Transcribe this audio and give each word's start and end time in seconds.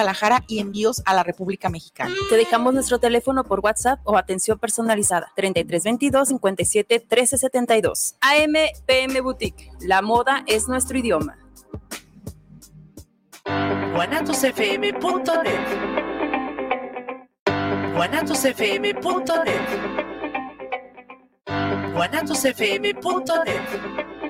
Guadalajara 0.00 0.44
y 0.48 0.60
envíos 0.60 1.02
a 1.04 1.12
la 1.12 1.22
República 1.22 1.68
Mexicana. 1.68 2.14
Te 2.30 2.38
dejamos 2.38 2.72
nuestro 2.72 2.98
teléfono 2.98 3.44
por 3.44 3.60
WhatsApp 3.60 4.00
o 4.04 4.16
atención 4.16 4.58
personalizada 4.58 5.30
3322 5.36 6.28
57 6.28 7.00
1372. 7.00 8.14
AM 8.22 8.54
PM 8.86 9.20
Boutique. 9.20 9.70
La 9.80 10.00
moda 10.00 10.42
es 10.46 10.68
nuestro 10.68 10.96
idioma. 10.96 11.36
guanatosfm.net 13.44 15.60
guanatosfm.net 17.94 19.68
guanatosfm.net 21.92 24.29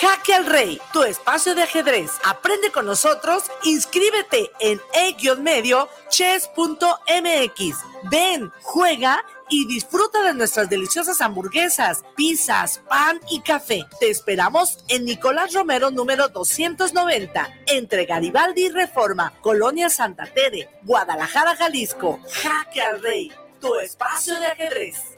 Jaque 0.00 0.34
al 0.34 0.46
Rey, 0.46 0.80
tu 0.92 1.04
espacio 1.04 1.54
de 1.54 1.62
ajedrez. 1.62 2.10
Aprende 2.24 2.72
con 2.72 2.84
nosotros, 2.84 3.44
inscríbete 3.62 4.50
en 4.58 4.80
e-medio 4.92 5.88
chess.mx. 6.08 7.76
Ven, 8.10 8.52
juega 8.62 9.24
y 9.48 9.66
disfruta 9.68 10.24
de 10.24 10.34
nuestras 10.34 10.68
deliciosas 10.68 11.20
hamburguesas, 11.20 12.02
pizzas, 12.16 12.80
pan 12.88 13.20
y 13.30 13.40
café. 13.40 13.86
Te 14.00 14.10
esperamos 14.10 14.84
en 14.88 15.04
Nicolás 15.04 15.52
Romero 15.52 15.92
número 15.92 16.28
290, 16.28 17.48
entre 17.68 18.04
Garibaldi 18.04 18.66
y 18.66 18.70
Reforma, 18.70 19.32
Colonia 19.42 19.90
Santa 19.90 20.26
Tere, 20.26 20.68
Guadalajara, 20.82 21.54
Jalisco. 21.54 22.18
Jaque 22.42 22.82
al 22.82 23.00
Rey 23.00 23.32
tu 23.64 23.74
espacio 23.76 24.38
de 24.38 24.46
ajedrez. 24.46 25.13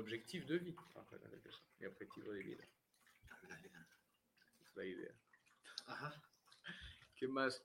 objectif 0.00 0.46
de 0.46 0.58
vie, 0.58 0.74
après, 0.96 1.18
mi 1.78 1.86
objetivo 1.86 2.32
de 2.32 2.42
vida. 2.42 2.64
Es 4.62 4.76
la 4.76 4.84
idea. 4.84 5.14
Ajá. 5.86 6.22
¿Qué 7.16 7.28
más? 7.28 7.62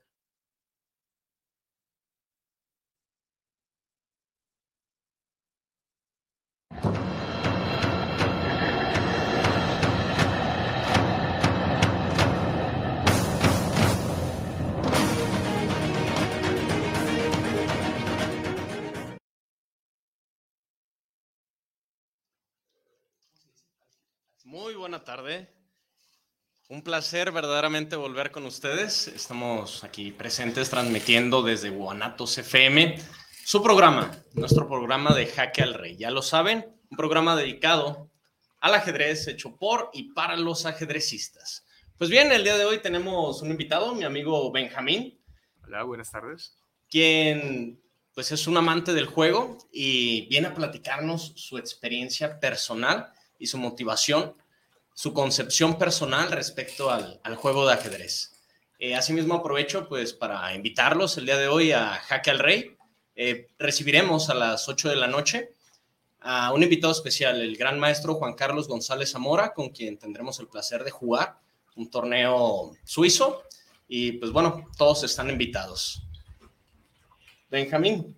Muy 24.56 24.74
buena 24.76 25.04
tarde. 25.04 25.50
Un 26.70 26.82
placer 26.82 27.34
verdaderamente 27.34 27.98
volver 27.98 28.32
con 28.32 28.46
ustedes. 28.46 29.10
Estamos 29.10 29.84
aquí 29.84 30.14
presentes 30.14 30.70
transmitiendo 30.70 31.44
desde 31.44 31.72
Guanatos 31.72 32.38
FM 32.38 32.96
su 33.44 33.62
programa, 33.62 34.18
nuestro 34.32 34.66
programa 34.66 35.14
de 35.14 35.26
Jaque 35.26 35.62
al 35.62 35.74
Rey. 35.74 35.98
Ya 35.98 36.10
lo 36.10 36.22
saben, 36.22 36.74
un 36.90 36.96
programa 36.96 37.36
dedicado 37.36 38.10
al 38.62 38.76
ajedrez 38.76 39.28
hecho 39.28 39.58
por 39.58 39.90
y 39.92 40.14
para 40.14 40.38
los 40.38 40.66
ajedrecistas. 40.66 41.66
Pues 41.98 42.10
bien, 42.10 42.32
el 42.32 42.46
día 42.46 42.58
de 42.58 42.64
hoy 42.64 42.80
tenemos 42.80 43.42
un 43.42 43.52
invitado, 43.52 43.94
mi 43.94 44.06
amigo 44.06 44.50
Benjamín. 44.54 45.20
Hola, 45.66 45.84
buenas 45.84 46.12
tardes. 46.12 46.56
Quien 46.90 47.84
pues 48.14 48.32
es 48.32 48.48
un 48.48 48.56
amante 48.56 48.94
del 48.94 49.08
juego 49.08 49.58
y 49.70 50.28
viene 50.28 50.48
a 50.48 50.54
platicarnos 50.54 51.34
su 51.36 51.58
experiencia 51.58 52.40
personal 52.40 53.12
y 53.38 53.48
su 53.48 53.58
motivación, 53.58 54.34
su 54.96 55.14
concepción 55.14 55.78
personal 55.78 56.32
respecto 56.32 56.90
al, 56.90 57.20
juego 57.36 57.68
de 57.68 57.74
ajedrez. 57.74 58.42
Eh, 58.80 58.96
asimismo, 58.96 59.36
aprovecho 59.36 59.88
pues 59.90 60.14
para 60.14 60.56
invitarlos 60.56 61.18
el 61.18 61.26
día 61.26 61.38
de 61.38 61.50
hoy 61.50 61.74
a 61.74 61.96
Jaque 61.96 62.32
al 62.32 62.40
Rey. 62.40 62.76
Eh, 63.14 63.48
recibiremos 63.60 64.30
a 64.30 64.34
las 64.34 64.68
8 64.68 64.90
de 64.90 64.96
la 64.96 65.08
noche 65.08 65.52
a 66.22 66.54
un 66.54 66.64
invitado 66.64 66.94
especial, 66.94 67.42
el 67.42 67.58
gran 67.58 67.78
maestro 67.78 68.16
Juan 68.16 68.34
Carlos 68.34 68.68
González 68.70 69.12
Zamora, 69.12 69.54
con 69.54 69.70
quien 69.70 69.98
tendremos 69.98 70.40
el 70.40 70.48
placer 70.48 70.84
de 70.84 70.92
jugar 70.92 71.38
un 71.76 71.92
torneo 71.92 72.72
suizo. 72.86 73.44
Y 73.90 74.14
pues 74.14 74.32
bueno, 74.32 74.64
todos 74.78 75.04
están 75.04 75.30
invitados. 75.30 76.02
Benjamín, 77.52 78.18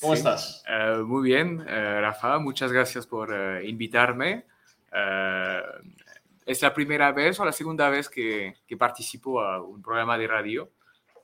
¿cómo 0.00 0.14
estás? 0.14 0.64
Eh, 0.68 1.02
muy 1.04 1.22
bien, 1.22 1.64
Rafa, 1.64 2.38
muchas 2.38 2.72
gracias 2.72 3.06
por 3.06 3.30
invitarme. 3.62 4.46
Eh, 6.44 6.52
es 6.52 6.62
la 6.62 6.72
primera 6.72 7.12
vez 7.12 7.38
o 7.40 7.44
la 7.44 7.52
segunda 7.52 7.88
vez 7.88 8.08
que, 8.08 8.54
participo 8.78 9.40
a 9.40 9.62
un 9.62 9.82
programa 9.82 10.18
de 10.18 10.26
radio. 10.26 10.70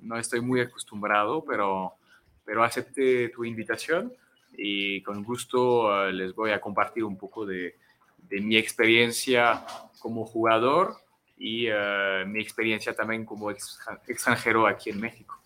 No 0.00 0.17
estoy 0.17 0.40
muy 0.40 0.61
acostumbrado, 0.61 1.44
pero, 1.44 1.94
pero 2.44 2.64
tu 3.34 3.44
invitación 3.44 4.12
y 4.56 5.02
con 5.02 5.22
gusto 5.22 6.06
eh, 6.08 6.12
les 6.12 6.34
voy 6.34 6.52
a 6.52 6.61
compartir 6.61 7.05
un 7.05 7.17
poco 7.17 7.44
de, 7.44 7.76
mi 8.28 8.56
experiencia 8.56 9.64
como 9.99 10.25
jugador 10.25 10.94
y 11.37 11.66
eh, 11.66 12.25
mi 12.26 12.40
experiencia 12.40 12.94
también 12.94 13.25
como 13.25 13.50
extranjero 13.50 14.69
aquí 14.69 14.90
en 14.90 15.00
México. 15.00 15.40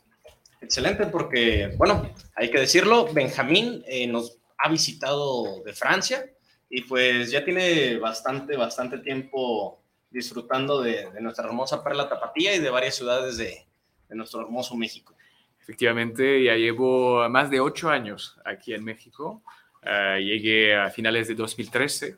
Excelente, 0.61 1.07
porque, 1.07 1.73
bueno, 1.79 2.11
hay 2.35 2.51
que 2.51 2.59
decirlo, 2.59 3.07
Benjamín 3.13 3.83
nos 4.09 4.39
ha 4.59 4.69
visitado 4.69 5.63
de 5.63 5.73
Francia, 5.73 6.27
y 6.77 6.83
pues 6.83 7.31
ya 7.31 7.45
tiene 7.45 7.99
bastante, 7.99 8.57
bastante 8.57 8.99
tiempo 8.99 9.81
disfrutando 10.11 10.83
de, 10.83 11.09
nuestra 11.21 11.45
hermosa 11.45 11.85
perla 11.85 12.09
tapatía 12.09 12.53
y 12.57 12.59
de 12.59 12.69
varias 12.69 12.97
ciudades 12.97 13.37
de, 13.37 13.65
nuestro 14.09 14.41
hermoso 14.41 14.75
México. 14.75 15.15
Efectivamente, 15.61 16.43
ya 16.43 16.57
llevo 16.57 17.29
más 17.29 17.49
de 17.49 17.61
ocho 17.61 17.91
años 17.91 18.37
aquí 18.45 18.75
en 18.75 18.83
México. 18.83 19.45
Eh, 19.83 20.19
llegué 20.21 20.75
a 20.75 20.91
finales 20.91 21.29
de 21.29 21.37
2013 21.37 22.17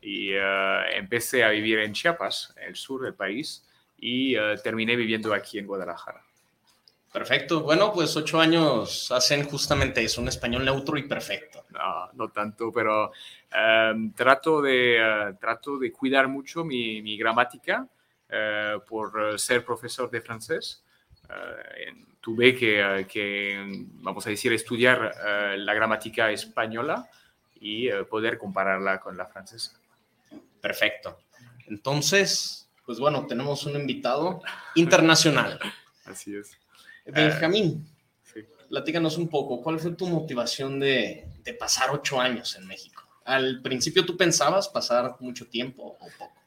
y 0.00 0.32
eh, 0.32 0.96
empecé 0.96 1.44
a 1.44 1.50
vivir 1.50 1.78
en 1.78 1.92
Chiapas, 1.92 2.54
en 2.56 2.70
el 2.70 2.76
sur 2.76 3.02
del 3.02 3.14
país, 3.14 3.64
y 3.98 4.34
terminé 4.64 4.96
viviendo 4.96 5.32
aquí 5.32 5.60
en 5.60 5.66
Guadalajara. 5.68 6.24
Perfecto. 7.12 7.60
Bueno, 7.60 7.92
pues 7.92 8.16
ocho 8.16 8.40
años 8.40 9.12
hacen 9.12 9.44
justamente 9.44 10.02
eso, 10.02 10.22
un 10.22 10.28
español 10.28 10.64
neutro 10.64 10.96
y 10.96 11.02
perfecto. 11.02 11.64
No, 11.70 12.10
no 12.14 12.30
tanto, 12.30 12.72
pero 12.72 13.12
em, 13.54 14.12
trato, 14.12 14.62
de, 14.62 14.96
eh, 14.98 15.34
trato 15.40 15.78
de 15.78 15.92
cuidar 15.92 16.28
mucho 16.28 16.64
mi, 16.64 17.02
mi 17.02 17.16
gramática 17.16 17.86
eh, 18.28 18.78
por 18.88 19.38
ser 19.38 19.64
profesor 19.64 20.10
de 20.10 20.20
francés. 20.20 20.84
Eh, 21.28 21.92
tuve 22.20 22.54
que, 22.54 23.06
que, 23.08 23.86
vamos 23.94 24.26
a 24.26 24.30
decir, 24.30 24.52
estudiar 24.52 25.12
la 25.56 25.74
gramática 25.74 26.30
española 26.30 27.08
y 27.60 27.90
poder 28.08 28.38
compararla 28.38 29.00
con 29.00 29.16
la 29.16 29.26
francesa. 29.26 29.72
Perfecto. 30.60 31.18
Entonces, 31.66 32.70
pues 32.86 33.00
bueno, 33.00 33.26
tenemos 33.26 33.66
un 33.66 33.74
invitado 33.74 34.42
internacional. 34.76 35.58
Así 36.04 36.36
es. 36.36 36.56
Benjamín, 37.04 37.84
platícanos 38.72 39.18
un 39.18 39.28
poco, 39.28 39.60
¿cuál 39.60 39.78
fue 39.78 39.92
tu 39.92 40.06
motivación 40.06 40.80
de, 40.80 41.28
pasar 41.58 41.90
ocho 41.90 42.18
años 42.18 42.56
en 42.56 42.66
México? 42.66 43.02
¿Al 43.24 43.62
principio 43.62 44.04
tú 44.04 44.16
pensabas 44.16 44.68
pasar 44.68 45.16
mucho 45.20 45.46
tiempo 45.46 45.96
o 46.00 46.08
poco? 46.18 46.42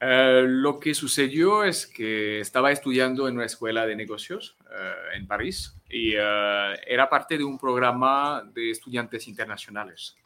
Eh, 0.00 0.44
lo 0.46 0.78
que 0.78 0.94
sucedió 0.94 1.64
es 1.64 1.86
que 1.86 2.40
estaba 2.40 2.70
estudiando 2.70 3.26
en 3.26 3.34
una 3.34 3.46
escuela 3.46 3.84
de 3.84 3.96
negocios 3.96 4.56
eh, 4.70 5.16
en 5.16 5.26
París 5.26 5.74
y 5.88 6.12
eh, 6.14 6.80
era 6.86 7.08
parte 7.08 7.36
de 7.36 7.42
un 7.42 7.58
programa 7.58 8.48
de 8.54 8.70
estudiantes 8.70 9.26
internacionales. 9.26 10.16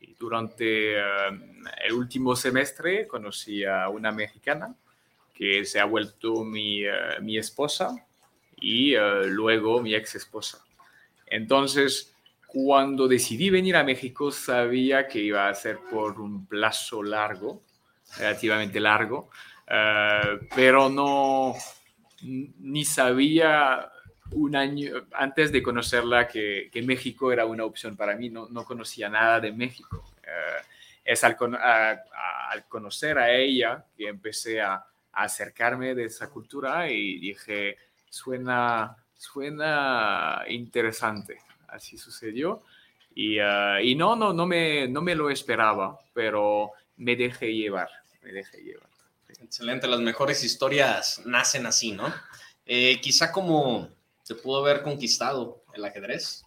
Y 0.00 0.14
durante 0.14 0.96
el 0.96 1.92
último 1.92 2.36
semestre 2.36 3.08
conocí 3.08 3.64
a 3.64 3.88
una 3.88 4.12
mexicana 4.12 4.74
que 5.34 5.64
se 5.64 5.80
ha 5.80 5.86
vuelto 5.86 6.44
mi, 6.44 6.82
mi 7.20 7.36
esposa 7.36 8.06
y 8.60 8.94
luego 8.94 9.80
mi 9.80 9.94
ex 9.94 10.14
esposa. 10.14 10.64
Entonces, 11.26 12.14
cuando 12.48 13.06
decidí 13.06 13.50
venir 13.50 13.76
a 13.76 13.84
México, 13.84 14.32
sabía 14.32 15.06
que 15.06 15.18
iba 15.18 15.50
a 15.50 15.54
ser 15.54 15.80
por 15.90 16.18
un 16.18 16.46
plazo 16.46 17.02
largo, 17.02 17.62
relativamente 18.16 18.80
largo, 18.80 19.28
eh, 19.66 20.38
pero 20.56 20.88
no, 20.88 21.54
ni 22.22 22.86
sabía 22.86 23.92
un 24.30 24.56
año 24.56 25.06
antes 25.12 25.52
de 25.52 25.62
conocerla 25.62 26.26
que, 26.26 26.70
que, 26.72 26.80
México 26.80 27.30
era 27.30 27.44
una 27.44 27.64
opción 27.66 27.98
para 27.98 28.16
mí, 28.16 28.30
no, 28.30 28.48
no 28.48 28.64
conocía 28.64 29.10
nada 29.10 29.40
de 29.40 29.52
México. 29.52 30.10
Eh, 30.22 30.62
es 31.04 31.24
al, 31.24 31.36
al, 31.62 32.66
conocer 32.66 33.18
a 33.18 33.30
ella 33.30 33.84
que 33.94 34.08
empecé 34.08 34.62
a, 34.62 34.72
a, 34.72 34.84
acercarme 35.12 35.94
de 35.94 36.04
esa 36.04 36.30
cultura 36.30 36.90
y 36.90 37.18
dije, 37.18 37.76
suena, 38.08 38.96
suena 39.14 40.44
interesante. 40.48 41.47
Así 41.68 41.96
sucedió. 41.96 42.62
Y, 43.14 43.38
ah, 43.38 43.80
y, 43.82 43.94
no, 43.94 44.16
no, 44.16 44.32
no 44.32 44.46
me, 44.46 44.88
no 44.88 45.00
me 45.00 45.14
lo 45.14 45.30
esperaba, 45.30 45.98
pero 46.12 46.72
me 46.96 47.16
dejé 47.16 47.54
llevar, 47.54 47.88
me 48.22 48.32
dejé 48.32 48.62
llevar. 48.62 48.88
Excelente, 49.40 49.86
las 49.86 50.00
mejores 50.00 50.42
historias 50.42 51.22
nacen 51.24 51.66
así, 51.66 51.92
¿no? 51.92 52.12
Eh, 52.66 53.00
quizá 53.00 53.30
como 53.32 53.88
se 54.22 54.34
pudo 54.34 54.58
haber 54.64 54.82
conquistado 54.82 55.62
el 55.74 55.84
ajedrez. 55.84 56.44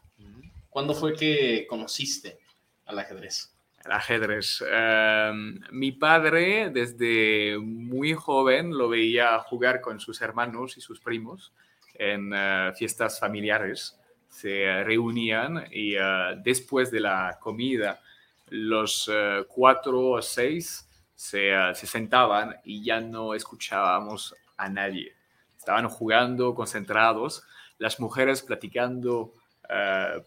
¿Cuándo 0.70 0.94
fue 0.94 1.16
que 1.16 1.66
conociste 1.68 2.40
al 2.86 3.00
ajedrez? 3.00 3.52
El 3.84 3.92
ajedrez. 3.92 4.64
Em, 4.72 5.60
mi 5.72 5.92
padre 5.92 6.70
desde 6.70 7.58
muy 7.58 8.14
joven 8.14 8.78
lo 8.78 8.88
veía 8.88 9.40
jugar 9.40 9.82
con 9.82 10.00
sus 10.00 10.22
hermanos 10.22 10.78
y 10.78 10.82
sus 10.82 11.02
primos 11.02 11.52
en 11.96 12.32
eh, 12.34 12.72
fiestas 12.78 13.20
familiares. 13.20 13.98
Se 14.32 14.84
reunían 14.84 15.68
y 15.72 15.96
eh, 15.96 16.02
después 16.44 16.90
de 16.90 17.02
la 17.02 17.38
comida 17.40 18.02
los 18.48 19.08
eh, 19.14 19.46
cuatro 19.48 20.00
o 20.00 20.22
seis 20.22 20.88
se, 21.14 21.52
se 21.76 21.86
sentaban 21.86 22.56
y 22.66 22.84
ya 22.84 23.00
no 23.00 23.36
escuchábamos 23.36 24.36
a 24.58 24.68
nadie. 24.68 25.14
Estaban 25.56 25.88
jugando 25.88 26.56
concentrados, 26.56 27.44
las 27.78 28.00
mujeres 28.00 28.42
platicando 28.42 29.34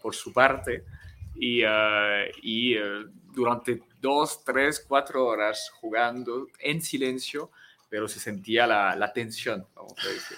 por 0.01 0.15
su 0.15 0.33
parte 0.33 0.85
y, 1.35 1.61
y 2.41 2.75
durante 3.33 3.83
dos, 3.99 4.43
tres, 4.43 4.83
cuatro 4.87 5.25
horas 5.25 5.69
jugando 5.79 6.47
en 6.59 6.81
silencio, 6.81 7.51
pero 7.95 8.09
se 8.09 8.19
sentía 8.19 8.67
la, 8.67 8.93
la 8.97 9.13
tensión, 9.13 9.65
vamos 9.73 9.95
a 10.05 10.09
decir. 10.09 10.37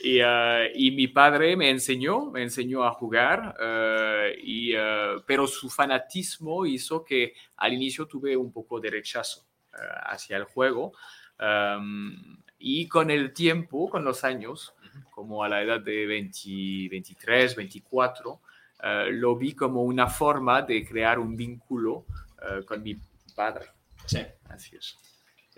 Y, 0.00 0.20
uh, 0.20 0.68
y, 0.74 0.90
mi 0.90 1.08
padre 1.08 1.56
me 1.56 1.70
enseñó, 1.70 2.26
me 2.30 2.42
enseñó 2.42 2.84
a 2.84 2.92
jugar, 2.92 3.56
uh, 3.58 4.38
y, 4.44 4.76
uh, 4.76 5.22
pero 5.26 5.46
su 5.46 5.70
fanatismo 5.70 6.66
hizo 6.66 7.02
que 7.02 7.32
al 7.56 7.72
inicio 7.72 8.06
tuve 8.06 8.36
un 8.36 8.52
poco 8.52 8.78
de 8.80 8.90
rechazo 8.90 9.46
hacia 10.04 10.36
el 10.36 10.44
juego. 10.44 10.92
Um, 11.40 12.38
y 12.58 12.86
con 12.86 13.10
el 13.10 13.32
tiempo, 13.32 13.88
con 13.88 14.04
los 14.04 14.22
años, 14.22 14.74
como 15.10 15.42
a 15.42 15.48
la 15.48 15.62
edad 15.62 15.80
de 15.80 16.06
20, 16.06 16.88
23, 16.90 17.56
24, 17.56 18.40
lo 19.12 19.36
vi 19.36 19.54
como 19.54 19.84
una 19.84 20.06
forma 20.06 20.60
de 20.60 20.86
crear 20.86 21.18
un 21.18 21.34
vínculo 21.34 22.04
con 22.66 22.82
mi 22.82 22.94
padre. 23.34 23.68
Sí. 24.04 24.20
Así 24.50 24.76
es. 24.76 25.07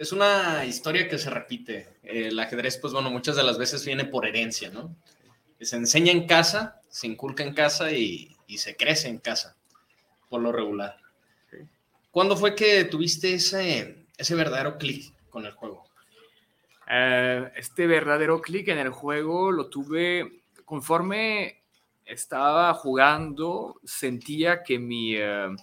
Es 0.00 0.12
una 0.12 0.64
historia 0.64 1.06
que 1.10 1.18
se 1.18 1.28
repite. 1.28 1.98
El 2.02 2.40
ajedrez, 2.40 2.78
pues 2.78 2.94
bueno, 2.94 3.10
muchas 3.10 3.36
de 3.36 3.42
las 3.42 3.58
veces 3.58 3.84
viene 3.84 4.06
por 4.06 4.26
herencia, 4.26 4.70
¿no? 4.70 4.96
Se 5.60 5.76
enseña 5.76 6.10
en 6.10 6.26
casa, 6.26 6.80
se 6.88 7.06
inculca 7.06 7.42
en 7.42 7.52
casa 7.52 7.92
y, 7.92 8.34
y 8.46 8.56
se 8.56 8.76
crece 8.76 9.08
en 9.08 9.18
casa, 9.18 9.58
por 10.30 10.40
lo 10.40 10.52
regular. 10.52 10.96
¿Cuándo 12.10 12.34
fue 12.34 12.54
que 12.54 12.84
tuviste 12.84 13.34
ese, 13.34 14.06
ese 14.16 14.34
verdadero 14.34 14.78
clic 14.78 15.12
con 15.28 15.44
el 15.44 15.52
juego? 15.52 15.84
Uh, 16.86 17.50
este 17.54 17.86
verdadero 17.86 18.40
clic 18.40 18.68
en 18.68 18.78
el 18.78 18.88
juego 18.88 19.52
lo 19.52 19.68
tuve 19.68 20.44
conforme 20.64 21.62
estaba 22.06 22.72
jugando, 22.72 23.78
sentía 23.84 24.62
que 24.62 24.78
mi... 24.78 25.18
Uh, 25.18 25.54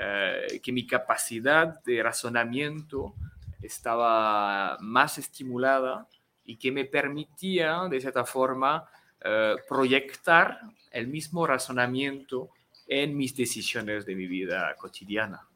eh, 0.00 0.60
que 0.62 0.70
mi 0.70 0.86
capacidad 0.86 1.82
de 1.82 2.00
razonamiento 2.04 3.16
estaba 3.62 4.76
más 4.80 5.18
estimulada 5.18 6.08
y 6.44 6.56
que 6.56 6.72
me 6.72 6.84
permitía, 6.84 7.82
de 7.90 8.00
cierta 8.00 8.24
forma, 8.24 8.88
eh, 9.20 9.56
proyectar 9.68 10.60
el 10.90 11.08
mismo 11.08 11.46
razonamiento 11.46 12.50
en 12.86 13.16
mis 13.16 13.36
decisiones 13.36 14.06
de 14.06 14.14
mi 14.14 14.26
vida 14.26 14.74
cotidiana. 14.78 15.46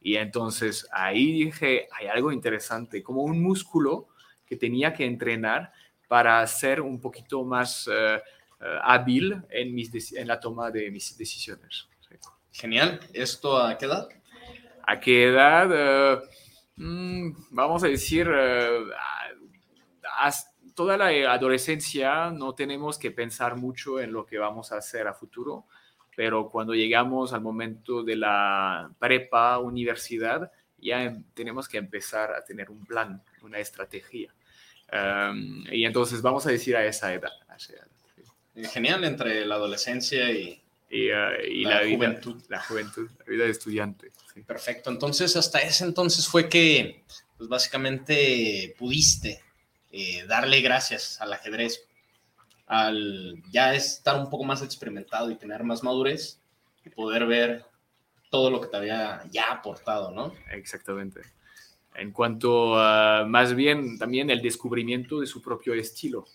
Y 0.00 0.16
entonces 0.16 0.86
ahí 0.92 1.44
dije, 1.44 1.88
hay 1.92 2.06
algo 2.06 2.30
interesante, 2.30 3.02
como 3.02 3.22
un 3.22 3.42
músculo 3.42 4.08
que 4.46 4.56
tenía 4.56 4.94
que 4.94 5.04
entrenar 5.04 5.72
para 6.06 6.46
ser 6.46 6.80
un 6.80 7.00
poquito 7.00 7.44
más 7.44 7.88
eh, 7.92 8.20
hábil 8.82 9.42
en, 9.50 9.74
mis 9.74 10.12
en 10.12 10.28
la 10.28 10.38
toma 10.38 10.70
de 10.70 10.90
mis 10.90 11.16
decisiones. 11.16 11.88
Genial. 12.52 13.00
¿Esto 13.12 13.58
a 13.58 13.76
qué 13.76 13.86
edad? 13.86 14.08
¿A 14.86 14.98
qué 14.98 15.28
edad? 15.28 15.70
Eh, 15.72 16.22
mm, 16.78 17.48
vamos 17.50 17.84
a 17.84 17.88
decir, 17.88 18.28
eh, 18.32 18.80
toda 20.74 20.96
la 20.96 21.08
adolescencia 21.32 22.30
no 22.30 22.54
tenemos 22.54 22.98
que 22.98 23.10
pensar 23.10 23.56
mucho 23.56 24.00
en 24.00 24.12
lo 24.12 24.24
que 24.24 24.38
vamos 24.38 24.72
a 24.72 24.78
hacer 24.78 25.06
a 25.08 25.14
futuro, 25.14 25.66
pero 26.16 26.48
cuando 26.48 26.74
llegamos 26.74 27.32
al 27.32 27.40
momento 27.40 28.02
de 28.02 28.16
la 28.16 28.90
prepa, 28.98 29.58
universidad, 29.58 30.50
ya 30.78 31.02
em, 31.02 31.24
tenemos 31.34 31.68
que 31.68 31.78
empezar 31.78 32.32
a 32.32 32.44
tener 32.44 32.70
un 32.70 32.84
plan, 32.86 33.22
una 33.42 33.58
estrategia. 33.58 34.34
Em, 34.90 35.64
y 35.72 35.84
entonces 35.84 36.22
vamos 36.22 36.46
a 36.46 36.50
decir 36.50 36.76
a 36.76 36.84
esa 36.84 37.12
edad. 37.12 37.32
Genial, 38.72 39.04
entre 39.04 39.44
la 39.44 39.56
adolescencia 39.56 40.30
y, 40.30 40.62
y, 40.90 41.10
uh, 41.10 41.68
la, 41.68 41.80
juventud. 41.88 42.42
la 42.48 42.60
juventud, 42.60 43.10
la 43.18 43.24
vida 43.26 43.44
de 43.44 43.50
estudiante. 43.50 44.10
Perfecto, 44.46 44.90
entonces 44.90 45.36
hasta 45.36 45.58
ese 45.58 45.84
entonces 45.84 46.26
fue 46.26 46.48
que 46.48 47.04
pues 47.36 47.48
básicamente 47.48 48.74
pudiste 48.78 49.42
eh, 49.90 50.24
darle 50.26 50.60
gracias 50.60 51.20
al 51.20 51.32
ajedrez, 51.32 51.86
al 52.66 53.42
ya 53.50 53.74
estar 53.74 54.16
un 54.18 54.28
poco 54.28 54.44
más 54.44 54.62
experimentado 54.62 55.30
y 55.30 55.36
tener 55.36 55.62
más 55.64 55.82
madurez 55.82 56.40
y 56.84 56.90
poder 56.90 57.26
ver 57.26 57.64
todo 58.30 58.50
lo 58.50 58.60
que 58.60 58.68
te 58.68 58.76
había 58.76 59.22
ya 59.30 59.50
aportado, 59.50 60.10
¿no? 60.10 60.34
Exactamente. 60.50 61.22
En 61.94 62.12
cuanto 62.12 62.78
a, 62.78 63.24
más 63.26 63.54
bien 63.54 63.98
también 63.98 64.30
el 64.30 64.42
descubrimiento 64.42 65.20
de 65.20 65.26
su 65.26 65.40
propio 65.42 65.74
estilo. 65.74 66.26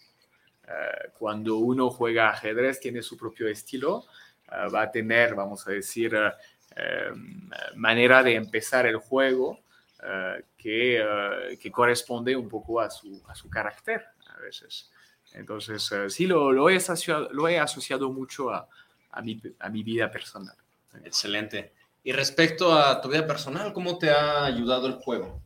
Uh, 0.66 1.12
cuando 1.20 1.58
uno 1.58 1.90
juega 1.90 2.30
ajedrez 2.30 2.80
tiene 2.80 3.02
su 3.02 3.18
propio 3.18 3.48
estilo, 3.48 4.06
va 4.52 4.84
a 4.84 4.92
tener, 4.92 5.36
vamos 5.36 5.68
a 5.68 5.72
decir, 5.72 6.14
eh, 6.16 6.32
em, 6.76 7.50
manera 7.76 8.24
de 8.24 8.36
empezar 8.36 8.86
el 8.86 8.98
juego 8.98 9.64
eh, 10.06 10.44
que, 10.58 10.98
eh, 11.00 11.58
que, 11.58 11.72
corresponde 11.72 12.36
un 12.36 12.50
poco 12.50 12.82
a 12.82 12.90
su, 12.90 13.22
a 13.28 13.36
su 13.36 13.50
carácter 13.50 14.04
a 14.36 14.40
veces. 14.42 14.92
Entonces, 15.32 15.90
eh, 15.94 16.10
sí, 16.10 16.28
lo, 16.28 16.52
lo, 16.52 16.70
he 16.70 16.76
asociado, 16.76 17.30
lo 17.32 17.48
he 17.48 17.58
asociado 17.58 18.12
mucho 18.12 18.50
a, 18.50 18.68
a, 19.12 19.22
mi, 19.22 19.42
a 19.60 19.70
mi 19.70 19.82
vida 19.82 20.12
personal. 20.12 20.56
Excelente. 21.06 21.72
Y 22.04 22.12
respecto 22.12 22.78
a 22.78 23.00
tu 23.00 23.08
vida 23.08 23.26
personal, 23.26 23.72
¿cómo 23.72 23.98
te 23.98 24.10
ha 24.10 24.44
ayudado 24.44 24.88
el 24.88 24.96
juego? 24.96 25.42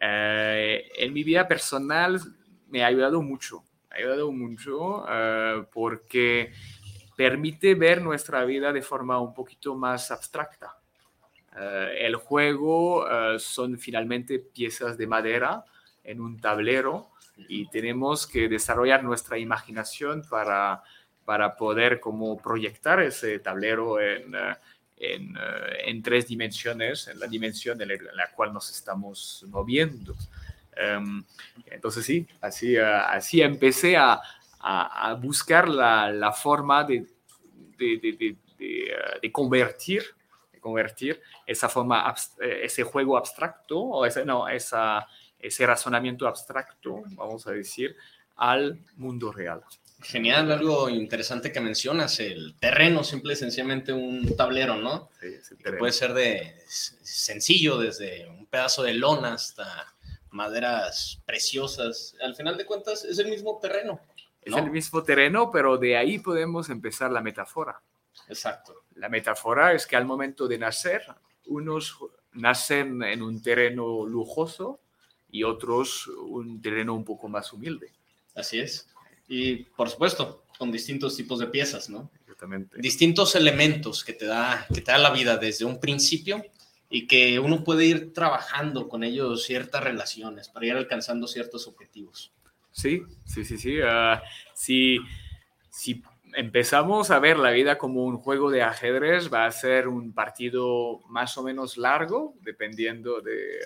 Eh, 0.00 0.88
en 0.96 1.12
mi 1.12 1.22
vida 1.22 1.46
personal 1.46 2.18
me 2.68 2.82
ha 2.82 2.86
ayudado 2.86 3.20
mucho, 3.20 3.62
me 3.90 3.96
ha 3.96 3.98
ayudado 3.98 4.32
mucho 4.32 5.04
porque 5.70 6.52
permite 7.16 7.74
ver 7.74 8.02
nuestra 8.02 8.44
vida 8.44 8.72
de 8.72 8.82
forma 8.82 9.18
un 9.18 9.34
poquito 9.34 9.74
más 9.74 10.10
abstracta. 10.10 10.76
Uh, 11.52 11.88
el 11.98 12.16
juego 12.16 13.04
uh, 13.04 13.38
son 13.38 13.78
finalmente 13.78 14.38
piezas 14.38 14.98
de 14.98 15.06
madera 15.06 15.64
en 16.04 16.20
un 16.20 16.38
tablero 16.38 17.08
y 17.48 17.68
tenemos 17.68 18.26
que 18.26 18.48
desarrollar 18.48 19.02
nuestra 19.02 19.38
imaginación 19.38 20.22
para, 20.28 20.82
para 21.24 21.56
poder 21.56 21.98
como 21.98 22.36
proyectar 22.36 23.00
ese 23.00 23.38
tablero 23.38 23.98
en, 24.00 24.34
en, 24.98 25.34
en, 25.84 26.02
tres 26.02 26.28
dimensiones, 26.28 27.08
en 27.08 27.18
la 27.18 27.26
dimensión 27.26 27.80
en 27.80 27.88
la 27.88 28.30
cual 28.34 28.52
nos 28.52 28.70
estamos 28.70 29.44
moviendo. 29.48 30.14
Um, 30.76 31.24
entonces 31.66 32.04
sí, 32.04 32.26
así, 32.40 32.78
uh, 32.78 32.84
así 33.08 33.40
empecé 33.40 33.96
a, 33.96 34.20
a, 34.68 35.10
a 35.10 35.14
buscar 35.14 35.68
la, 35.68 36.10
la, 36.10 36.32
forma 36.32 36.82
de, 36.82 37.06
de, 37.78 37.98
de, 38.02 38.36
de 38.58 39.28
uh, 39.28 39.32
convertir, 39.32 40.02
convertir 40.60 41.22
esa 41.46 41.68
forma, 41.68 42.12
ese 42.40 42.82
juego 42.82 43.16
abstracto, 43.16 43.78
o 43.78 44.04
ese, 44.04 44.24
no, 44.24 44.48
esa, 44.48 45.06
ese 45.38 45.64
razonamiento 45.64 46.26
abstracto, 46.26 47.04
vamos 47.10 47.46
a 47.46 47.52
decir, 47.52 47.94
al 48.34 48.80
mundo 48.96 49.30
real. 49.30 49.62
Genial, 50.02 50.50
algo 50.50 50.90
interesante 50.90 51.52
que 51.52 51.60
mencionas, 51.60 52.18
el 52.18 52.56
terreno, 52.58 53.04
simple 53.04 53.34
y 53.34 53.36
sencillamente 53.36 53.92
un 53.92 54.36
tablero, 54.36 54.76
¿no? 54.76 55.08
Sí, 55.20 55.54
puede 55.78 55.92
ser 55.92 56.12
de 56.12 56.54
sencillo, 56.68 57.78
desde 57.78 58.28
un 58.28 58.46
pedazo 58.46 58.82
de 58.82 58.94
lona 58.94 59.34
hasta 59.34 59.94
maderas 60.30 61.22
preciosas. 61.24 62.14
Al 62.20 62.34
final 62.34 62.56
de 62.58 62.66
cuentas, 62.66 63.04
es 63.04 63.18
el 63.20 63.28
mismo 63.28 63.58
terreno. 63.62 64.00
¿No? 64.46 64.56
Es 64.56 64.64
el 64.64 64.70
mismo 64.70 65.02
terreno, 65.02 65.50
pero 65.50 65.76
de 65.76 65.96
ahí 65.96 66.18
podemos 66.18 66.70
empezar 66.70 67.10
la 67.10 67.20
metáfora. 67.20 67.80
Exacto. 68.28 68.84
La 68.94 69.08
metáfora 69.08 69.72
es 69.72 69.86
que 69.86 69.96
al 69.96 70.06
momento 70.06 70.48
de 70.48 70.58
nacer, 70.58 71.02
unos 71.46 71.98
nacen 72.32 73.02
en 73.02 73.22
un 73.22 73.42
terreno 73.42 74.06
lujoso 74.06 74.80
y 75.30 75.42
otros 75.42 76.06
un 76.06 76.60
terreno 76.60 76.94
un 76.94 77.04
poco 77.04 77.28
más 77.28 77.52
humilde. 77.52 77.92
Así 78.34 78.60
es. 78.60 78.88
Y 79.28 79.64
por 79.64 79.88
supuesto, 79.88 80.44
con 80.58 80.70
distintos 80.70 81.16
tipos 81.16 81.38
de 81.38 81.46
piezas, 81.46 81.90
¿no? 81.90 82.10
Exactamente. 82.20 82.78
Distintos 82.80 83.34
elementos 83.34 84.04
que 84.04 84.12
te 84.12 84.26
da, 84.26 84.66
que 84.72 84.80
te 84.80 84.92
da 84.92 84.98
la 84.98 85.10
vida 85.10 85.36
desde 85.36 85.64
un 85.64 85.80
principio 85.80 86.44
y 86.88 87.06
que 87.06 87.38
uno 87.40 87.64
puede 87.64 87.86
ir 87.86 88.12
trabajando 88.12 88.88
con 88.88 89.02
ellos 89.02 89.44
ciertas 89.44 89.82
relaciones 89.82 90.48
para 90.48 90.66
ir 90.66 90.72
alcanzando 90.74 91.26
ciertos 91.26 91.66
objetivos. 91.66 92.32
Sí, 92.76 93.02
sí, 93.24 93.42
sí, 93.42 93.56
sí. 93.56 93.80
Uh, 93.80 94.20
si, 94.52 94.98
si 95.70 96.02
empezamos 96.34 97.10
a 97.10 97.18
ver 97.18 97.38
la 97.38 97.50
vida 97.50 97.78
como 97.78 98.04
un 98.04 98.18
juego 98.18 98.50
de 98.50 98.60
ajedrez, 98.60 99.32
va 99.32 99.46
a 99.46 99.50
ser 99.50 99.88
un 99.88 100.12
partido 100.12 101.00
más 101.08 101.38
o 101.38 101.42
menos 101.42 101.78
largo, 101.78 102.34
dependiendo 102.42 103.22
de, 103.22 103.60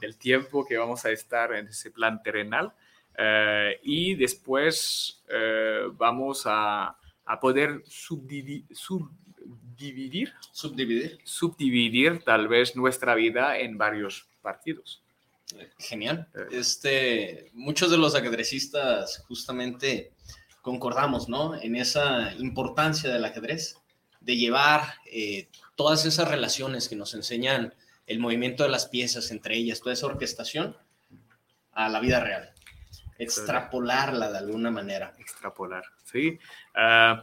del 0.00 0.16
tiempo 0.16 0.64
que 0.64 0.78
vamos 0.78 1.04
a 1.04 1.10
estar 1.10 1.52
en 1.52 1.68
ese 1.68 1.90
plan 1.90 2.22
terrenal. 2.22 2.72
Uh, 3.18 3.76
y 3.82 4.14
después 4.14 5.22
uh, 5.28 5.92
vamos 5.92 6.44
a, 6.46 6.96
a 7.26 7.40
poder 7.40 7.82
subdividir, 7.84 8.64
sub, 8.70 9.10
dividir, 9.76 10.32
subdividir, 10.52 11.18
subdividir 11.22 12.24
tal 12.24 12.48
vez 12.48 12.76
nuestra 12.76 13.14
vida 13.14 13.58
en 13.58 13.76
varios 13.76 14.26
partidos. 14.40 15.03
Genial. 15.78 16.28
Este, 16.50 17.50
muchos 17.52 17.90
de 17.90 17.98
los 17.98 18.14
ajedrecistas 18.14 19.22
justamente 19.28 20.12
concordamos, 20.62 21.28
¿no? 21.28 21.54
En 21.60 21.76
esa 21.76 22.32
importancia 22.38 23.12
del 23.12 23.24
ajedrez, 23.24 23.76
de 24.20 24.36
llevar 24.36 24.94
eh, 25.04 25.48
todas 25.74 26.06
esas 26.06 26.28
relaciones 26.28 26.88
que 26.88 26.96
nos 26.96 27.14
enseñan 27.14 27.74
el 28.06 28.18
movimiento 28.18 28.62
de 28.62 28.70
las 28.70 28.86
piezas 28.86 29.30
entre 29.30 29.56
ellas, 29.56 29.80
toda 29.80 29.92
esa 29.92 30.06
orquestación, 30.06 30.76
a 31.72 31.88
la 31.88 32.00
vida 32.00 32.20
real. 32.20 32.52
Extrapolarla 33.18 34.30
de 34.30 34.38
alguna 34.38 34.70
manera. 34.70 35.14
Extrapolar, 35.18 35.84
sí. 36.04 36.38
Uh, 36.74 37.20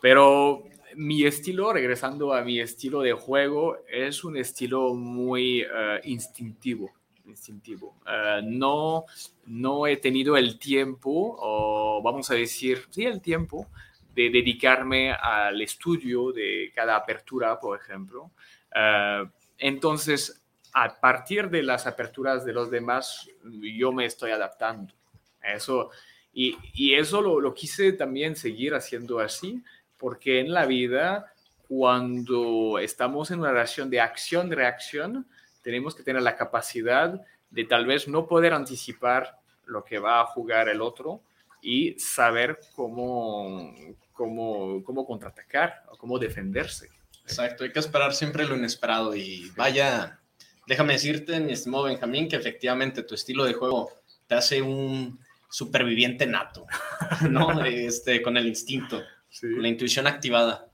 pero 0.00 0.64
mi 0.94 1.24
estilo, 1.24 1.72
regresando 1.72 2.32
a 2.32 2.42
mi 2.42 2.60
estilo 2.60 3.00
de 3.00 3.12
juego, 3.12 3.78
es 3.88 4.24
un 4.24 4.36
estilo 4.36 4.94
muy 4.94 5.62
uh, 5.62 6.00
instintivo. 6.04 6.92
Instintivo. 7.30 7.96
Uh, 8.04 8.42
no, 8.42 9.04
no 9.46 9.86
he 9.86 9.96
tenido 9.96 10.36
el 10.36 10.58
tiempo, 10.58 11.36
o 11.38 12.02
vamos 12.02 12.30
a 12.30 12.34
decir, 12.34 12.86
sí, 12.90 13.04
el 13.04 13.20
tiempo 13.20 13.68
de 14.14 14.30
dedicarme 14.30 15.12
al 15.12 15.60
estudio 15.62 16.32
de 16.32 16.72
cada 16.74 16.96
apertura, 16.96 17.58
por 17.58 17.78
ejemplo. 17.80 18.30
Uh, 18.74 19.28
entonces, 19.58 20.42
a 20.72 21.00
partir 21.00 21.48
de 21.48 21.62
las 21.62 21.86
aperturas 21.86 22.44
de 22.44 22.52
los 22.52 22.70
demás, 22.70 23.28
yo 23.42 23.92
me 23.92 24.04
estoy 24.04 24.30
adaptando. 24.30 24.92
Eso, 25.42 25.90
y, 26.32 26.56
y 26.74 26.94
eso 26.94 27.22
lo, 27.22 27.40
lo 27.40 27.54
quise 27.54 27.92
también 27.92 28.36
seguir 28.36 28.74
haciendo 28.74 29.18
así 29.18 29.62
porque 30.00 30.40
en 30.40 30.52
la 30.52 30.64
vida, 30.64 31.32
cuando 31.68 32.78
estamos 32.78 33.30
en 33.30 33.40
una 33.40 33.52
relación 33.52 33.90
de 33.90 34.00
acción-reacción, 34.00 35.28
tenemos 35.62 35.94
que 35.94 36.02
tener 36.02 36.22
la 36.22 36.36
capacidad 36.36 37.20
de 37.50 37.64
tal 37.64 37.86
vez 37.86 38.08
no 38.08 38.26
poder 38.26 38.52
anticipar 38.52 39.38
lo 39.66 39.84
que 39.84 39.98
va 39.98 40.20
a 40.20 40.26
jugar 40.26 40.68
el 40.68 40.80
otro 40.80 41.22
y 41.62 41.98
saber 41.98 42.58
cómo, 42.74 43.74
cómo, 44.12 44.82
cómo 44.84 45.06
contraatacar 45.06 45.84
o 45.90 45.96
cómo 45.96 46.18
defenderse. 46.18 46.88
Exacto, 47.22 47.64
hay 47.64 47.72
que 47.72 47.78
esperar 47.78 48.14
siempre 48.14 48.46
lo 48.46 48.56
inesperado 48.56 49.14
y 49.14 49.50
vaya, 49.56 50.20
déjame 50.66 50.94
decirte, 50.94 51.38
mi 51.40 51.52
estimado 51.52 51.84
Benjamín, 51.84 52.28
que 52.28 52.36
efectivamente 52.36 53.02
tu 53.02 53.14
estilo 53.14 53.44
de 53.44 53.54
juego 53.54 53.90
te 54.26 54.34
hace 54.34 54.62
un 54.62 55.20
superviviente 55.48 56.26
nato, 56.26 56.66
¿no? 57.30 57.64
Este, 57.64 58.22
con 58.22 58.36
el 58.36 58.46
instinto 58.46 59.02
sí. 59.28 59.46
la 59.48 59.68
intuición 59.68 60.06
activada. 60.06 60.68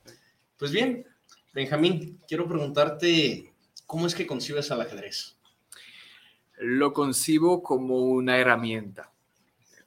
Pues 0.58 0.70
bien, 0.72 1.06
Benjamín, 1.52 2.20
quiero 2.26 2.48
preguntarte, 2.48 3.52
¿cómo 3.86 4.06
es 4.06 4.14
que 4.14 4.26
concibes 4.26 4.70
al 4.70 4.80
ajedrez? 4.80 5.36
Lo 6.58 6.92
concibo 6.92 7.62
como 7.62 8.00
una 8.00 8.38
herramienta, 8.38 9.12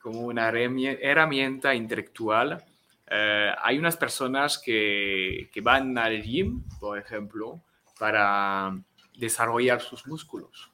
como 0.02 0.22
una 0.22 0.50
herramienta 0.50 1.76
intelectual. 1.76 2.64
Eh, 3.10 3.52
hay 3.62 3.78
unas 3.78 3.98
personas 3.98 4.58
que, 4.58 5.50
van 5.62 5.98
al 5.98 6.22
gym, 6.22 6.64
por 6.80 6.98
ejemplo, 6.98 7.62
para 7.98 8.80
desarrollar 9.16 9.82
sus 9.82 10.08
músculos. 10.08 10.72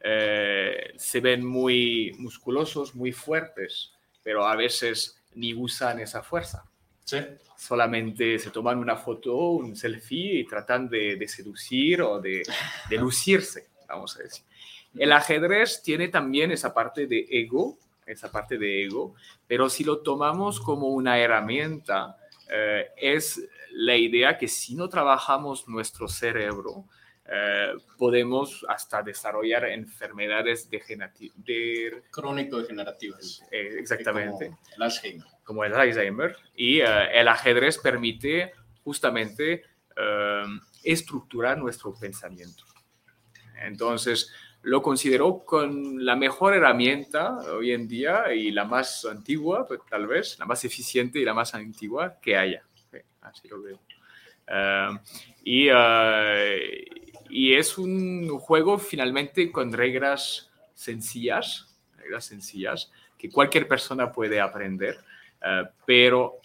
Eh, 0.00 0.92
se 0.96 1.20
ven 1.20 1.46
muy 1.46 2.12
musculosos, 2.18 2.94
muy 2.94 3.12
fuertes, 3.12 3.92
pero 4.22 4.46
a 4.46 4.56
veces 4.56 5.22
ni 5.34 5.54
usan 5.54 6.00
esa 6.00 6.22
fuerza. 6.22 6.69
Sí. 7.10 7.18
Solamente 7.56 8.38
se 8.38 8.50
toman 8.50 8.78
una 8.78 8.96
foto, 8.96 9.34
un 9.50 9.74
selfie 9.74 10.40
y 10.40 10.46
tratan 10.46 10.88
de, 10.88 11.16
de 11.16 11.26
seducir 11.26 12.02
o 12.02 12.20
de, 12.20 12.42
de, 12.88 12.96
lucirse, 12.96 13.68
vamos 13.88 14.16
a 14.16 14.22
decir. 14.22 14.44
El 14.94 15.10
ajedrez 15.10 15.82
tiene 15.82 16.06
también 16.06 16.52
esa 16.52 16.72
parte 16.72 17.08
de 17.08 17.26
ego, 17.28 17.78
esa 18.06 18.30
parte 18.30 18.58
de 18.58 18.84
ego, 18.84 19.14
pero 19.48 19.68
si 19.68 19.82
lo 19.82 20.02
tomamos 20.02 20.60
como 20.60 20.88
una 20.88 21.18
herramienta, 21.18 22.16
eh, 22.48 22.90
es 22.96 23.40
la 23.72 23.96
idea 23.96 24.38
que 24.38 24.46
si 24.46 24.76
no 24.76 24.88
trabajamos 24.88 25.66
nuestro 25.66 26.06
cerebro, 26.06 26.86
eh, 27.32 27.74
podemos 27.96 28.64
hasta 28.68 29.02
desarrollar 29.02 29.64
enfermedades 29.66 30.68
degenerativas. 30.70 31.36
De... 31.44 32.02
Crónico-degenerativas. 32.10 33.42
Eh, 33.50 33.76
exactamente. 33.78 34.46
Como 34.46 34.58
el 34.76 34.82
Alzheimer. 34.82 35.26
Como 35.50 35.64
el 35.64 35.74
Alzheimer. 35.74 36.36
Y 36.54 36.80
uh, 36.80 37.10
el 37.12 37.26
ajedrez 37.26 37.76
permite 37.76 38.52
justamente 38.84 39.64
uh, 39.96 40.48
estructurar 40.84 41.58
nuestro 41.58 41.92
pensamiento. 41.92 42.62
Entonces, 43.60 44.32
lo 44.62 44.80
considero 44.80 45.40
con 45.44 46.04
la 46.04 46.14
mejor 46.14 46.54
herramienta 46.54 47.36
hoy 47.52 47.72
en 47.72 47.88
día 47.88 48.32
y 48.32 48.52
la 48.52 48.64
más 48.64 49.04
antigua, 49.04 49.66
pues, 49.66 49.80
tal 49.90 50.06
vez, 50.06 50.38
la 50.38 50.46
más 50.46 50.64
eficiente 50.64 51.18
y 51.18 51.24
la 51.24 51.34
más 51.34 51.52
antigua 51.52 52.20
que 52.22 52.36
haya. 52.36 52.62
Sí, 52.88 52.98
así 53.22 53.48
lo 53.48 53.60
veo. 53.60 53.80
Uh, 54.46 55.00
y, 55.42 55.66
y 57.28 57.54
es 57.54 57.76
un 57.76 58.38
juego 58.38 58.78
finalmente 58.78 59.50
con 59.50 59.72
reglas 59.72 60.52
sencillas, 60.74 61.76
reglas 61.96 62.26
sencillas 62.26 62.92
que 63.18 63.28
cualquier 63.28 63.68
persona 63.68 64.10
puede 64.10 64.40
aprender, 64.40 64.96
eh, 65.42 65.64
pero 65.86 66.40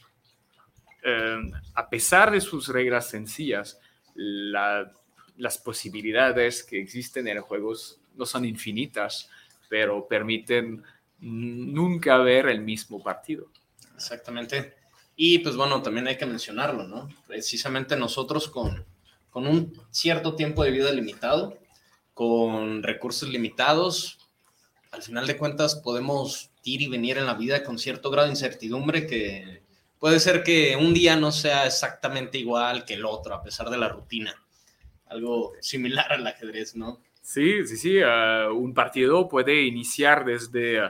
eh, 1.04 1.52
a 1.74 1.90
pesar 1.90 2.32
de 2.32 2.42
sus 2.42 2.68
reglas 2.68 3.10
sencillas, 3.10 3.80
las 4.16 5.58
posibilidades 5.58 6.64
que 6.64 6.82
existen 6.82 7.28
en 7.28 7.42
juegos 7.42 8.00
no 8.16 8.25
son 8.25 8.46
infinitas, 8.46 9.30
pero 9.70 10.08
permiten 10.08 10.84
nunca 11.20 12.18
ver 12.18 12.48
el 12.48 12.62
mismo 12.62 13.04
partido. 13.04 13.48
Exactamente. 13.94 14.75
Y 15.16 15.40
pues 15.40 15.56
bueno, 15.56 15.82
también 15.82 16.08
hay 16.08 16.18
que 16.18 16.25
mencionarlo, 16.25 16.84
¿no? 16.88 17.10
Precisamente 17.28 17.96
nosotros 17.96 18.50
con, 18.50 18.86
con 19.30 19.48
un 19.48 19.74
cierto 19.92 20.36
tiempo 20.36 20.64
de 20.64 20.72
vida 20.72 20.92
limitado, 20.92 21.58
con 22.14 22.84
recursos 22.84 23.30
limitados, 23.30 24.20
al 24.92 25.02
final 25.02 25.28
de 25.28 25.38
cuentas 25.38 25.75
podemos 25.75 26.50
y 26.65 26.88
venir 26.88 27.19
en 27.19 27.27
la 27.27 27.36
vida 27.36 27.63
con 27.63 27.77
cierto 27.77 28.10
grado 28.10 28.27
de 28.27 28.34
incertidumbre 28.34 29.05
que 29.05 29.62
puede 30.00 30.19
ser 30.19 30.43
que 30.43 30.75
un 30.75 30.95
día 30.95 31.15
no 31.15 31.31
sea 31.31 31.67
exactamente 31.67 32.39
igual 32.39 32.86
que 32.86 32.95
el 32.95 33.05
otro, 33.05 33.36
a 33.36 33.43
pesar 33.43 33.69
de 33.69 33.77
la 33.77 33.88
rutina. 33.88 34.34
Algo 35.05 35.53
similar 35.62 36.12
al 36.12 36.25
ajedrez, 36.25 36.75
¿no? 36.75 37.01
Sí, 37.22 37.65
sí, 37.67 37.77
sí. 37.77 38.00
Ah, 38.03 38.50
un 38.51 38.74
partido 38.74 39.29
puede 39.29 39.62
iniciar 39.62 40.25
desde, 40.25 40.81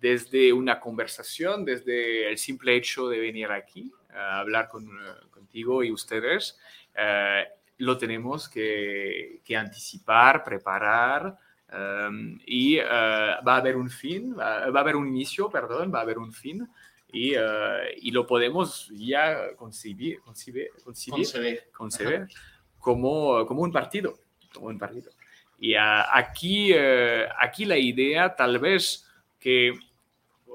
desde 0.00 0.50
una 0.52 0.80
conversación, 0.80 1.66
desde 1.66 2.30
el 2.30 2.38
simple 2.38 2.74
hecho 2.74 3.08
de 3.08 3.18
venir 3.18 3.50
aquí 3.50 3.92
a 4.14 4.40
hablar 4.40 4.68
con, 4.68 4.88
contigo 5.30 5.84
y 5.84 5.92
ustedes. 5.92 6.58
Ah, 6.96 7.42
lo 7.76 7.98
tenemos 7.98 8.48
que, 8.48 9.40
que 9.44 9.56
anticipar, 9.56 10.42
preparar. 10.42 11.36
Um, 11.72 12.38
y 12.46 12.78
ah, 12.78 13.40
va 13.46 13.54
a 13.54 13.58
haber 13.58 13.76
un 13.76 13.88
fin, 13.88 14.36
va, 14.38 14.58
a 14.58 14.66
haber 14.66 14.96
un 14.96 15.08
inicio, 15.08 15.48
perdón, 15.48 15.90
va 15.92 16.00
a 16.00 16.02
haber 16.02 16.18
un 16.18 16.32
fin 16.32 16.68
y, 17.10 17.34
y 17.96 18.10
lo 18.10 18.26
podemos 18.26 18.90
ya 18.94 19.54
concebir, 19.56 20.20
concebir, 20.20 20.68
concebir, 20.84 21.64
concebir 21.72 22.26
como, 22.78 23.46
como 23.46 23.62
un 23.62 23.72
partido, 23.72 24.18
como 24.52 24.66
un 24.66 24.78
partido. 24.78 25.10
Y 25.62 25.76
aquí, 25.76 26.72
eh, 26.74 27.28
aquí 27.40 27.64
la 27.64 27.78
idea 27.78 28.34
tal 28.34 28.58
vez 28.58 29.06
que 29.38 29.72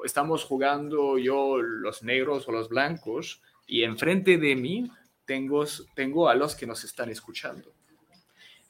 estamos 0.03 0.43
jugando 0.43 1.17
yo 1.17 1.61
los 1.61 2.03
negros 2.03 2.45
o 2.49 2.51
los 2.51 2.67
blancos 2.67 3.41
y 3.65 3.83
enfrente 3.83 4.37
de 4.37 4.57
mí 4.57 4.91
tengo, 5.25 5.63
tengo 5.95 6.27
a 6.27 6.35
los 6.35 6.55
que 6.55 6.67
nos 6.67 6.83
están 6.83 7.09
escuchando. 7.09 7.71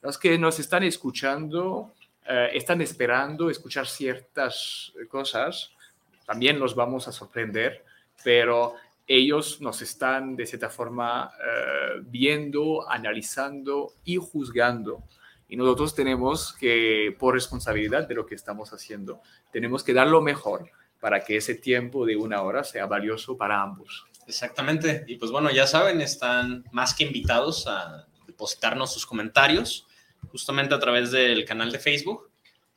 Los 0.04 0.20
que 0.20 0.38
nos 0.38 0.60
están 0.60 0.84
escuchando 0.84 1.96
eh, 2.28 2.50
están 2.54 2.82
esperando 2.82 3.50
escuchar 3.50 3.88
ciertas 3.88 4.94
cosas, 5.10 5.72
también 6.26 6.60
los 6.60 6.76
vamos 6.76 7.08
a 7.08 7.12
sorprender, 7.12 7.84
pero 8.24 8.76
ellos 9.08 9.62
nos 9.62 9.82
están 9.82 10.36
de 10.36 10.46
cierta 10.46 10.70
forma 10.70 11.32
eh, 11.40 12.02
viendo, 12.02 12.90
analizando 12.90 13.94
y 14.04 14.18
juzgando 14.18 15.04
y 15.50 15.56
nosotros 15.56 15.96
tenemos 15.96 16.54
que, 16.54 17.16
por 17.18 17.34
responsabilidad 17.34 18.08
de 18.08 18.16
lo 18.16 18.26
que 18.26 18.36
estamos 18.36 18.74
haciendo, 18.74 19.22
tenemos 19.52 19.84
que 19.84 19.94
dar 19.94 20.08
lo 20.08 20.22
mejor 20.22 20.70
para 21.00 21.24
que 21.24 21.38
ese 21.38 21.56
tiempo 21.56 22.06
de 22.06 22.18
una 22.18 22.42
hora 22.42 22.64
sea 22.64 22.86
valioso 22.86 23.38
para 23.38 23.62
ambos. 23.62 24.06
Exactamente. 24.28 25.06
Y 25.08 25.16
pues 25.16 25.32
bueno, 25.32 25.50
ya 25.50 25.66
saben, 25.66 26.02
están 26.02 26.66
más 26.72 26.94
que 26.94 27.06
invitados 27.06 27.66
a 27.68 28.08
depositarnos 28.26 28.92
sus 28.92 29.06
comentarios 29.06 29.87
justamente 30.30 30.74
a 30.74 30.80
través 30.80 31.12
del 31.12 31.46
canal 31.46 31.72
de 31.72 31.80
Facebook 31.80 32.30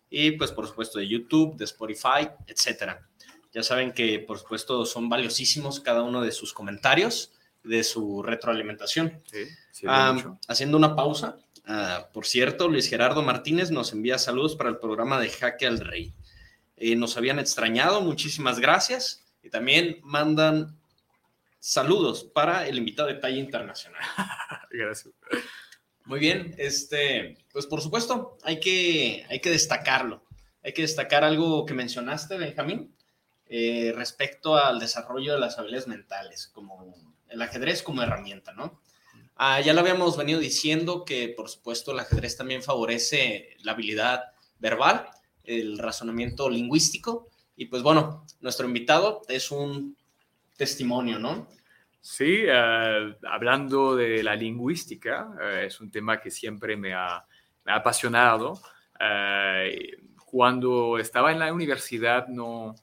y 0.08 0.32
pues 0.32 0.50
por 0.52 0.66
supuesto 0.66 0.98
de 0.98 1.08
YouTube, 1.08 1.56
de 1.56 1.64
Spotify, 1.64 2.28
etcétera. 2.46 3.06
Ya 3.52 3.62
saben 3.62 3.92
que 3.92 4.18
por 4.20 4.38
supuesto 4.38 4.84
son 4.86 5.08
valiosísimos 5.08 5.80
cada 5.80 6.02
uno 6.02 6.22
de 6.22 6.32
sus 6.32 6.52
comentarios, 6.52 7.32
de 7.62 7.84
su 7.84 8.22
retroalimentación. 8.22 9.22
Sí, 9.30 9.86
haciendo 10.48 10.76
una 10.76 10.94
pausa, 10.94 11.38
Ah, 11.72 12.08
por 12.12 12.26
cierto, 12.26 12.66
Luis 12.66 12.88
Gerardo 12.88 13.22
Martínez 13.22 13.70
nos 13.70 13.92
envía 13.92 14.18
saludos 14.18 14.56
para 14.56 14.70
el 14.70 14.78
programa 14.78 15.20
de 15.20 15.30
Jaque 15.30 15.68
al 15.68 15.78
Rey. 15.78 16.12
Eh, 16.76 16.96
nos 16.96 17.16
habían 17.16 17.38
extrañado, 17.38 18.00
muchísimas 18.00 18.58
gracias. 18.58 19.24
Y 19.42 19.50
también 19.50 20.00
mandan 20.02 20.76
saludos 21.60 22.24
para 22.24 22.66
el 22.66 22.76
invitado 22.76 23.08
de 23.08 23.14
talla 23.14 23.38
internacional. 23.38 24.02
gracias. 24.70 25.14
Muy 26.04 26.18
bien, 26.18 26.54
este, 26.58 27.38
pues 27.52 27.66
por 27.66 27.80
supuesto, 27.82 28.38
hay 28.42 28.60
que, 28.60 29.24
hay 29.28 29.40
que 29.40 29.50
destacarlo. 29.50 30.24
Hay 30.62 30.72
que 30.72 30.82
destacar 30.82 31.24
algo 31.24 31.64
que 31.64 31.74
mencionaste, 31.74 32.36
Benjamín, 32.36 32.94
eh, 33.46 33.92
respecto 33.94 34.56
al 34.56 34.78
desarrollo 34.78 35.32
de 35.32 35.40
las 35.40 35.58
habilidades 35.58 35.88
mentales, 35.88 36.48
como 36.48 36.94
el 37.28 37.42
ajedrez 37.42 37.82
como 37.82 38.02
herramienta, 38.02 38.52
¿no? 38.52 38.80
Ah, 39.36 39.60
ya 39.60 39.72
lo 39.72 39.80
habíamos 39.80 40.16
venido 40.18 40.38
diciendo 40.38 41.04
que, 41.04 41.28
por 41.28 41.48
supuesto, 41.48 41.92
el 41.92 42.00
ajedrez 42.00 42.36
también 42.36 42.62
favorece 42.62 43.56
la 43.62 43.72
habilidad 43.72 44.24
verbal, 44.58 45.06
el 45.44 45.78
razonamiento 45.78 46.50
lingüístico. 46.50 47.28
Y 47.56 47.66
pues 47.66 47.82
bueno, 47.82 48.26
nuestro 48.40 48.66
invitado 48.66 49.22
es 49.28 49.50
un 49.50 49.96
testimonio, 50.56 51.18
¿no? 51.18 51.48
Sí, 52.00 52.44
eh, 52.46 53.16
hablando 53.30 53.94
de 53.94 54.22
la 54.22 54.34
lingüística, 54.34 55.34
eh, 55.40 55.64
es 55.66 55.80
un 55.80 55.90
tema 55.90 56.20
que 56.20 56.30
siempre 56.30 56.76
me 56.76 56.94
ha, 56.94 57.22
apasionado. 57.66 58.60
Eh, 58.98 59.98
cuando 60.24 60.98
estaba 60.98 61.30
en 61.30 61.38
la 61.38 61.52
universidad, 61.52 62.26
no, 62.28 62.74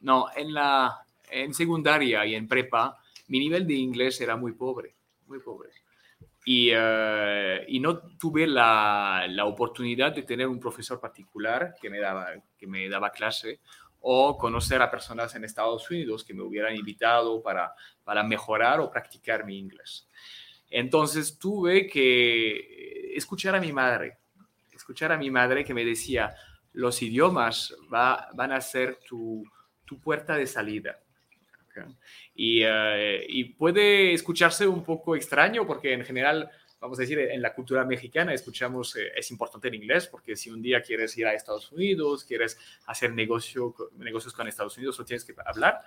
no, 0.00 0.26
en 0.34 0.54
la 0.54 1.04
en 1.30 1.54
secundaria 1.54 2.24
y 2.26 2.34
en 2.34 2.46
prepa, 2.46 2.98
mi 3.28 3.38
nivel 3.40 3.66
de 3.66 3.74
inglés 3.74 4.20
era 4.20 4.36
muy 4.36 4.52
pobre, 4.52 4.94
muy 5.26 5.40
pobre. 5.40 5.70
Eh, 6.44 7.64
y, 7.68 7.78
no 7.78 7.98
tuve 8.18 8.46
la, 8.46 9.26
la, 9.28 9.44
oportunidad 9.44 10.12
de 10.12 10.24
tener 10.24 10.48
un 10.48 10.58
profesor 10.58 11.00
particular 11.00 11.74
que 11.80 11.88
me, 11.88 12.00
daba, 12.00 12.30
que 12.58 12.66
me 12.66 12.88
daba 12.88 13.10
clase 13.10 13.60
o 14.00 14.36
conocer 14.36 14.82
a 14.82 14.90
personas 14.90 15.34
en 15.36 15.44
Estados 15.44 15.88
Unidos 15.88 16.24
que 16.24 16.34
me 16.34 16.42
hubieran 16.42 16.74
invitado 16.74 17.40
para, 17.40 17.72
para 18.04 18.22
mejorar 18.22 18.80
o 18.80 18.90
practicar 18.90 19.44
mi 19.44 19.58
inglés. 19.58 20.08
Entonces 20.70 21.38
tuve 21.38 21.86
que 21.86 23.12
escuchar 23.14 23.54
a 23.54 23.60
mi 23.60 23.72
madre, 23.72 24.18
escuchar 24.72 25.12
a 25.12 25.18
mi 25.18 25.30
madre 25.30 25.64
que 25.64 25.74
me 25.74 25.84
decía, 25.84 26.34
los 26.72 27.02
idiomas 27.02 27.74
va, 27.92 28.28
van 28.34 28.52
a 28.52 28.60
ser 28.60 28.98
tu, 29.06 29.44
tu 29.84 30.00
puerta 30.00 30.36
de 30.36 30.46
salida. 30.46 30.98
Eh, 32.34 33.26
y, 33.28 33.44
puede 33.44 34.12
escucharse 34.12 34.66
un 34.66 34.84
poco 34.84 35.16
extraño 35.16 35.66
porque 35.66 35.92
en 35.92 36.04
general, 36.04 36.50
vamos 36.82 36.98
a 36.98 37.02
decir, 37.02 37.16
en 37.20 37.40
la 37.40 37.54
cultura 37.54 37.84
mexicana 37.84 38.34
escuchamos, 38.34 38.96
eh, 38.96 39.12
es 39.16 39.30
importante 39.30 39.68
el 39.68 39.76
inglés 39.76 40.08
porque 40.08 40.34
si 40.34 40.50
un 40.50 40.60
día 40.60 40.82
quieres 40.82 41.16
ir 41.16 41.26
a 41.26 41.32
Estados 41.32 41.70
Unidos, 41.70 42.24
quieres 42.24 42.58
hacer 42.86 43.14
negocio, 43.14 43.74
negocios 43.98 44.34
con 44.34 44.48
Estados 44.48 44.76
Unidos, 44.76 44.98
lo 44.98 45.04
tienes 45.04 45.24
que 45.24 45.32
hablar. 45.46 45.80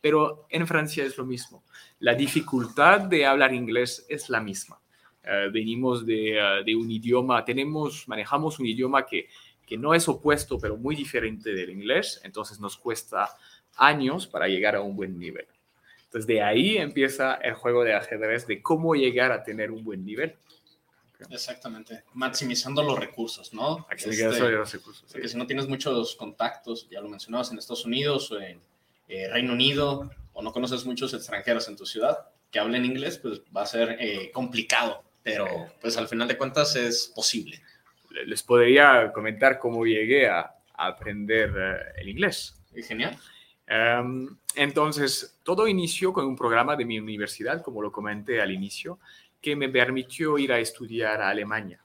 Pero 0.00 0.46
en 0.50 0.66
Francia 0.66 1.04
es 1.04 1.16
lo 1.16 1.24
mismo. 1.24 1.64
La 2.00 2.14
dificultad 2.14 3.00
de 3.00 3.24
hablar 3.24 3.54
inglés 3.54 4.04
es 4.10 4.28
la 4.28 4.40
misma. 4.40 4.78
Eh, 5.24 5.48
venimos 5.50 6.04
de, 6.04 6.62
de, 6.66 6.76
un 6.76 6.90
idioma, 6.90 7.44
tenemos, 7.44 8.06
manejamos 8.06 8.58
un 8.58 8.66
idioma 8.66 9.06
que, 9.06 9.28
que 9.66 9.78
no 9.78 9.94
es 9.94 10.06
opuesto, 10.06 10.58
pero 10.58 10.76
muy 10.76 10.94
diferente 10.94 11.54
del 11.54 11.70
inglés, 11.70 12.20
entonces 12.24 12.60
nos 12.60 12.76
cuesta 12.76 13.30
años 13.76 14.26
para 14.26 14.48
llegar 14.48 14.76
a 14.76 14.82
un 14.82 14.94
buen 14.94 15.18
nivel. 15.18 15.46
Entonces 16.12 16.26
de 16.26 16.42
ahí 16.42 16.76
empieza 16.76 17.36
el 17.36 17.54
juego 17.54 17.84
de 17.84 17.94
ajedrez 17.94 18.46
de 18.46 18.60
cómo 18.60 18.94
llegar 18.94 19.32
a 19.32 19.42
tener 19.42 19.70
un 19.70 19.82
buen 19.82 20.04
nivel. 20.04 20.36
Exactamente, 21.30 22.04
maximizando 22.12 22.82
los 22.82 22.98
recursos, 22.98 23.54
¿no? 23.54 23.86
Maximizando 23.88 24.34
este, 24.34 24.50
los 24.50 24.72
recursos. 24.74 25.10
Porque 25.10 25.26
si 25.26 25.38
no 25.38 25.46
tienes 25.46 25.68
muchos 25.68 26.14
contactos, 26.16 26.86
ya 26.90 27.00
lo 27.00 27.08
mencionabas, 27.08 27.50
en 27.50 27.58
Estados 27.58 27.86
Unidos 27.86 28.30
o 28.30 28.38
en 28.38 28.60
eh, 29.08 29.30
Reino 29.32 29.54
Unido, 29.54 30.10
o 30.34 30.42
no 30.42 30.52
conoces 30.52 30.84
muchos 30.84 31.14
extranjeros 31.14 31.66
en 31.68 31.76
tu 31.76 31.86
ciudad 31.86 32.18
que 32.50 32.58
hablen 32.58 32.84
inglés, 32.84 33.16
pues 33.16 33.40
va 33.56 33.62
a 33.62 33.66
ser 33.66 33.96
eh, 33.98 34.30
complicado, 34.32 35.02
pero 35.22 35.46
pues 35.80 35.96
al 35.96 36.08
final 36.08 36.28
de 36.28 36.36
cuentas 36.36 36.76
es 36.76 37.10
posible. 37.14 37.62
Les 38.26 38.42
podría 38.42 39.10
comentar 39.12 39.58
cómo 39.58 39.86
llegué 39.86 40.28
a, 40.28 40.56
aprender 40.74 41.54
eh, 41.56 42.00
el 42.02 42.10
inglés. 42.10 42.54
Genial. 42.86 43.16
Em, 43.66 44.28
entonces, 44.54 45.38
todo 45.42 45.66
inició 45.66 46.12
con 46.12 46.26
un 46.26 46.36
programa 46.36 46.76
de 46.76 46.84
mi 46.84 46.98
universidad, 46.98 47.62
como 47.62 47.82
lo 47.82 47.90
comenté 47.90 48.40
al 48.40 48.50
inicio, 48.50 48.98
que 49.40 49.56
me 49.56 49.68
permitió 49.68 50.38
ir 50.38 50.52
a 50.52 50.58
estudiar 50.58 51.20
a 51.20 51.28
Alemania 51.28 51.80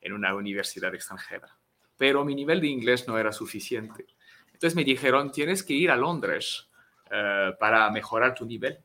en 0.00 0.12
una 0.12 0.34
universidad 0.34 0.94
extranjera. 0.94 1.48
Pero 1.96 2.24
mi 2.24 2.34
nivel 2.34 2.60
de 2.60 2.68
inglés 2.68 3.06
no 3.08 3.18
era 3.18 3.32
suficiente. 3.32 4.06
Entonces 4.46 4.74
me 4.74 4.84
dijeron, 4.84 5.32
tienes 5.32 5.62
que 5.62 5.74
ir 5.74 5.90
a 5.90 5.96
Londres 5.96 6.68
eh, 7.10 7.52
para 7.58 7.90
mejorar 7.90 8.34
tu 8.34 8.46
nivel. 8.46 8.78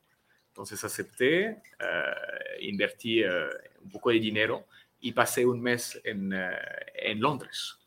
Entonces 0.50 0.84
acepté, 0.84 1.46
eh, 1.48 2.58
invertí 2.62 3.24
eh, 3.24 3.30
un 3.82 3.90
poco 3.90 4.10
de 4.10 4.20
dinero 4.20 4.68
y 5.00 5.14
pasé 5.14 5.46
un 5.46 5.62
mes 5.62 6.00
en, 6.04 6.34
en 6.34 7.20
Londres. 7.22 7.79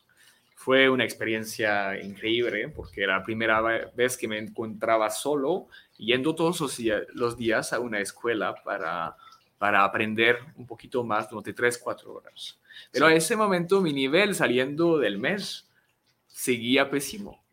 Fue 0.63 0.89
una 0.89 1.03
experiencia 1.03 2.01
increíble 2.01 2.69
porque 2.69 3.03
era 3.03 3.17
la 3.17 3.23
primera 3.23 3.59
vez 3.93 4.15
que 4.15 4.29
me 4.29 4.37
encontraba 4.37 5.09
solo 5.09 5.67
yendo 5.97 6.33
todos 6.35 6.61
los, 6.61 6.79
los 7.13 7.37
días 7.37 7.73
a 7.73 7.81
una 7.81 7.99
escuela 7.99 8.55
para, 8.63 9.17
para 9.57 9.83
aprender 9.83 10.39
un 10.55 10.65
poquito 10.65 11.03
más 11.03 11.29
durante 11.29 11.51
3, 11.51 11.77
4 11.79 12.13
horas. 12.13 12.57
Pero 12.93 13.09
en 13.09 13.17
ese 13.17 13.35
momento 13.35 13.81
mi 13.81 13.91
nivel 13.91 14.35
saliendo 14.35 14.97
del 14.97 15.17
mes 15.17 15.69
seguía 16.27 16.89
pésimo. 16.89 17.43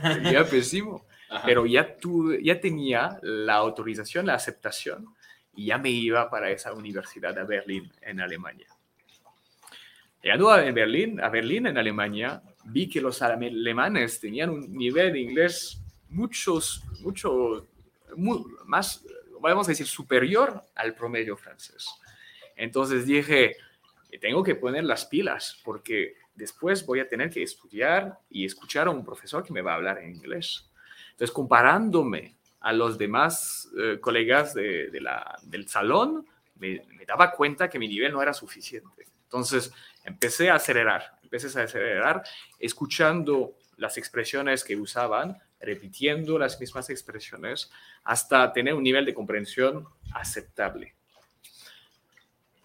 seguía 0.00 0.44
pésimo. 0.48 1.04
Pero 1.44 1.66
ya, 1.66 1.96
tuve, 1.96 2.40
ya 2.40 2.60
tenía 2.60 3.18
la 3.22 3.54
autorización, 3.54 4.26
la 4.26 4.34
aceptación 4.34 5.06
y 5.56 5.66
ya 5.66 5.78
me 5.78 5.90
iba 5.90 6.30
para 6.30 6.52
esa 6.52 6.72
universidad 6.72 7.34
de 7.34 7.42
Berlín, 7.42 7.92
en 8.00 8.20
Alemania. 8.20 8.68
Llegando 10.22 10.50
a 10.50 10.60
Berlín, 10.70 11.20
a 11.20 11.28
Berlín, 11.28 11.66
en 11.66 11.76
Alemania, 11.76 12.42
vi 12.64 12.88
que 12.88 13.00
los 13.00 13.22
alemanes 13.22 14.20
tenían 14.20 14.50
un 14.50 14.72
nivel 14.72 15.12
de 15.12 15.20
inglés 15.20 15.82
muchos, 16.08 16.84
mucho 17.00 17.66
más, 18.66 19.04
vamos 19.40 19.66
a 19.66 19.72
decir, 19.72 19.86
superior 19.86 20.62
al 20.76 20.94
promedio 20.94 21.36
francés. 21.36 21.88
Entonces 22.54 23.04
dije, 23.04 23.56
tengo 24.20 24.44
que 24.44 24.54
poner 24.54 24.84
las 24.84 25.06
pilas 25.06 25.60
porque 25.64 26.14
después 26.34 26.86
voy 26.86 27.00
a 27.00 27.08
tener 27.08 27.30
que 27.30 27.42
estudiar 27.42 28.18
y 28.30 28.44
escuchar 28.44 28.86
a 28.86 28.90
un 28.90 29.04
profesor 29.04 29.42
que 29.42 29.52
me 29.52 29.62
va 29.62 29.72
a 29.72 29.76
hablar 29.76 29.98
en 29.98 30.14
inglés. 30.14 30.70
Entonces, 31.10 31.32
comparándome 31.32 32.36
a 32.60 32.72
los 32.72 32.96
demás 32.96 33.68
eh, 33.76 33.98
colegas 34.00 34.54
de, 34.54 34.88
la, 35.00 35.36
del 35.42 35.68
salón, 35.68 36.26
me, 36.56 36.84
me, 36.96 37.04
daba 37.04 37.32
cuenta 37.32 37.68
que 37.68 37.78
mi 37.78 37.88
nivel 37.88 38.12
no 38.12 38.22
era 38.22 38.32
suficiente. 38.32 39.06
Entonces, 39.24 39.72
empecé 40.04 40.50
a 40.50 40.56
acelerar, 40.56 41.18
empecé 41.22 41.58
a 41.58 41.64
acelerar, 41.64 42.22
escuchando 42.58 43.56
las 43.76 43.98
expresiones 43.98 44.64
que 44.64 44.76
usaban, 44.76 45.38
repitiendo 45.60 46.38
las 46.38 46.60
mismas 46.60 46.90
expresiones, 46.90 47.70
hasta 48.04 48.52
tener 48.52 48.74
un 48.74 48.82
nivel 48.82 49.04
de 49.04 49.14
comprensión 49.14 49.86
aceptable. 50.12 50.94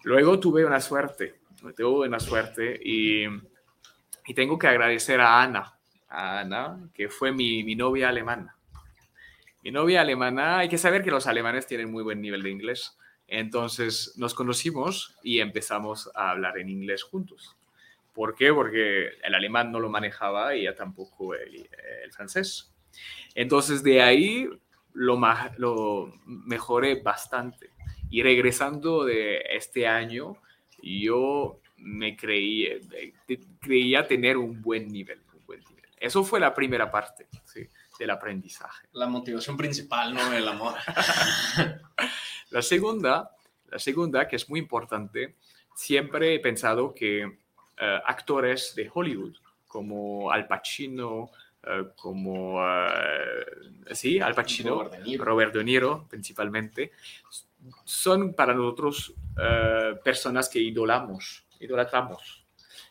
Luego 0.04 0.38
tuve 0.38 0.64
una 0.64 0.80
suerte, 0.80 1.40
tuve 1.76 2.08
una 2.08 2.20
suerte 2.20 2.78
y, 2.82 3.24
y 4.26 4.34
tengo 4.34 4.58
que 4.58 4.68
agradecer 4.68 5.20
a 5.20 5.42
Ana, 5.42 5.78
a 6.08 6.40
Ana, 6.40 6.90
que 6.94 7.08
fue 7.08 7.32
mi, 7.32 7.64
mi 7.64 7.74
novia 7.74 8.08
alemana. 8.08 8.56
Mi 9.62 9.72
novia 9.72 10.00
alemana, 10.00 10.58
hay 10.58 10.68
que 10.68 10.78
saber 10.78 11.02
que 11.02 11.10
los 11.10 11.26
alemanes 11.26 11.66
tienen 11.66 11.90
muy 11.90 12.02
buen 12.02 12.20
nivel 12.20 12.42
de 12.42 12.50
inglés. 12.50 12.96
Entonces 13.28 14.14
nos 14.16 14.34
conocimos 14.34 15.14
y 15.22 15.40
empezamos 15.40 16.10
a 16.14 16.30
hablar 16.30 16.58
en 16.58 16.70
inglés 16.70 17.02
juntos. 17.02 17.56
¿Por 18.14 18.34
qué? 18.34 18.52
Porque 18.52 19.10
el 19.22 19.34
alemán 19.34 19.70
no 19.70 19.78
lo 19.78 19.90
manejaba 19.90 20.56
y 20.56 20.62
ella 20.62 20.74
tampoco 20.74 21.34
el, 21.34 21.68
el 22.02 22.12
francés. 22.12 22.74
Entonces 23.34 23.82
de 23.82 24.02
ahí 24.02 24.48
lo, 24.94 25.20
lo 25.58 26.12
mejoré 26.24 26.96
bastante. 27.02 27.70
Y 28.10 28.22
regresando 28.22 29.04
de 29.04 29.42
este 29.50 29.86
año, 29.86 30.38
yo 30.82 31.60
me 31.76 32.16
creí, 32.16 32.64
eh, 32.64 33.12
creía 33.60 34.06
tener 34.06 34.36
un 34.36 34.60
buen 34.62 34.88
nivel. 34.88 35.20
Eso 36.00 36.22
fue 36.22 36.38
la 36.38 36.54
primera 36.54 36.90
parte 36.90 37.26
del 37.98 38.10
aprendizaje. 38.10 38.88
La 38.92 39.06
motivación 39.06 39.56
principal, 39.56 40.14
no 40.14 40.32
el 40.32 40.46
amor. 40.46 40.74
la 42.50 42.62
segunda, 42.62 43.30
la 43.70 43.78
segunda, 43.78 44.28
que 44.28 44.36
es 44.36 44.48
muy 44.48 44.60
importante, 44.60 45.36
siempre 45.74 46.34
he 46.34 46.40
pensado 46.40 46.94
que 46.94 47.22
eh, 47.22 48.00
actores 48.06 48.74
de 48.74 48.90
Hollywood, 48.92 49.36
como 49.66 50.30
Al 50.30 50.46
Pacino, 50.46 51.30
eh, 51.62 51.88
como, 51.96 52.62
uh, 52.62 53.92
sí, 53.92 54.20
Al 54.20 54.34
Pacino, 54.34 54.84
Robert 54.84 54.92
De, 54.92 55.02
Niro. 55.02 55.24
Robert 55.24 55.54
de 55.54 55.64
Niro 55.64 56.06
principalmente, 56.08 56.92
son 57.84 58.34
para 58.34 58.54
nosotros 58.54 59.14
personas 60.02 60.48
que 60.48 60.58
idolamos, 60.58 61.44
idolatramos. 61.60 62.44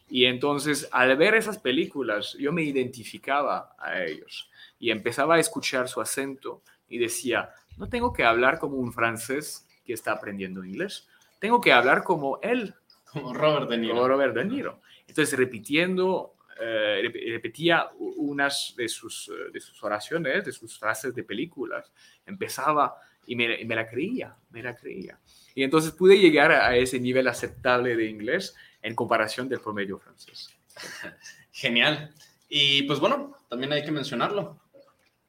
Y 0.09 0.25
entonces, 0.25 0.87
al 0.91 1.17
ver 1.17 1.35
esas 1.35 1.57
películas, 1.57 2.35
yo 2.39 2.51
me 2.53 2.63
identificaba 2.63 3.75
a 3.77 4.03
ellos 4.03 4.49
y 4.79 4.91
empezaba 4.91 5.35
a 5.35 5.39
escuchar 5.39 5.87
su 5.87 6.01
acento 6.01 6.61
y 6.87 6.97
decía, 6.97 7.53
no 7.77 7.89
tengo 7.89 8.13
que 8.13 8.23
hablar 8.23 8.59
como 8.59 8.77
un 8.77 8.93
francés 8.93 9.67
que 9.85 9.93
está 9.93 10.13
aprendiendo 10.13 10.63
inglés, 10.63 11.07
tengo 11.39 11.61
que 11.61 11.71
hablar 11.71 12.03
como 12.03 12.39
él. 12.41 12.75
Como 13.11 13.33
Robert 13.33 13.69
De 13.69 13.77
Niro. 13.77 13.95
Como 13.95 14.07
Robert 14.07 14.35
De 14.35 14.45
Niro. 14.45 14.81
Entonces, 15.07 15.37
repitiendo, 15.37 16.35
eh, 16.59 17.09
repetía 17.31 17.89
unas 17.97 18.73
de 18.75 18.89
sus, 18.89 19.31
de 19.51 19.59
sus 19.59 19.81
oraciones, 19.83 20.43
de 20.45 20.51
sus 20.51 20.77
frases 20.77 21.13
de 21.13 21.23
películas, 21.23 21.91
empezaba 22.25 22.95
y 23.25 23.35
me, 23.35 23.63
me, 23.65 23.75
la 23.75 23.87
creía, 23.87 24.35
me 24.49 24.63
la 24.63 24.75
creía. 24.75 25.19
Y 25.53 25.63
entonces 25.63 25.91
pude 25.91 26.19
llegar 26.19 26.51
a 26.51 26.75
ese 26.75 26.99
nivel 26.99 27.27
aceptable 27.27 27.95
de 27.95 28.05
inglés 28.05 28.55
en 28.81 28.95
comparación 28.95 29.49
del 29.49 29.59
promedio 29.59 29.99
francés. 29.99 30.49
Genial. 31.51 32.13
Y 32.49 32.83
pues 32.83 32.99
bueno, 32.99 33.35
también 33.49 33.73
hay 33.73 33.83
que 33.83 33.91
mencionarlo. 33.91 34.59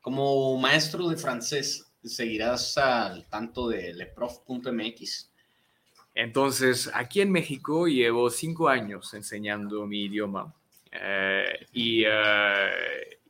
Como 0.08 0.56
maestro 0.56 1.06
de 1.10 1.18
francés, 1.18 1.92
¿seguirás 2.02 2.78
al 2.78 3.28
tanto 3.28 3.68
de 3.68 3.92
leprof.mx? 3.92 5.30
Entonces, 6.14 6.90
aquí 6.94 7.20
en 7.20 7.30
México 7.30 7.86
llevo 7.86 8.30
cinco 8.30 8.70
años 8.70 9.12
enseñando 9.12 9.86
mi 9.86 10.04
idioma 10.04 10.54
eh, 10.92 11.66
y, 11.74 12.04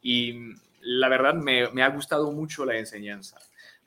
y, 0.02 0.54
la 0.82 1.08
verdad 1.08 1.34
me, 1.34 1.68
me, 1.72 1.82
ha 1.82 1.88
gustado 1.88 2.30
mucho 2.30 2.64
la 2.64 2.78
enseñanza. 2.78 3.40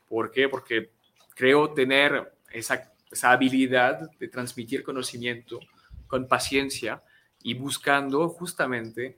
¿Por 0.06 0.30
qué? 0.30 0.50
Porque 0.50 0.90
creo 1.34 1.70
tener 1.72 2.34
esa, 2.50 2.92
esa 3.10 3.32
habilidad 3.32 4.10
de 4.20 4.28
transmitir 4.28 4.82
conocimiento 4.82 5.60
con 6.06 6.28
paciencia 6.28 7.02
y 7.42 7.54
buscando 7.54 8.28
justamente 8.28 9.16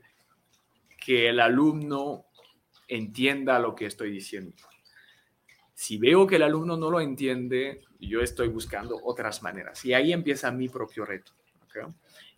que 0.97 1.27
el 1.27 1.41
alumno 1.41 2.25
entienda 2.87 3.59
lo 3.59 3.75
que 3.75 3.85
estoy 3.85 4.11
diciendo. 4.11 4.55
Si 5.73 5.97
veo 5.97 6.25
que 6.25 6.37
el 6.37 6.43
alumno 6.43 6.77
no 6.77 6.89
lo 6.89 7.01
entiende, 7.01 7.81
yo 7.99 8.21
estoy 8.21 8.47
buscando 8.47 8.99
otras 9.03 9.43
maneras. 9.43 9.83
Y 9.83 9.93
ahí 9.93 10.13
empieza 10.13 10.51
mi 10.51 10.69
propio 10.69 11.05
reto. 11.05 11.33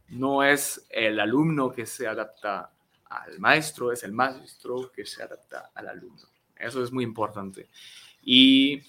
No 0.09 0.43
es 0.43 0.87
el 0.89 1.19
alumno 1.19 1.71
que 1.71 1.85
se 1.85 2.07
adapta 2.07 2.71
al 3.05 3.39
maestro, 3.39 3.91
es 3.91 4.03
el 4.03 4.11
maestro 4.11 4.91
que 4.91 5.05
se 5.05 5.21
adapta 5.21 5.69
al 5.75 5.87
alumno. 5.89 6.27
Eso 6.55 6.83
es 6.83 6.91
muy 6.91 7.03
importante. 7.03 7.67
Y 8.23 8.81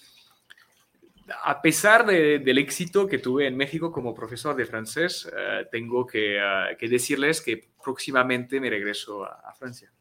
a 1.43 1.61
pesar 1.61 2.05
del 2.05 2.57
éxito 2.57 3.07
que 3.07 3.19
tuve 3.19 3.47
en 3.47 3.55
México 3.55 3.91
como 3.91 4.15
profesor 4.15 4.55
de 4.55 4.65
francés, 4.65 5.29
eh, 5.35 5.67
tengo 5.71 6.05
que, 6.05 6.39
uh, 6.39 6.77
que, 6.77 6.87
decirles 6.87 7.41
que 7.41 7.69
próximamente 7.83 8.59
me 8.59 8.69
regreso 8.69 9.23
a, 9.23 9.53
Francia. 9.53 9.91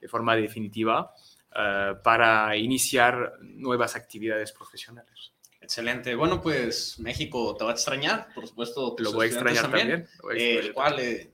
De 0.00 0.08
forma 0.08 0.36
definitiva, 0.36 1.14
uh, 1.50 2.02
para 2.02 2.56
iniciar 2.56 3.34
nuevas 3.40 3.96
actividades 3.96 4.52
profesionales. 4.52 5.32
Excelente. 5.60 6.14
Bueno, 6.14 6.40
pues 6.40 6.98
México 7.00 7.56
te 7.56 7.64
va 7.64 7.70
a 7.70 7.74
extrañar, 7.74 8.28
por 8.34 8.46
supuesto. 8.46 8.94
Lo 8.98 9.12
voy 9.12 9.26
a 9.26 9.28
extrañar 9.28 9.62
también. 9.62 9.88
también. 9.88 10.02
A 10.02 10.32
extrañar 10.32 10.64
el 10.64 10.72
cual 10.72 11.00
eh, 11.00 11.32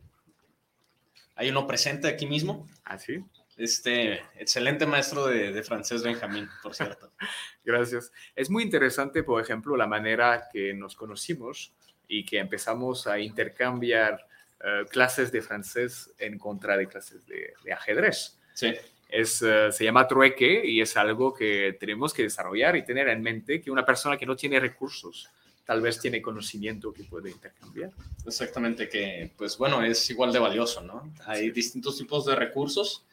hay 1.35 1.51
uno 1.51 1.67
presente 1.67 2.09
aquí 2.09 2.27
mismo. 2.27 2.67
¿Ah, 2.85 2.99
sí? 2.99 3.23
Este 3.59 4.23
excelente 4.39 4.87
maestro 4.87 5.27
de, 5.27 5.53
de, 5.53 5.63
francés 5.63 6.03
Benjamín, 6.03 6.49
por 6.63 6.75
cierto. 6.75 7.13
Gracias. 7.65 8.11
Es 8.35 8.49
muy 8.49 8.63
interesante, 8.63 9.23
por 9.23 9.43
ejemplo, 9.43 9.77
la 9.77 9.87
manera 9.87 10.49
que 10.51 10.73
nos 10.73 10.97
conocimos 10.97 11.75
y 12.09 12.25
que 12.25 12.39
empezamos 12.39 13.07
a 13.07 13.19
intercambiar 13.19 14.27
uh, 14.61 14.87
clases 14.89 15.31
de 15.31 15.43
francés 15.43 16.11
en 16.19 16.39
contra 16.39 16.79
de 16.79 16.87
clases 16.89 17.27
de, 17.27 17.53
de 17.63 17.73
ajedrez. 17.73 18.39
Sí. 18.55 18.73
Es, 19.09 19.43
uh, 19.43 19.71
se 19.71 19.85
llama 19.85 20.09
trueque 20.09 20.63
y 20.65 20.81
es 20.81 20.97
algo 20.97 21.35
que 21.35 21.77
tenemos 21.79 22.15
que 22.15 22.23
desarrollar 22.23 22.77
y 22.77 22.85
tener 22.85 23.09
en 23.09 23.23
mente 23.23 23.61
que 23.61 23.71
una 23.71 23.85
persona 23.85 24.17
que 24.17 24.25
no 24.25 24.37
tiene 24.37 24.59
recursos 24.59 25.29
tal 25.65 25.81
vez 25.81 26.01
tiene 26.01 26.21
conocimiento 26.21 26.93
que 26.93 27.05
puede 27.05 27.31
intercambiar. 27.31 27.91
Exactamente, 28.27 28.89
que 28.89 29.31
pues 29.37 29.57
bueno, 29.57 29.83
es 29.83 30.11
igual 30.11 30.33
de 30.33 30.39
valioso, 30.39 30.81
¿no? 30.81 31.13
Hay 31.27 31.51
distintos 31.51 31.99
tipos 31.99 32.27
de 32.27 32.35
recursos 32.35 33.05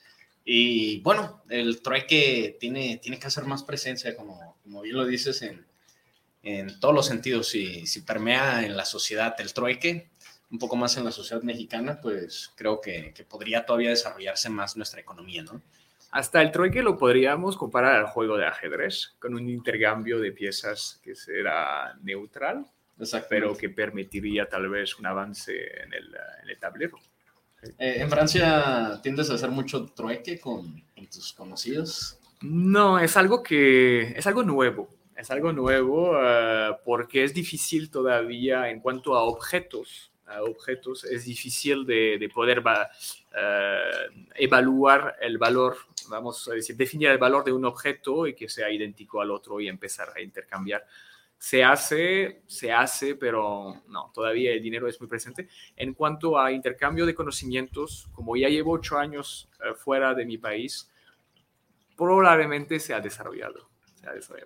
y 0.44 1.00
bueno, 1.02 1.44
el 1.50 1.82
trueque 1.82 2.58
tiene, 2.60 2.98
tiene 2.98 3.20
que 3.20 3.28
hacer 3.28 3.46
más 3.46 3.64
presencia, 3.64 4.16
como, 4.16 4.58
como 4.64 4.82
bien 4.82 4.96
lo 4.96 5.06
dices, 5.06 5.42
en, 5.44 5.64
en 6.44 6.80
todos 6.80 6.96
los 6.96 7.06
sentidos. 7.06 7.48
Si, 7.50 7.86
si 7.86 8.02
permea 8.02 8.66
en 8.66 8.76
la 8.76 8.86
sociedad 8.86 9.36
el 9.40 9.54
trueque, 9.54 10.10
un 10.52 10.60
poco 10.60 10.76
más 10.76 10.98
en 10.98 11.06
la 11.06 11.12
sociedad 11.12 11.44
mexicana, 11.44 12.00
pues 12.02 12.52
creo 12.56 12.82
que, 12.82 13.14
que, 13.14 13.24
podría 13.24 13.66
todavía 13.66 13.90
desarrollarse 13.90 14.50
más 14.50 14.76
nuestra 14.78 15.00
economía, 15.00 15.44
¿no? 15.44 15.62
Hasta 16.12 16.42
el 16.42 16.52
trueque 16.52 16.82
lo 16.82 16.98
podríamos 16.98 17.56
comparar 17.56 17.96
al 17.96 18.08
juego 18.08 18.38
de 18.38 18.48
ajedrez, 18.48 19.16
con 19.20 19.36
un 19.36 19.48
intercambio 19.48 20.20
de 20.20 20.32
piezas 20.32 21.00
que 21.04 21.14
será 21.14 21.96
neutral, 22.02 22.66
pero 23.30 23.56
que 23.56 23.70
permitiría 23.70 24.50
tal 24.50 24.70
vez 24.70 24.98
un 25.00 25.06
avance 25.06 25.54
en 25.84 25.94
el, 25.94 26.16
en 26.44 26.50
el 26.50 26.58
tablero. 26.58 26.98
Eh, 27.78 27.98
¿En 28.00 28.10
Francia 28.10 29.00
tiendes 29.02 29.30
a 29.30 29.36
hacer 29.36 29.50
mucho 29.50 29.86
trueque 29.88 30.40
con, 30.40 30.84
tus 31.12 31.34
conocidos? 31.34 32.20
No, 32.42 33.00
es 33.00 33.18
algo 33.18 33.44
que 33.44 34.18
es 34.18 34.28
algo 34.28 34.44
nuevo. 34.44 34.90
Es 35.16 35.32
algo 35.32 35.52
nuevo 35.52 36.14
eh, 36.22 36.78
porque 36.86 37.24
es 37.24 37.34
difícil 37.34 37.90
todavía 37.90 38.70
en 38.70 38.80
cuanto 38.80 39.16
a 39.16 39.24
objetos. 39.24 40.09
Objetos 40.42 41.04
es 41.06 41.26
difícil 41.26 41.86
de, 41.86 42.30
poder 42.34 42.64
eh, 43.36 43.82
evaluar 44.36 45.16
el 45.22 45.38
valor, 45.38 45.78
vamos 46.10 46.48
a 46.48 46.54
decir, 46.54 46.76
definir 46.76 47.10
el 47.10 47.18
valor 47.18 47.44
de 47.44 47.52
un 47.52 47.66
objeto 47.66 48.28
y 48.28 48.36
que 48.36 48.48
sea 48.48 48.70
idéntico 48.70 49.22
al 49.22 49.32
otro 49.32 49.60
y 49.60 49.68
empezar 49.68 50.10
a 50.16 50.22
intercambiar 50.22 50.86
se 51.40 51.64
hace, 51.64 52.42
se 52.48 52.72
hace, 52.74 53.16
pero 53.16 53.82
no, 53.88 54.12
todavía 54.14 54.52
el 54.52 54.62
dinero 54.62 54.90
es 54.90 55.00
muy 55.00 55.08
presente. 55.08 55.48
En 55.78 55.94
cuanto 55.94 56.38
a 56.38 56.52
intercambio 56.52 57.06
de 57.06 57.16
conocimientos, 57.16 58.10
como 58.12 58.36
ya 58.36 58.50
llevo 58.50 58.74
ocho 58.74 58.98
años 58.98 59.50
eh, 59.64 59.74
fuera 59.74 60.14
de 60.14 60.26
mi 60.26 60.38
país, 60.38 60.92
probablemente 61.96 62.80
se 62.80 62.94
ha 62.94 63.00
desarrollado, 63.00 63.70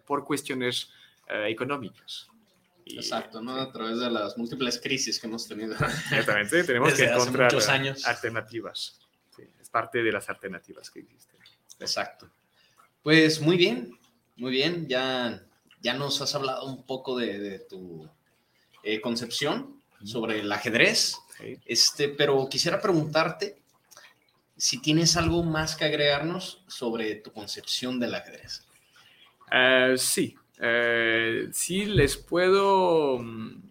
por 0.05 0.23
cuestiones 0.23 0.91
eh, 1.27 1.55
Exacto, 2.85 3.41
¿no? 3.41 3.55
A 3.55 3.71
través 3.71 3.99
de 3.99 4.09
las 4.09 4.37
múltiples 4.37 4.79
crisis 4.79 5.19
que 5.19 5.27
hemos 5.27 5.47
tenido. 5.47 5.73
Exactamente, 6.11 6.63
tenemos 6.63 6.93
que 6.93 7.05
encontrar 7.05 7.53
alternativas. 8.05 8.99
es 9.61 9.69
parte 9.69 10.03
de 10.03 10.11
las 10.11 10.29
alternativas 10.29 10.89
que 10.89 10.99
existen. 10.99 11.39
Exacto. 11.79 12.29
Pues 13.01 13.41
muy 13.41 13.57
bien, 13.57 13.97
muy 14.37 14.51
bien, 14.51 14.87
ya 14.87 15.43
ya 15.83 15.93
nos 15.93 16.21
has 16.21 16.33
hablado 16.33 16.65
un 16.65 16.83
poco 16.83 17.17
de, 17.17 17.59
tu 17.69 18.09
eh, 18.83 19.01
concepción 19.01 19.81
sobre 20.03 20.39
el 20.39 20.51
ajedrez, 20.51 21.17
este, 21.65 22.07
pero 22.09 22.47
quisiera 22.49 22.81
preguntarte 22.81 23.61
si 24.57 24.81
tienes 24.81 25.17
algo 25.17 25.43
más 25.43 25.75
que 25.75 25.85
agregarnos 25.85 26.63
sobre 26.67 27.15
tu 27.15 27.33
concepción 27.33 27.99
del 27.99 28.15
ajedrez. 28.15 28.65
Eh, 29.51 29.95
sí, 29.97 30.35
eh, 30.65 31.49
sí 31.52 31.86
les 31.86 32.15
puedo, 32.15 33.19
mm, 33.19 33.63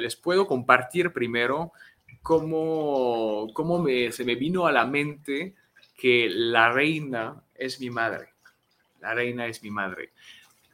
les 0.00 0.16
puedo 0.16 0.48
compartir 0.48 1.12
primero 1.12 1.72
cómo, 2.22 3.46
cómo 3.54 3.86
se 4.10 4.24
me 4.24 4.34
vino 4.34 4.66
a 4.66 4.72
la 4.72 4.84
mente 4.84 5.54
que 5.96 6.28
la 6.28 6.72
reina 6.72 7.40
es 7.54 7.78
mi 7.78 7.88
madre. 7.88 8.30
La 9.00 9.14
reina 9.14 9.46
es 9.46 9.62
mi 9.62 9.70
madre. 9.70 10.10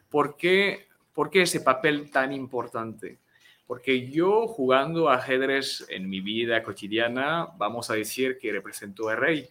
¿Por 0.09 0.38
qué, 0.38 0.87
ese 1.35 1.61
papel 1.61 2.11
tan 2.11 2.33
importante? 2.33 3.19
Porque 3.67 4.09
yo 4.09 4.47
jugando 4.47 5.11
ajedrez 5.11 5.85
en 5.91 6.09
mi 6.09 6.23
vida 6.23 6.62
cotidiana, 6.62 7.49
vamos 7.59 7.91
a 7.91 7.95
decir 7.95 8.38
que 8.38 8.51
represento 8.51 9.11
al 9.11 9.19
rey. 9.19 9.49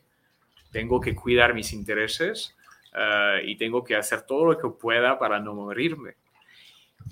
Tengo 0.72 1.00
que 1.00 1.14
cuidar 1.14 1.54
mis 1.54 1.72
intereses 1.72 2.57
eh, 2.98 3.42
y 3.46 3.56
tengo 3.58 3.84
que 3.84 3.96
hacer 3.96 4.24
todo 4.24 4.46
lo 4.46 4.58
que 4.58 4.70
pueda 4.70 5.20
para 5.20 5.40
no 5.40 5.54
morirme. 5.54 6.16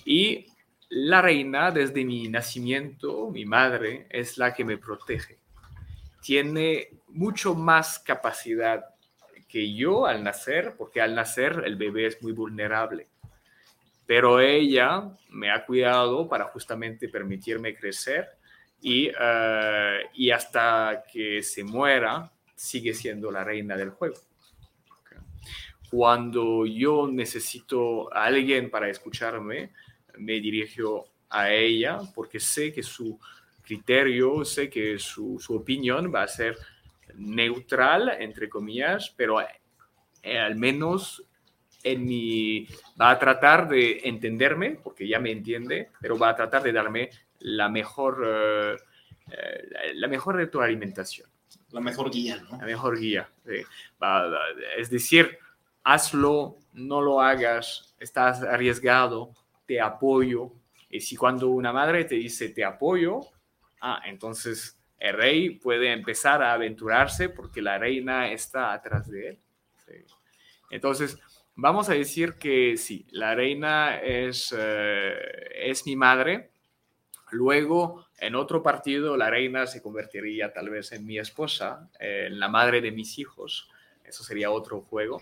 Y 0.03 0.47
la 0.89 1.21
reina, 1.21 1.71
desde 1.71 2.03
mi 2.03 2.27
nacimiento, 2.27 3.29
mi 3.31 3.45
madre, 3.45 4.07
es 4.09 4.37
la 4.37 4.53
que 4.53 4.65
me 4.65 4.77
protege. 4.77 5.39
Tiene 6.21 6.89
mucho 7.09 7.55
más 7.55 7.99
capacidad 7.99 8.85
que 9.47 9.73
yo 9.73 10.05
al 10.05 10.23
nacer, 10.23 10.75
porque 10.77 11.01
al 11.01 11.15
nacer 11.15 11.63
el 11.65 11.75
bebé 11.75 12.07
es 12.07 12.21
muy 12.21 12.31
vulnerable 12.31 13.07
pero 14.05 14.39
ella 14.39 15.09
me 15.29 15.51
ha 15.51 15.65
cuidado 15.65 16.27
para 16.27 16.45
justamente 16.45 17.09
permitirme 17.09 17.75
crecer 17.75 18.29
y, 18.81 19.09
eh, 19.19 19.99
y 20.13 20.29
hasta 20.29 21.03
que 21.11 21.41
se 21.41 21.63
muera 21.63 22.31
sigue 22.55 22.93
siendo 22.93 23.31
la 23.31 23.43
reina 23.43 23.75
del 23.75 23.89
juego. 23.89 24.15
Cuando 25.89 26.65
yo 26.65 27.07
necesito 27.07 28.13
a 28.13 28.25
alguien 28.25 28.69
para 28.69 28.89
escucharme, 28.89 29.71
me 30.17 30.33
dirijo 30.33 31.05
a 31.29 31.51
ella 31.51 31.99
porque 32.13 32.39
sé 32.39 32.71
que 32.71 32.83
su 32.83 33.19
criterio, 33.61 34.45
sé 34.45 34.69
que 34.69 34.99
su, 34.99 35.39
su 35.39 35.55
opinión 35.55 36.11
va 36.13 36.23
a 36.23 36.27
ser 36.27 36.57
neutral, 37.17 38.15
entre 38.19 38.49
comillas, 38.49 39.13
pero 39.15 39.41
eh, 39.41 40.39
al 40.39 40.55
menos 40.55 41.23
en 41.83 42.05
mi, 42.05 42.67
va 42.99 43.11
a 43.11 43.19
tratar 43.19 43.67
de 43.67 44.01
entenderme, 44.03 44.79
porque 44.83 45.07
ya 45.07 45.19
me 45.19 45.31
entiende, 45.31 45.91
pero 46.01 46.17
va 46.17 46.29
a 46.29 46.35
tratar 46.35 46.63
de 46.63 46.71
darme 46.71 47.09
la 47.39 47.69
mejor, 47.69 48.23
eh, 48.25 48.75
eh, 49.31 49.93
la 49.93 50.07
mejor 50.07 50.35
retroalimentación. 50.35 51.29
La 51.71 51.81
mejor 51.81 52.09
guía, 52.09 52.37
¿no? 52.49 52.57
La 52.57 52.65
mejor 52.65 52.97
guía. 52.99 53.29
es 54.77 54.89
decir, 54.89 55.37
hazlo, 55.85 56.57
no 56.73 57.01
lo 57.01 57.21
hagas, 57.21 57.95
estás 57.99 58.43
arriesgado, 58.43 59.31
te 59.65 59.79
apoyo. 59.79 60.51
Y 60.89 60.99
si 60.99 61.15
cuando 61.15 61.49
una 61.49 61.71
madre 61.71 62.03
te 62.03 62.15
dice 62.15 62.49
te 62.49 62.65
apoyo, 62.65 63.21
ah, 63.79 64.01
entonces 64.05 64.77
el 64.99 65.15
rey 65.15 65.51
puede 65.51 65.93
empezar 65.93 66.43
a 66.43 66.51
aventurarse 66.51 67.29
porque 67.29 67.61
la 67.61 67.77
reina 67.77 68.29
está 68.31 68.73
atrás 68.73 69.09
de 69.09 69.29
él. 69.29 69.39
Entonces, 70.69 71.17
Vamos 71.57 71.87
a 71.87 71.93
decir 71.93 72.33
que 72.33 72.75
sí, 72.75 73.07
la 73.11 73.33
reina 73.33 73.97
es, 74.01 74.53
eh, 74.57 75.15
es 75.55 75.85
mi 75.85 75.95
madre. 75.95 76.51
Luego, 77.31 78.07
en 78.19 78.35
otro 78.35 78.61
partido, 78.61 79.15
la 79.15 79.29
reina 79.29 79.65
se 79.65 79.81
convertiría 79.81 80.51
tal 80.51 80.69
vez 80.69 80.91
en 80.91 81.05
mi 81.05 81.17
esposa, 81.17 81.89
en 81.97 82.41
la 82.41 82.49
madre 82.49 82.81
de 82.81 82.91
mis 82.91 83.17
hijos. 83.19 83.69
Eso 84.03 84.25
sería 84.25 84.51
otro 84.51 84.81
juego. 84.81 85.21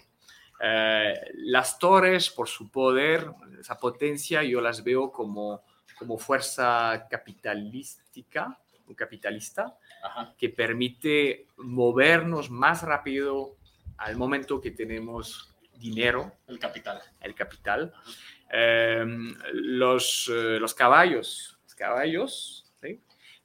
Eh, 0.60 1.14
las 1.36 1.80
torres, 1.80 2.30
por 2.30 2.48
su 2.48 2.70
poder, 2.70 3.28
esa 3.60 3.78
potencia, 3.78 4.44
yo 4.44 4.62
las 4.62 4.84
veo 4.84 5.12
como, 5.12 5.64
como 5.98 6.18
fuerza 6.18 7.08
capitalística 7.10 8.60
o 8.88 8.96
capitalista 8.96 9.78
que 10.38 10.50
permite 10.50 11.48
movernos 11.58 12.50
más 12.50 12.84
rápido 12.84 13.56
al 13.98 14.16
momento 14.16 14.60
que 14.60 14.72
tenemos 14.72 15.54
dinero. 15.78 16.34
El 16.48 16.60
capital. 16.60 17.02
El 17.22 17.36
capital. 17.36 17.94
Em, 18.50 19.36
los, 19.54 20.30
eh, 20.34 20.60
los 20.60 20.74
caballos. 20.74 21.58
Los 21.64 21.76
caballos, 21.76 22.64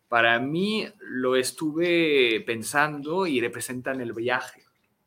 para 0.09 0.39
mí 0.39 0.89
lo 1.01 1.37
estuve 1.37 2.43
pensando 2.47 3.27
y 3.27 3.41
representan 3.41 4.01
el 4.01 4.13
viaje. 4.15 4.65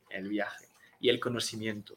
El 0.10 0.30
viaje 0.30 0.61
y 1.02 1.10
el 1.10 1.20
conocimiento. 1.20 1.94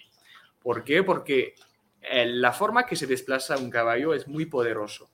¿Por 0.63 0.83
qué? 0.83 1.03
Porque 1.03 1.55
eh, 2.01 2.27
la 2.27 2.53
forma 2.53 2.87
que 2.87 2.97
se 2.97 3.07
desplaza 3.07 3.59
un 3.59 3.71
caballo 3.71 4.15
es 4.15 4.27
muy 4.27 4.47
poderoso 4.47 5.11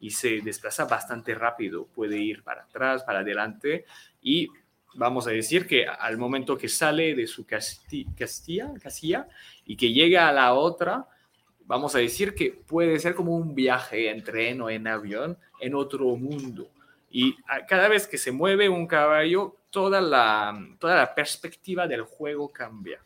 y 0.00 0.10
se 0.10 0.40
desplaza 0.40 0.86
bastante 0.86 1.34
rápido. 1.34 1.86
Puede 1.86 2.18
ir 2.18 2.42
para 2.42 2.62
atrás, 2.62 3.04
para 3.04 3.20
adelante 3.20 3.84
y 4.22 4.48
vamos 4.94 5.26
a 5.26 5.30
decir 5.30 5.66
que 5.66 5.86
al 5.86 6.18
momento 6.18 6.56
que 6.56 6.68
sale 6.68 7.14
de 7.14 7.26
su 7.26 7.46
castilla, 7.46 8.72
casilla 8.80 9.28
y 9.64 9.76
que 9.76 9.92
llega 9.92 10.28
a 10.28 10.32
la 10.32 10.54
otra, 10.54 11.06
vamos 11.66 11.94
a 11.94 11.98
decir 11.98 12.34
que 12.34 12.50
puede 12.50 12.98
ser 12.98 13.14
como 13.14 13.36
un 13.36 13.54
viaje 13.54 14.10
en 14.10 14.22
tren 14.22 14.60
o 14.62 14.70
en 14.70 14.86
avión 14.86 15.38
en 15.60 15.74
otro 15.74 16.16
mundo. 16.16 16.70
Y 17.10 17.36
cada 17.68 17.88
vez 17.88 18.08
que 18.08 18.18
se 18.18 18.32
mueve 18.32 18.68
un 18.68 18.86
caballo, 18.86 19.56
toda 19.70 20.00
la, 20.00 20.56
toda 20.78 20.96
la 20.96 21.14
perspectiva 21.14 21.86
del 21.86 22.02
juego 22.02 22.52
cambia. 22.52 23.00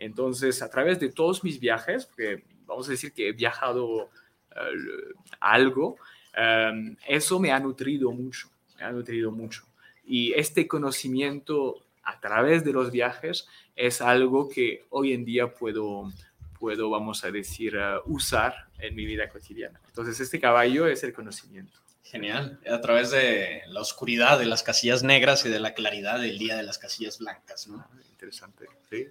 Entonces, 0.00 0.62
a 0.62 0.70
través 0.70 0.98
de 0.98 1.10
todos 1.10 1.44
mis 1.44 1.60
viajes, 1.60 2.06
que 2.16 2.42
vamos 2.66 2.88
a 2.88 2.92
decir 2.92 3.12
que 3.12 3.28
he 3.28 3.32
viajado 3.32 4.10
eh, 4.50 5.14
algo, 5.38 5.96
eh, 6.36 6.96
eso 7.06 7.38
me 7.38 7.52
ha 7.52 7.60
nutrido 7.60 8.10
mucho, 8.10 8.48
me 8.78 8.84
ha 8.84 8.92
nutrido 8.92 9.30
mucho. 9.30 9.62
Y 10.04 10.32
este 10.32 10.66
conocimiento 10.66 11.84
a 12.02 12.18
través 12.18 12.64
de 12.64 12.72
los 12.72 12.90
viajes 12.90 13.46
es 13.76 14.00
algo 14.00 14.48
que 14.48 14.86
hoy 14.88 15.12
en 15.12 15.24
día 15.26 15.52
puedo, 15.52 16.10
puedo 16.58 16.88
vamos 16.88 17.22
a 17.24 17.30
decir, 17.30 17.76
eh, 17.76 17.96
usar 18.06 18.68
en 18.78 18.94
mi 18.94 19.04
vida 19.04 19.28
cotidiana. 19.28 19.80
Entonces, 19.88 20.18
este 20.18 20.40
caballo 20.40 20.86
es 20.86 21.04
el 21.04 21.12
conocimiento. 21.12 21.78
Genial. 22.04 22.58
A 22.68 22.80
través 22.80 23.10
de 23.10 23.62
la 23.68 23.82
oscuridad 23.82 24.38
de 24.38 24.46
las 24.46 24.62
casillas 24.62 25.02
negras 25.02 25.44
y 25.44 25.50
de 25.50 25.60
la 25.60 25.74
claridad 25.74 26.18
del 26.18 26.38
día 26.38 26.56
de 26.56 26.62
las 26.62 26.78
casillas 26.78 27.18
blancas. 27.18 27.68
¿no? 27.68 27.78
Ah, 27.78 27.88
interesante. 28.10 28.66
Sí, 28.88 29.06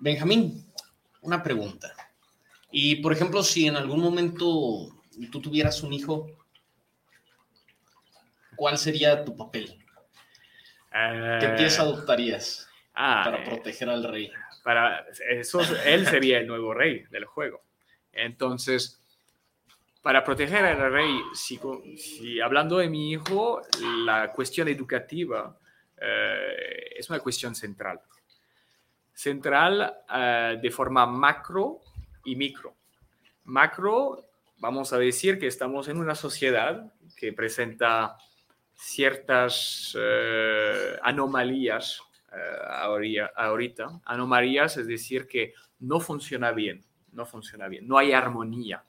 Benjamín, 0.00 0.66
una 1.20 1.42
pregunta. 1.42 1.94
Y, 2.72 2.96
por 2.96 3.12
ejemplo, 3.12 3.42
si 3.42 3.66
en 3.66 3.76
algún 3.76 4.00
momento 4.00 4.88
tú 5.30 5.40
tuvieras 5.42 5.82
un 5.82 5.92
hijo, 5.92 6.26
¿cuál 8.56 8.78
sería 8.78 9.22
tu 9.24 9.36
papel? 9.36 9.78
¿Qué 10.90 11.54
pieza 11.56 11.82
adoptarías 11.82 12.68
ah, 12.94 13.22
para 13.24 13.42
eh, 13.42 13.46
proteger 13.46 13.90
al 13.90 14.02
rey? 14.04 14.32
Para 14.64 15.04
eso, 15.28 15.60
él 15.84 16.06
sería 16.06 16.38
el 16.38 16.46
nuevo 16.46 16.72
rey 16.72 17.04
del 17.10 17.26
juego. 17.26 17.62
Entonces, 18.12 19.02
para 20.00 20.24
proteger 20.24 20.64
al 20.64 20.92
rey, 20.92 21.20
si, 21.34 21.60
si, 21.98 22.40
hablando 22.40 22.78
de 22.78 22.88
mi 22.88 23.12
hijo, 23.12 23.60
la 24.04 24.32
cuestión 24.32 24.68
educativa 24.68 25.58
eh, 26.00 26.94
es 26.96 27.10
una 27.10 27.20
cuestión 27.20 27.54
central. 27.54 28.00
Central 29.20 29.98
eh, 30.14 30.58
de 30.62 30.70
forma 30.70 31.04
macro 31.04 31.80
y 32.24 32.36
micro. 32.36 32.74
Macro, 33.44 34.30
vamos 34.58 34.94
a 34.94 34.98
decir 34.98 35.38
que 35.38 35.46
estamos 35.46 35.88
en 35.88 35.98
una 35.98 36.14
sociedad 36.14 36.90
que 37.18 37.34
presenta 37.34 38.16
ciertas 38.72 39.94
eh, 40.00 40.96
anomalías 41.02 42.00
ahorita. 43.36 44.00
Anomalías 44.04 44.76
es 44.76 44.86
decir 44.86 45.26
que 45.26 45.52
no 45.80 46.00
funciona 46.00 46.52
bien, 46.52 46.82
no 47.12 47.26
funciona 47.26 47.68
bien, 47.68 47.86
no 47.86 47.98
hay 47.98 48.12
armonía 48.12 48.84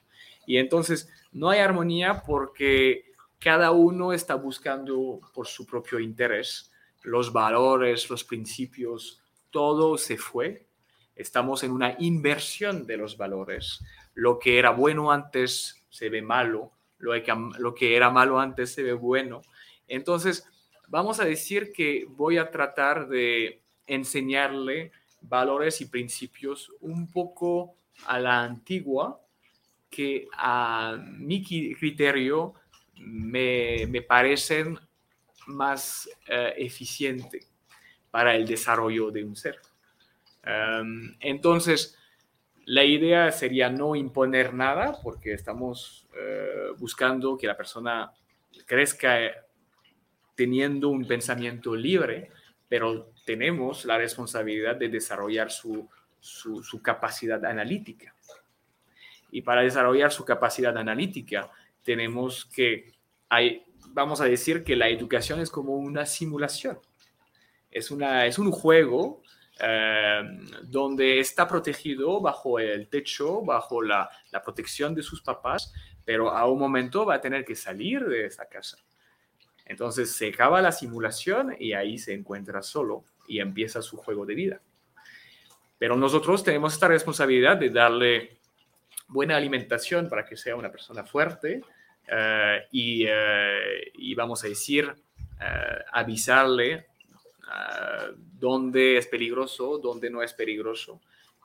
y 0.45 0.57
entonces 0.57 1.09
no 1.33 1.49
hay 1.49 1.59
armonía 1.59 2.21
porque 2.25 3.11
cada 3.39 3.71
uno 3.71 4.13
está 4.13 4.35
buscando 4.35 5.19
por 5.33 5.47
su 5.47 5.65
propio 5.65 5.99
interés 5.99 6.71
los 7.03 7.33
valores, 7.33 8.09
los 8.09 8.23
principios, 8.23 9.20
todo 9.51 9.97
se 9.97 10.17
fue. 10.17 10.65
Estamos 11.15 11.63
en 11.63 11.71
una 11.71 11.95
inversión 11.99 12.87
de 12.87 12.97
los 12.97 13.17
valores. 13.17 13.83
Lo 14.13 14.39
que 14.39 14.57
era 14.57 14.71
bueno 14.71 15.11
antes 15.11 15.83
se 15.89 16.09
ve 16.09 16.21
malo, 16.21 16.71
lo 16.97 17.75
que, 17.75 17.95
era 17.95 18.09
malo 18.09 18.39
antes 18.39 18.73
se 18.73 18.83
ve 18.83 18.93
bueno. 18.93 19.41
Entonces, 19.87 20.47
vamos 20.87 21.19
a 21.19 21.25
decir 21.25 21.71
que 21.73 22.05
voy 22.09 22.37
a 22.37 22.49
tratar 22.49 23.07
de 23.07 23.61
enseñarle 23.87 24.91
valores 25.21 25.81
y 25.81 25.85
principios 25.85 26.71
un 26.79 27.11
poco 27.11 27.75
a 28.05 28.19
la 28.19 28.41
antigua, 28.41 29.21
que 29.89 30.27
a 30.37 30.97
mi 31.17 31.43
criterio 31.43 32.53
me, 32.95 34.01
parecen 34.07 34.79
más 35.47 36.09
eh, 36.27 36.53
eficientes 36.57 37.50
para 38.12 38.36
el 38.36 38.45
desarrollo 38.45 39.10
de 39.10 39.24
un 39.24 39.36
ser. 39.36 39.60
Em, 40.43 41.15
entonces, 41.19 41.97
la 42.65 42.84
idea 42.84 43.32
sería 43.32 43.69
no 43.69 43.95
imponer 43.95 44.54
nada 44.54 45.00
porque 45.02 45.34
estamos 45.34 46.08
eh, 46.15 46.69
buscando 46.78 47.38
que 47.38 47.47
la 47.47 47.58
persona 47.58 48.12
crezca 48.65 49.17
teniendo 50.36 50.89
un 50.89 51.06
pensamiento 51.06 51.76
libre, 51.76 52.30
pero 52.67 53.12
tenemos 53.26 53.86
la 53.86 53.97
responsabilidad 53.97 54.76
de 54.76 54.89
desarrollar 54.89 55.52
su 55.52 55.88
capacidad 56.84 57.43
analítica. 57.45 58.13
Y 59.32 59.41
para 59.41 59.62
desarrollar 59.62 60.12
su 60.12 60.26
capacidad 60.26 60.78
analítica, 60.78 61.50
tenemos 61.84 62.45
que, 62.45 62.93
hay, 63.30 63.63
vamos 63.88 64.21
a 64.21 64.26
decir 64.26 64.63
que 64.63 64.76
la 64.76 64.89
educación 64.89 65.39
es 65.39 65.50
como 65.50 65.76
una 65.76 66.06
simulación. 66.06 66.80
Es, 67.71 67.89
una, 67.89 68.25
es 68.25 68.38
un 68.38 68.51
juego 68.51 69.23
eh, 69.60 70.21
donde 70.63 71.19
está 71.19 71.47
protegido 71.47 72.19
bajo 72.21 72.60
el 72.60 72.88
techo, 72.88 73.41
bajo 73.41 73.81
la, 73.81 74.10
protección 74.43 74.93
de 74.93 75.03
sus 75.03 75.21
papás, 75.21 75.73
pero 76.03 76.31
a 76.31 76.47
un 76.47 76.60
momento 76.60 77.05
va 77.05 77.15
a 77.15 77.21
tener 77.21 77.45
que 77.45 77.55
salir 77.55 78.03
de 78.05 78.25
esa 78.25 78.47
casa. 78.47 78.77
Entonces 79.65 80.12
se 80.12 80.29
acaba 80.29 80.62
la 80.62 80.71
simulación 80.71 81.55
y 81.57 81.73
ahí 81.73 81.97
se 81.97 82.13
encuentra 82.13 82.62
solo 82.62 83.05
y 83.27 83.39
empieza 83.39 83.81
su 83.81 83.97
juego 83.97 84.25
de 84.25 84.36
vida. 84.36 84.62
Pero 85.77 85.95
nosotros 85.95 86.43
tenemos 86.43 86.73
esta 86.73 86.88
responsabilidad 86.88 87.57
de 87.57 87.69
darle 87.69 88.39
buena 89.07 89.36
alimentación 89.38 90.10
para 90.10 90.25
que 90.25 90.38
sea 90.38 90.55
una 90.55 90.71
persona 90.71 91.03
fuerte 91.03 91.62
eh, 92.07 92.67
eh, 92.73 93.91
y, 93.93 94.15
vamos 94.15 94.43
a 94.43 94.47
decir, 94.47 94.93
eh, 95.39 95.79
avisarle 97.51 98.21
dónde 98.39 98.97
es 98.97 99.07
peligroso, 99.07 99.77
dónde 99.77 100.09
no 100.09 100.23
es 100.23 100.33
peligroso. 100.33 100.99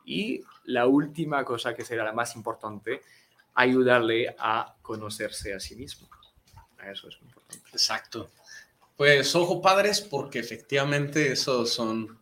Y 0.04 0.42
la 0.64 0.86
última 0.86 1.44
cosa 1.44 1.74
que 1.74 1.84
será 1.84 2.04
la 2.04 2.12
más 2.12 2.34
importante, 2.36 3.02
ayudarle 3.54 4.34
a 4.38 4.74
conocerse 4.82 5.52
a 5.52 5.60
sí 5.60 5.76
mismo. 5.76 6.08
Eso 6.90 7.08
es 7.08 7.18
importante. 7.20 7.68
Exacto. 7.72 8.30
Pues 8.96 9.34
ojo 9.34 9.60
padres, 9.60 10.00
porque 10.00 10.38
efectivamente 10.38 11.32
esos 11.32 11.70
son 11.70 12.18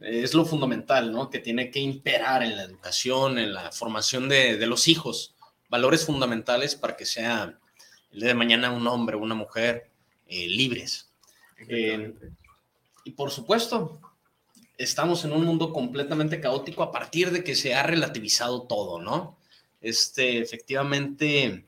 es 0.00 0.32
lo 0.32 0.44
fundamental, 0.44 1.10
¿no? 1.10 1.28
Que 1.28 1.40
tiene 1.40 1.70
que 1.70 1.80
imperar 1.80 2.42
en 2.42 2.56
la 2.56 2.62
educación, 2.62 3.38
en 3.38 3.52
la 3.52 3.72
formación 3.72 4.28
de, 4.28 4.64
los 4.66 4.86
hijos, 4.86 5.34
valores 5.68 6.06
fundamentales 6.06 6.76
para 6.76 6.96
que 6.96 7.04
sea 7.04 7.58
el 8.12 8.20
día 8.20 8.28
de 8.28 8.34
mañana 8.34 8.70
un 8.70 8.86
hombre, 8.86 9.16
una 9.16 9.34
mujer 9.34 9.90
eh, 10.28 10.46
libres. 10.48 11.10
Eh, 11.68 12.14
y 13.08 13.12
por 13.12 13.30
supuesto, 13.30 13.98
estamos 14.76 15.24
en 15.24 15.32
un 15.32 15.42
mundo 15.42 15.72
completamente 15.72 16.42
caótico 16.42 16.82
a 16.82 16.92
partir 16.92 17.30
de 17.30 17.42
que 17.42 17.54
se 17.54 17.74
ha 17.74 17.82
relativizado 17.82 18.64
todo, 18.64 19.00
¿no? 19.00 19.38
Este, 19.80 20.40
efectivamente, 20.40 21.64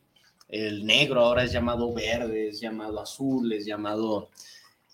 el 0.48 0.84
negro 0.84 1.22
ahora 1.22 1.44
es 1.44 1.50
llamado 1.50 1.94
verde, 1.94 2.50
es 2.50 2.60
llamado 2.60 3.00
azul, 3.00 3.50
es 3.54 3.64
llamado, 3.64 4.28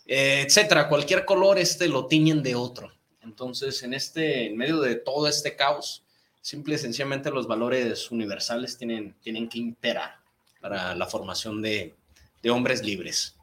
eh, 0.07 0.45
etcétera. 0.47 0.89
Cualquier 0.89 1.25
color 1.25 1.59
este 1.59 1.89
lo 1.89 2.07
tiñen 2.07 2.45
de 2.45 2.55
otro. 2.55 2.93
Entonces, 3.23 3.83
en, 3.83 3.93
este, 3.93 4.47
en 4.47 4.57
medio 4.57 4.81
de 4.81 4.95
todo 4.95 5.27
este 5.27 5.57
caos, 5.57 6.05
simple 6.41 6.77
y 6.77 6.79
sencillamente 6.79 7.33
los 7.33 7.49
valores 7.49 8.13
universales 8.13 8.79
tienen, 8.79 9.17
tienen 9.21 9.49
que 9.49 9.59
imperar 9.59 10.21
para 10.61 10.95
la 10.95 11.07
formación 11.07 11.61
de, 11.61 11.97
de 12.41 12.51
hombres 12.51 12.85
libres. 12.85 13.36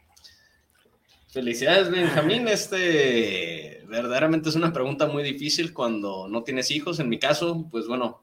Felicidades, 1.34 1.90
Benjamín. 1.90 2.48
Este 2.48 3.84
verdaderamente 3.88 4.50
es 4.50 4.56
una 4.56 4.72
pregunta 4.72 5.08
muy 5.08 5.24
difícil 5.24 5.74
cuando 5.74 6.28
no 6.28 6.44
tienes 6.44 6.70
hijos. 6.70 7.00
En 7.00 7.10
mi 7.10 7.18
caso, 7.18 7.68
pues 7.72 7.88
bueno, 7.88 8.22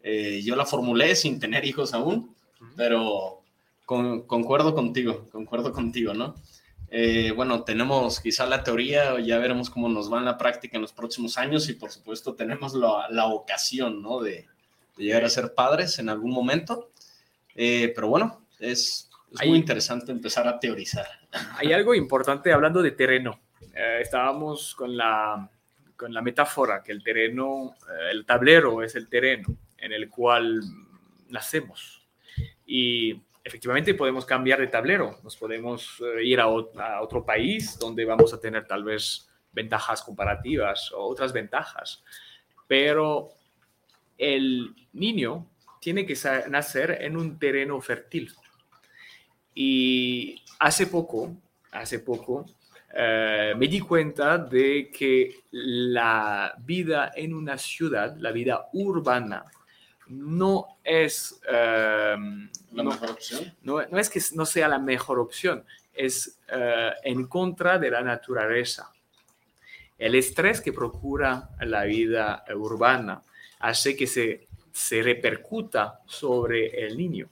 eh, 0.00 0.40
yo 0.44 0.54
la 0.54 0.64
formulé 0.64 1.16
sin 1.16 1.40
tener 1.40 1.64
hijos 1.64 1.92
aún, 1.92 2.36
pero 2.76 3.42
concuerdo 3.84 4.76
contigo, 4.76 5.28
concuerdo 5.32 5.72
contigo, 5.72 6.14
¿no? 6.14 6.36
Eh, 6.88 7.32
bueno, 7.34 7.64
tenemos 7.64 8.20
quizá 8.20 8.46
la 8.46 8.62
teoría, 8.62 9.18
ya 9.18 9.38
veremos 9.38 9.68
cómo 9.68 9.88
nos 9.88 10.12
va 10.12 10.18
en 10.18 10.24
la 10.24 10.38
práctica 10.38 10.76
en 10.76 10.82
los 10.82 10.92
próximos 10.92 11.38
años 11.38 11.68
y 11.68 11.72
por 11.72 11.90
supuesto 11.90 12.34
tenemos 12.34 12.74
la, 12.74 13.26
ocasión, 13.26 14.00
¿no? 14.00 14.20
De, 14.20 14.46
llegar 14.96 15.24
a 15.24 15.30
ser 15.30 15.52
padres 15.54 15.98
en 15.98 16.08
algún 16.08 16.30
momento. 16.30 16.90
Eh, 17.56 17.90
pero 17.92 18.06
bueno, 18.06 18.40
es, 18.60 19.10
muy 19.46 19.58
interesante 19.58 20.12
empezar 20.12 20.46
a 20.46 20.58
teorizar. 20.58 21.06
Hay 21.56 21.72
algo 21.72 21.94
importante 21.94 22.52
hablando 22.52 22.82
de 22.82 22.92
terreno. 22.92 23.40
Eh, 23.74 23.98
estábamos 24.02 24.74
con 24.74 24.96
la, 24.96 25.48
con 25.96 26.12
la 26.12 26.22
metáfora 26.22 26.82
que 26.82 26.92
el 26.92 27.02
terreno, 27.02 27.74
el 28.10 28.24
tablero 28.26 28.82
es 28.82 28.94
el 28.94 29.08
terreno 29.08 29.56
en 29.78 29.92
el 29.92 30.08
cual 30.08 30.62
nacemos. 31.28 32.06
Y 32.66 33.20
efectivamente 33.44 33.94
podemos 33.94 34.24
cambiar 34.24 34.60
de 34.60 34.68
tablero, 34.68 35.18
nos 35.22 35.36
podemos 35.36 36.00
eh, 36.00 36.24
ir 36.24 36.40
a, 36.40 36.48
otro 36.48 37.24
país 37.24 37.78
donde 37.78 38.04
vamos 38.04 38.32
a 38.32 38.40
tener 38.40 38.66
tal 38.66 38.84
vez 38.84 39.28
ventajas 39.52 40.02
comparativas 40.02 40.92
o 40.92 41.02
otras 41.02 41.32
ventajas, 41.32 42.02
pero 42.66 43.30
el 44.16 44.74
niño 44.92 45.50
tiene 45.80 46.06
que 46.06 46.16
nacer 46.48 46.98
en 47.00 47.16
un 47.16 47.38
terreno 47.38 47.80
fértil. 47.80 48.32
Y 49.54 50.42
hace 50.58 50.86
poco, 50.86 51.34
hace 51.72 51.98
poco, 51.98 52.46
eh, 52.94 53.54
me 53.56 53.68
di 53.68 53.80
cuenta 53.80 54.38
de 54.38 54.90
que 54.90 55.44
la 55.50 56.54
vida 56.58 57.12
en 57.14 57.34
una 57.34 57.56
ciudad, 57.56 58.16
la 58.18 58.32
vida 58.32 58.68
urbana, 58.72 59.44
no 60.08 60.78
es, 60.84 61.40
em, 61.48 62.50
¿La 62.72 62.82
mejor 62.82 63.10
opción? 63.10 63.54
No, 63.62 63.80
es 63.80 64.10
que 64.10 64.20
no 64.34 64.44
sea 64.44 64.68
la 64.68 64.78
mejor 64.78 65.18
opción, 65.18 65.64
es 65.94 66.38
eh, 66.48 66.90
en 67.04 67.26
contra 67.26 67.78
de 67.78 67.90
la 67.90 68.02
naturaleza. 68.02 68.92
El 69.98 70.14
estrés 70.14 70.60
que 70.60 70.72
procura 70.72 71.50
la 71.60 71.84
vida 71.84 72.44
urbana 72.54 73.22
hace 73.60 73.96
que 73.96 74.06
se, 74.06 74.48
se 74.72 75.02
repercuta 75.02 76.00
sobre 76.06 76.86
el 76.86 76.96
niño. 76.96 77.28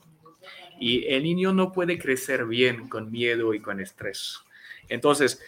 Y 0.81 1.07
el 1.07 1.23
niño 1.23 1.53
no 1.53 1.73
puede 1.73 1.99
crecer 1.99 2.47
bien 2.47 2.89
con 2.89 3.11
miedo 3.11 3.55
y 3.55 3.61
con 3.61 3.81
estrés. 3.81 4.39
Entonces, 4.89 5.41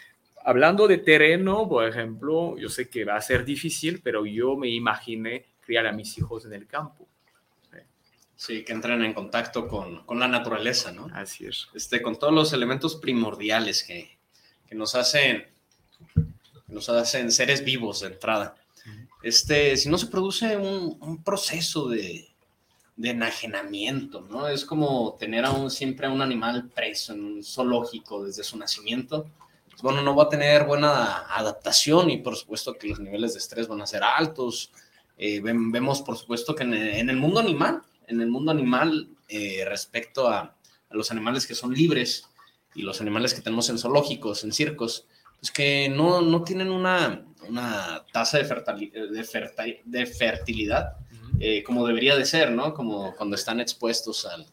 hablando 0.44 0.86
de 0.86 0.98
terreno, 0.98 1.68
por 1.68 1.88
ejemplo, 1.88 2.56
yo 2.58 2.68
sé 2.68 2.88
que 2.88 3.04
va 3.04 3.16
a 3.16 3.20
ser 3.20 3.44
difícil, 3.44 4.00
pero 4.02 4.26
yo 4.26 4.56
me 4.56 4.68
imaginé 4.68 5.46
criar 5.64 5.86
a 5.86 5.92
mis 5.92 6.16
hijos 6.18 6.44
en 6.44 6.52
el 6.52 6.66
campo. 6.66 7.08
Sí, 8.36 8.64
que 8.64 8.72
entren 8.72 9.04
en 9.04 9.14
contacto 9.14 9.68
con, 9.68 10.04
con, 10.04 10.18
la 10.18 10.26
naturaleza, 10.26 10.90
¿no? 10.90 11.06
Así 11.14 11.46
es. 11.46 11.68
Este, 11.74 12.02
con 12.02 12.18
todos 12.18 12.34
los 12.34 12.52
elementos 12.52 12.96
primordiales 12.96 13.84
que, 13.84 14.18
que 14.68 14.74
nos 14.74 14.96
hacen 14.96 15.46
nos 16.66 16.88
hacen 16.88 17.30
seres 17.30 17.64
vivos 17.64 18.00
de 18.00 18.08
entrada. 18.08 18.56
Este, 19.22 19.76
si 19.76 19.88
no 19.88 19.98
se 19.98 20.08
produce 20.08 20.56
un, 20.56 20.98
un 21.00 21.22
proceso 21.22 21.88
de, 21.88 22.31
de 22.96 23.10
enajenamiento, 23.10 24.20
¿no? 24.30 24.48
Es 24.48 24.64
como 24.64 25.16
tener 25.18 25.44
siempre 25.70 26.06
a 26.06 26.10
un 26.10 26.20
animal 26.20 26.68
preso 26.74 27.12
en 27.12 27.24
un 27.24 27.44
zoológico 27.44 28.24
desde 28.24 28.44
su 28.44 28.58
nacimiento. 28.58 29.26
Bueno, 29.82 30.02
no 30.02 30.14
va 30.14 30.24
a 30.24 30.28
tener 30.28 30.64
buena 30.64 31.26
adaptación 31.34 32.10
y 32.10 32.18
por 32.18 32.36
supuesto 32.36 32.74
que 32.74 32.88
los 32.88 33.00
niveles 33.00 33.32
de 33.32 33.38
estrés 33.38 33.66
van 33.66 33.80
a 33.80 33.86
ser 33.86 34.02
altos. 34.02 34.70
Eh, 35.16 35.40
vemos, 35.42 36.02
por 36.02 36.16
supuesto, 36.16 36.54
que 36.54 36.64
en, 36.64 37.08
el 37.08 37.16
mundo 37.16 37.40
animal, 37.40 37.82
en 38.06 38.20
el 38.20 38.28
mundo 38.28 38.52
animal, 38.52 39.08
eh, 39.28 39.64
respecto 39.66 40.28
a, 40.28 40.54
los 40.90 41.10
animales 41.10 41.46
que 41.46 41.54
son 41.54 41.72
libres 41.72 42.28
y 42.74 42.82
los 42.82 43.00
animales 43.00 43.32
que 43.32 43.40
tenemos 43.40 43.70
en 43.70 43.78
zoológicos, 43.78 44.44
en 44.44 44.52
circos, 44.52 45.06
pues 45.40 45.50
que 45.50 45.88
no, 45.88 46.20
no 46.20 46.44
tienen 46.44 46.70
una, 46.70 47.24
una 47.48 48.04
tasa 48.12 48.36
de, 48.36 48.44
de, 48.44 49.80
de 49.84 50.06
fertilidad 50.06 50.96
eh, 51.44 51.64
como 51.64 51.84
debería 51.84 52.14
de 52.14 52.24
ser, 52.24 52.52
¿no? 52.52 52.72
Como 52.72 53.16
cuando 53.16 53.34
están 53.34 53.58
expuestos 53.58 54.26
al, 54.26 54.46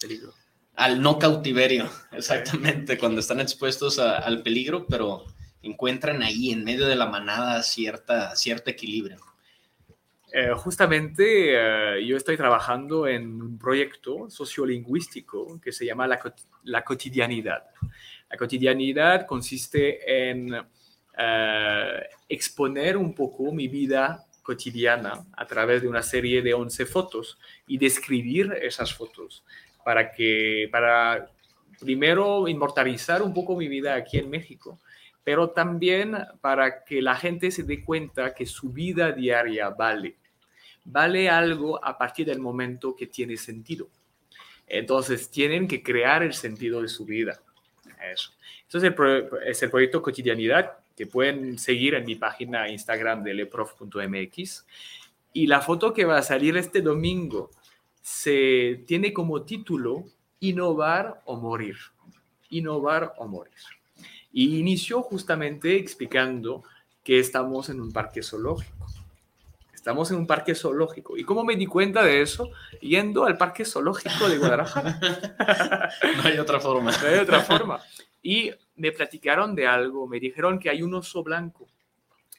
peligro. 0.00 0.32
Al 0.76 1.02
no 1.02 1.18
cautiverio, 1.18 1.90
exactamente, 2.12 2.96
cuando 2.96 3.18
están 3.18 3.40
expuestos 3.40 3.98
al 3.98 4.40
peligro, 4.44 4.86
pero 4.86 5.24
encuentran 5.62 6.22
ahí 6.22 6.52
en 6.52 6.62
medio 6.62 6.86
de 6.86 6.94
la 6.94 7.06
manada 7.06 7.60
cierta, 7.64 8.36
cierto 8.36 8.70
equilibrio. 8.70 9.16
Eh, 10.32 10.52
justamente 10.54 11.56
eh, 11.56 12.06
yo 12.06 12.16
estoy 12.16 12.36
trabajando 12.36 13.08
en 13.08 13.42
un 13.42 13.58
proyecto 13.58 14.30
sociolingüístico 14.30 15.60
que 15.60 15.72
se 15.72 15.86
llama 15.86 16.06
la, 16.06 16.20
la 16.62 16.84
cotidianidad. 16.84 17.64
La 18.30 18.36
cotidianidad 18.36 19.26
consiste 19.26 20.30
en 20.30 20.54
exponer 22.28 22.96
un 22.96 23.14
poco 23.14 23.50
mi 23.50 23.66
vida 23.68 24.25
cotidiana 24.46 25.26
a 25.36 25.44
través 25.44 25.82
de 25.82 25.88
una 25.88 26.04
serie 26.04 26.40
de 26.40 26.54
11 26.54 26.86
fotos 26.86 27.36
y 27.66 27.78
describir 27.78 28.52
esas 28.62 28.94
fotos 28.94 29.44
para 29.84 30.12
que, 30.12 30.68
para 30.70 31.28
primero 31.80 32.46
inmortalizar 32.46 33.22
un 33.22 33.34
poco 33.34 33.56
mi 33.56 33.66
vida 33.66 33.96
aquí 33.96 34.18
en 34.18 34.30
México, 34.30 34.78
pero 35.24 35.50
también 35.50 36.16
para 36.40 36.84
que 36.84 37.02
la 37.02 37.16
gente 37.16 37.50
se 37.50 37.64
dé 37.64 37.84
cuenta 37.84 38.34
que 38.34 38.46
su 38.46 38.70
vida 38.70 39.10
diaria 39.10 39.70
vale. 39.70 40.14
Vale 40.84 41.28
algo 41.28 41.84
a 41.84 41.98
partir 41.98 42.26
del 42.26 42.38
momento 42.38 42.94
que 42.94 43.08
tiene 43.08 43.36
sentido. 43.36 43.88
Entonces 44.68 45.28
tienen 45.28 45.66
que 45.66 45.82
crear 45.82 46.22
el 46.22 46.34
sentido 46.34 46.80
de 46.82 46.88
su 46.88 47.04
vida. 47.04 47.40
Eso. 48.12 48.30
Entonces 48.62 48.94
es 49.44 49.62
el 49.64 49.70
proyecto 49.70 50.00
Cotidianidad 50.00 50.85
que 50.96 51.06
pueden 51.06 51.58
seguir 51.58 51.94
en 51.94 52.04
mi 52.04 52.14
página 52.14 52.68
Instagram 52.68 53.22
de 53.22 53.34
leprof.mx. 53.34 54.66
Y 55.34 55.46
la 55.46 55.60
foto 55.60 55.92
que 55.92 56.06
va 56.06 56.18
a 56.18 56.22
salir 56.22 56.56
este 56.56 56.80
domingo 56.80 57.50
se 58.00 58.84
tiene 58.86 59.12
como 59.12 59.42
título 59.42 60.04
Innovar 60.40 61.22
o 61.26 61.36
morir. 61.36 61.76
Innovar 62.50 63.14
o 63.18 63.26
morir. 63.26 63.52
Y 64.32 64.58
inició 64.58 65.02
justamente 65.02 65.76
explicando 65.76 66.62
que 67.02 67.18
estamos 67.18 67.68
en 67.68 67.80
un 67.80 67.92
parque 67.92 68.22
zoológico. 68.22 68.86
Estamos 69.74 70.10
en 70.10 70.16
un 70.16 70.26
parque 70.26 70.54
zoológico. 70.54 71.16
¿Y 71.16 71.24
cómo 71.24 71.44
me 71.44 71.54
di 71.56 71.66
cuenta 71.66 72.02
de 72.02 72.20
eso? 72.20 72.50
Yendo 72.80 73.24
al 73.24 73.38
parque 73.38 73.64
zoológico 73.64 74.28
de 74.28 74.38
Guadalajara. 74.38 74.98
no 76.16 76.22
hay 76.24 76.38
otra 76.38 76.58
forma. 76.58 76.90
No 76.90 77.06
hay 77.06 77.18
otra 77.18 77.40
forma. 77.40 77.80
Y 78.22 78.50
me 78.76 78.92
platicaron 78.92 79.54
de 79.54 79.66
algo, 79.66 80.06
me 80.06 80.20
dijeron 80.20 80.58
que 80.58 80.70
hay 80.70 80.82
un 80.82 80.94
oso 80.94 81.22
blanco. 81.22 81.66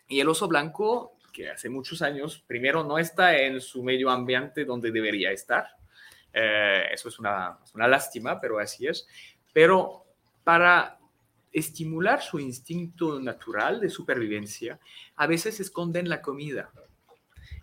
Y 0.07 0.19
el 0.19 0.29
oso 0.29 0.47
blanco, 0.47 1.17
que 1.33 1.49
hace 1.49 1.69
muchos 1.69 2.01
años, 2.01 2.43
primero 2.47 2.83
no 2.83 2.97
está 2.97 3.37
en 3.37 3.59
su 3.59 3.83
medio 3.83 4.09
ambiente 4.09 4.65
donde 4.65 4.91
debería 4.91 5.31
estar. 5.31 5.67
Eh, 6.33 6.83
eso 6.93 7.09
es 7.09 7.19
una, 7.19 7.57
una 7.73 7.87
lástima, 7.87 8.39
pero 8.39 8.59
así 8.59 8.87
es. 8.87 9.07
Pero 9.51 10.05
para 10.43 10.97
estimular 11.51 12.21
su 12.21 12.39
instinto 12.39 13.19
natural 13.19 13.79
de 13.79 13.89
supervivencia, 13.89 14.79
a 15.15 15.27
veces 15.27 15.59
esconden 15.59 16.07
la 16.07 16.21
comida. 16.21 16.69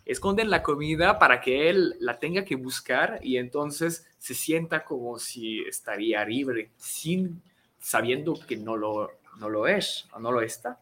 Esconden 0.04 0.50
la 0.50 0.62
comida 0.62 1.18
para 1.18 1.40
que 1.40 1.70
él 1.70 1.94
la 2.00 2.18
tenga 2.18 2.44
que 2.44 2.56
buscar 2.56 3.20
y 3.22 3.38
entonces 3.38 4.06
se 4.18 4.34
sienta 4.34 4.84
como 4.84 5.18
si 5.18 5.60
estaría 5.60 6.24
libre, 6.24 6.70
sin 6.76 7.40
sabiendo 7.84 8.34
que 8.34 8.56
no 8.56 8.78
lo, 8.78 9.10
no 9.38 9.50
lo 9.50 9.66
es 9.66 10.08
o 10.12 10.18
no 10.18 10.32
lo 10.32 10.40
está. 10.40 10.80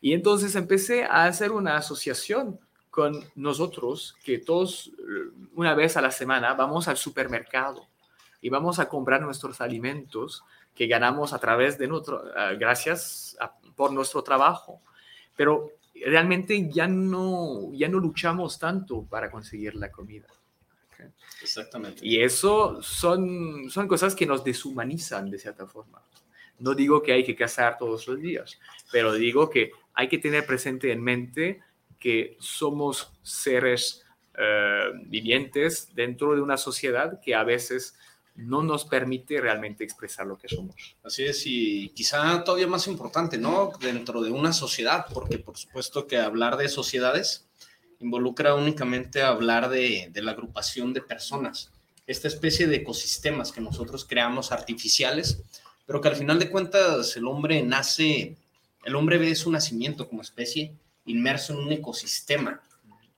Y 0.00 0.12
entonces 0.12 0.54
empecé 0.54 1.02
a 1.02 1.24
hacer 1.24 1.50
una 1.50 1.76
asociación 1.76 2.60
con 2.88 3.24
nosotros, 3.34 4.16
que 4.24 4.38
todos 4.38 4.92
una 5.54 5.74
vez 5.74 5.96
a 5.96 6.00
la 6.00 6.12
semana 6.12 6.54
vamos 6.54 6.86
al 6.86 6.96
supermercado 6.96 7.88
y 8.40 8.48
vamos 8.48 8.78
a 8.78 8.88
comprar 8.88 9.22
nuestros 9.22 9.60
alimentos 9.60 10.44
que 10.74 10.86
ganamos 10.86 11.32
a 11.32 11.40
través 11.40 11.78
de 11.78 11.88
nuestro, 11.88 12.22
gracias 12.58 13.36
por 13.74 13.92
nuestro 13.92 14.22
trabajo. 14.22 14.80
Pero 15.36 15.72
realmente 16.06 16.70
ya 16.70 16.86
no, 16.86 17.72
ya 17.72 17.88
no 17.88 17.98
luchamos 17.98 18.56
tanto 18.58 19.02
para 19.02 19.32
conseguir 19.32 19.74
la 19.74 19.90
comida. 19.90 20.28
Exactamente. 21.42 22.06
Y 22.06 22.22
eso 22.22 22.80
son, 22.82 23.68
son 23.68 23.88
cosas 23.88 24.14
que 24.14 24.26
nos 24.26 24.44
deshumanizan 24.44 25.28
de 25.28 25.38
cierta 25.38 25.66
forma. 25.66 26.00
No 26.60 26.74
digo 26.74 27.02
que 27.02 27.12
hay 27.12 27.24
que 27.24 27.34
cazar 27.34 27.78
todos 27.78 28.06
los 28.06 28.20
días, 28.20 28.58
pero 28.92 29.14
digo 29.14 29.50
que 29.50 29.72
hay 29.94 30.08
que 30.08 30.18
tener 30.18 30.46
presente 30.46 30.92
en 30.92 31.02
mente 31.02 31.60
que 31.98 32.36
somos 32.38 33.12
seres 33.22 34.04
eh, 34.38 34.90
vivientes 35.06 35.94
dentro 35.94 36.34
de 36.34 36.40
una 36.40 36.56
sociedad 36.56 37.20
que 37.20 37.34
a 37.34 37.44
veces 37.44 37.94
no 38.36 38.62
nos 38.62 38.84
permite 38.84 39.40
realmente 39.40 39.84
expresar 39.84 40.26
lo 40.26 40.38
que 40.38 40.48
somos. 40.48 40.96
Así 41.02 41.24
es, 41.24 41.42
y 41.46 41.90
quizá 41.90 42.42
todavía 42.44 42.66
más 42.66 42.86
importante, 42.86 43.36
¿no? 43.36 43.72
Dentro 43.80 44.22
de 44.22 44.30
una 44.30 44.52
sociedad, 44.52 45.06
porque 45.12 45.38
por 45.38 45.58
supuesto 45.58 46.06
que 46.06 46.16
hablar 46.16 46.56
de 46.56 46.68
sociedades 46.68 47.46
involucra 47.98 48.54
únicamente 48.54 49.20
hablar 49.20 49.68
de, 49.68 50.08
de 50.10 50.22
la 50.22 50.32
agrupación 50.32 50.94
de 50.94 51.02
personas, 51.02 51.70
esta 52.06 52.28
especie 52.28 52.66
de 52.66 52.76
ecosistemas 52.76 53.52
que 53.52 53.60
nosotros 53.60 54.06
creamos 54.06 54.52
artificiales 54.52 55.42
pero 55.90 56.00
que 56.00 56.06
al 56.06 56.14
final 56.14 56.38
de 56.38 56.48
cuentas 56.48 57.16
el 57.16 57.26
hombre 57.26 57.64
nace, 57.64 58.36
el 58.84 58.94
hombre 58.94 59.18
ve 59.18 59.34
su 59.34 59.50
nacimiento 59.50 60.08
como 60.08 60.22
especie 60.22 60.72
inmerso 61.04 61.52
en 61.52 61.58
un 61.58 61.72
ecosistema 61.72 62.62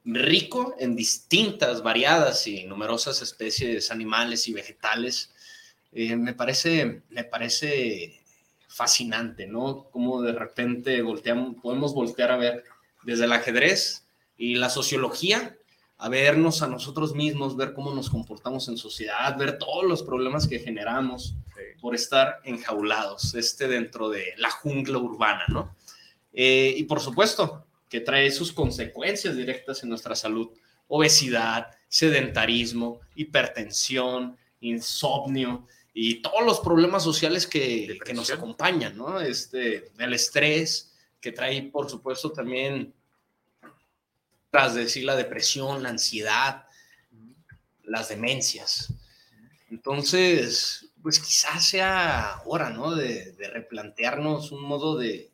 rico 0.07 0.75
en 0.79 0.97
distintas, 0.97 1.83
variadas 1.83 2.47
y 2.47 2.65
numerosas 2.65 3.21
especies 3.21 3.91
animales 3.91 4.49
y 4.49 4.55
vegetales. 4.55 5.35
Eh, 5.93 6.17
me, 6.17 6.33
parece, 6.33 7.03
me 7.11 7.25
parece 7.25 8.23
fascinante, 8.69 9.47
¿no? 9.47 9.91
Cómo 9.91 10.23
de 10.23 10.33
repente 10.33 11.03
volteamos, 11.03 11.57
podemos 11.63 11.93
voltear 11.93 12.31
a 12.31 12.39
ver 12.39 12.65
desde 13.03 13.27
el 13.27 13.33
ajedrez 13.33 14.07
y 14.39 14.55
la 14.55 14.71
sociología 14.71 15.59
a 15.99 16.09
vernos 16.09 16.63
a 16.63 16.69
nosotros 16.69 17.15
mismos, 17.15 17.55
ver 17.55 17.75
cómo 17.75 17.95
nos 17.95 18.09
comportamos 18.09 18.67
en 18.69 18.79
sociedad, 18.79 19.37
ver 19.37 19.59
todos 19.59 19.85
los 19.85 20.03
problemas 20.03 20.49
que 20.49 20.59
generamos 20.59 21.37
por 21.81 21.95
estar 21.95 22.41
enjaulados, 22.45 23.35
este 23.35 23.69
dentro 23.69 24.09
de 24.09 24.35
la 24.37 24.51
jungla 24.51 24.99
urbana, 24.99 25.45
¿no? 25.49 25.77
Eh, 26.33 26.75
y 26.77 26.85
por 26.85 27.01
supuesto 27.01 27.67
que 27.89 28.01
trae 28.01 28.31
sus 28.31 28.53
consecuencias 28.53 29.37
directas 29.37 29.83
en 29.83 29.91
nuestra 29.91 30.15
salud, 30.15 30.51
obesidad, 30.89 31.69
sedentarismo, 31.89 33.01
hipertensión, 33.15 34.37
insomnio 34.61 35.67
y 35.93 36.23
todos 36.23 36.45
los 36.45 36.61
problemas 36.61 37.03
sociales 37.03 37.47
que, 37.47 37.99
que 38.05 38.15
nos 38.15 38.31
acompañan, 38.31 38.97
¿no? 38.97 39.21
Este, 39.21 39.91
el 39.99 40.15
estrés, 40.15 40.93
que 41.21 41.33
trae, 41.33 41.63
por 41.63 41.89
supuesto, 41.89 42.33
también 42.33 42.93
tras 44.51 44.75
decir 44.75 45.05
la 45.05 45.17
depresión, 45.17 45.83
la 45.83 45.91
ansiedad, 45.91 46.67
las 47.85 48.09
demencias. 48.09 48.93
Entonces, 49.71 50.92
pues 51.03 51.19
quizás 51.19 51.65
sea 51.65 52.43
hora, 52.47 52.71
¿no? 52.71 52.95
De, 52.95 53.35
replantearnos 53.53 54.53
un 54.53 54.63
modo 54.63 54.97
de, 54.97 55.31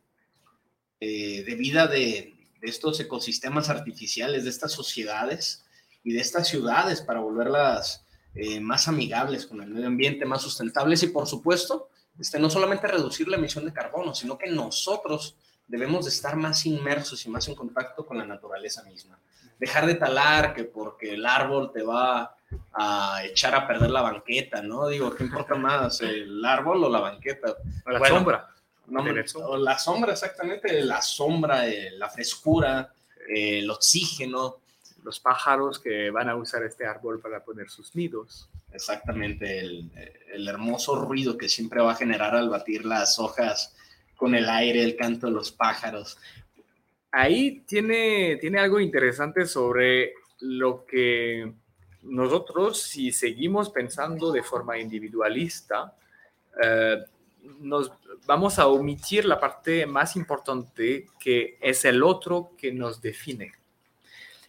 de, 1.01 1.55
vida 1.57 1.87
de, 1.87 2.35
estos 2.63 2.99
ecosistemas 2.99 3.69
artificiales, 3.69 4.45
de 4.45 4.51
estas 4.51 4.73
sociedades 4.73 5.65
y 6.03 6.13
de 6.13 6.21
estas 6.21 6.49
ciudades 6.49 7.03
para 7.03 7.21
volverlas 7.21 8.05
eh, 8.35 8.61
más 8.61 8.89
amigables 8.89 9.47
con 9.47 9.63
el 9.63 9.71
medio 9.71 9.87
ambiente, 9.87 10.25
más 10.25 10.43
sustentables 10.43 11.03
y, 11.03 11.09
por 11.09 11.27
supuesto, 11.27 11.91
este, 12.19 12.39
no 12.39 12.51
solamente 12.51 12.89
reducir 12.89 13.29
la 13.29 13.37
emisión 13.37 13.65
de 13.65 13.73
carbono, 13.73 14.15
sino 14.15 14.37
que 14.37 14.51
nosotros 14.51 15.37
debemos 15.69 16.07
de 16.07 16.11
estar 16.11 16.35
más 16.35 16.67
inmersos 16.67 17.25
y 17.27 17.31
más 17.31 17.47
en 17.47 17.55
contacto 17.55 18.05
con 18.07 18.19
la 18.19 18.27
naturaleza 18.27 18.83
misma. 18.85 19.19
Dejar 19.59 19.87
de 19.87 19.95
talar 19.95 20.55
que 20.55 20.65
porque 20.65 21.15
el 21.15 21.27
árbol 21.27 21.71
te 21.73 21.83
va 21.83 22.37
a 22.73 23.23
echar 23.25 23.55
a 23.55 23.67
perder 23.67 23.91
la 23.91 24.03
banqueta, 24.03 24.63
¿no? 24.63 24.89
Digo, 24.89 25.15
¿qué 25.15 25.25
importa 25.25 25.55
más, 25.55 26.01
el 26.01 26.45
árbol 26.45 26.85
o 26.85 26.89
la 26.89 27.01
banqueta? 27.01 27.57
la 27.87 28.09
sombra. 28.09 28.49
o 29.35 29.57
la 29.57 29.79
sombra, 29.79 30.13
exactamente, 30.13 30.81
la 30.83 31.03
sombra, 31.03 31.69
eh, 31.69 31.91
la 31.93 32.09
frescura, 32.09 32.93
el 33.29 33.69
oxígeno, 33.71 34.57
los 35.03 35.21
pájaros 35.21 35.79
que 35.79 36.11
van 36.11 36.29
a 36.29 36.37
usar 36.37 36.63
este 36.65 36.87
árbol 36.87 37.21
para 37.21 37.45
poner 37.45 37.69
sus 37.69 37.95
nidos. 37.95 38.49
Exactamente, 38.73 39.61
el, 39.61 39.91
el 40.33 40.49
hermoso 40.49 40.97
ruido 40.97 41.37
que 41.37 41.49
siempre 41.49 41.81
va 41.81 41.93
a 41.93 41.97
generar 41.97 42.35
al 42.35 42.49
batir 42.49 42.85
las 42.85 43.19
hojas 43.19 43.75
con 44.17 44.35
el 44.35 44.49
aire, 44.49 44.83
el 44.83 44.97
canto 44.97 45.27
de 45.29 45.33
los 45.33 45.53
pájaros. 45.53 46.19
Ahí 47.11 47.61
tiene, 47.67 48.37
tiene 48.41 48.59
algo 48.59 48.81
interesante 48.81 49.47
sobre 49.47 50.13
lo 50.41 50.85
que 50.85 51.53
nosotros, 52.03 52.81
si 52.81 53.13
seguimos 53.13 53.71
pensando 53.71 54.33
de 54.33 54.43
forma 54.43 54.79
individualista, 54.79 55.95
eh, 56.63 57.05
nos 57.61 57.93
vamos 58.27 58.59
a 58.59 58.67
omitir 58.67 59.25
la 59.25 59.41
parte 59.41 59.87
más 59.87 60.17
importante 60.17 61.07
que 61.19 61.59
es 61.61 61.85
el 61.85 62.03
otro 62.03 62.53
que 62.57 62.73
nos 62.73 63.01
define. 63.01 63.53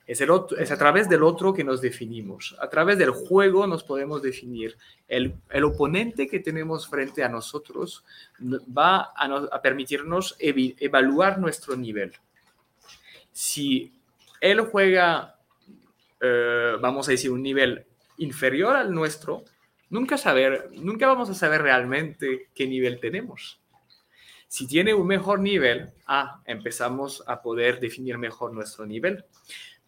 Es, 0.05 0.21
el 0.21 0.31
otro, 0.31 0.57
es 0.57 0.71
a 0.71 0.77
través 0.77 1.07
del 1.07 1.21
otro 1.21 1.53
que 1.53 1.63
nos 1.63 1.81
definimos. 1.81 2.55
A 2.59 2.67
través 2.67 2.97
del 2.97 3.11
juego 3.11 3.67
nos 3.67 3.83
podemos 3.83 4.23
definir. 4.23 4.75
El, 5.07 5.35
el 5.51 5.63
oponente 5.63 6.27
que 6.27 6.39
tenemos 6.39 6.87
frente 6.87 7.23
a 7.23 7.29
nosotros 7.29 8.03
va 8.41 9.13
a, 9.15 9.47
a 9.51 9.61
permitirnos 9.61 10.35
evaluar 10.39 11.37
nuestro 11.37 11.75
nivel. 11.75 12.13
Si 13.31 13.93
él 14.41 14.61
juega, 14.61 15.38
eh, 16.21 16.75
vamos 16.79 17.07
a 17.07 17.11
decir, 17.11 17.31
un 17.31 17.43
nivel 17.43 17.85
inferior 18.17 18.75
al 18.75 18.93
nuestro, 18.93 19.43
nunca, 19.89 20.17
saber, 20.17 20.69
nunca 20.73 21.07
vamos 21.07 21.29
a 21.29 21.33
saber 21.33 21.61
realmente 21.61 22.49
qué 22.53 22.67
nivel 22.67 22.99
tenemos. 22.99 23.59
Si 24.47 24.65
tiene 24.67 24.93
un 24.93 25.05
mejor 25.05 25.39
nivel, 25.39 25.91
ah, 26.07 26.41
empezamos 26.45 27.23
a 27.27 27.41
poder 27.41 27.79
definir 27.79 28.17
mejor 28.17 28.51
nuestro 28.51 28.85
nivel. 28.85 29.23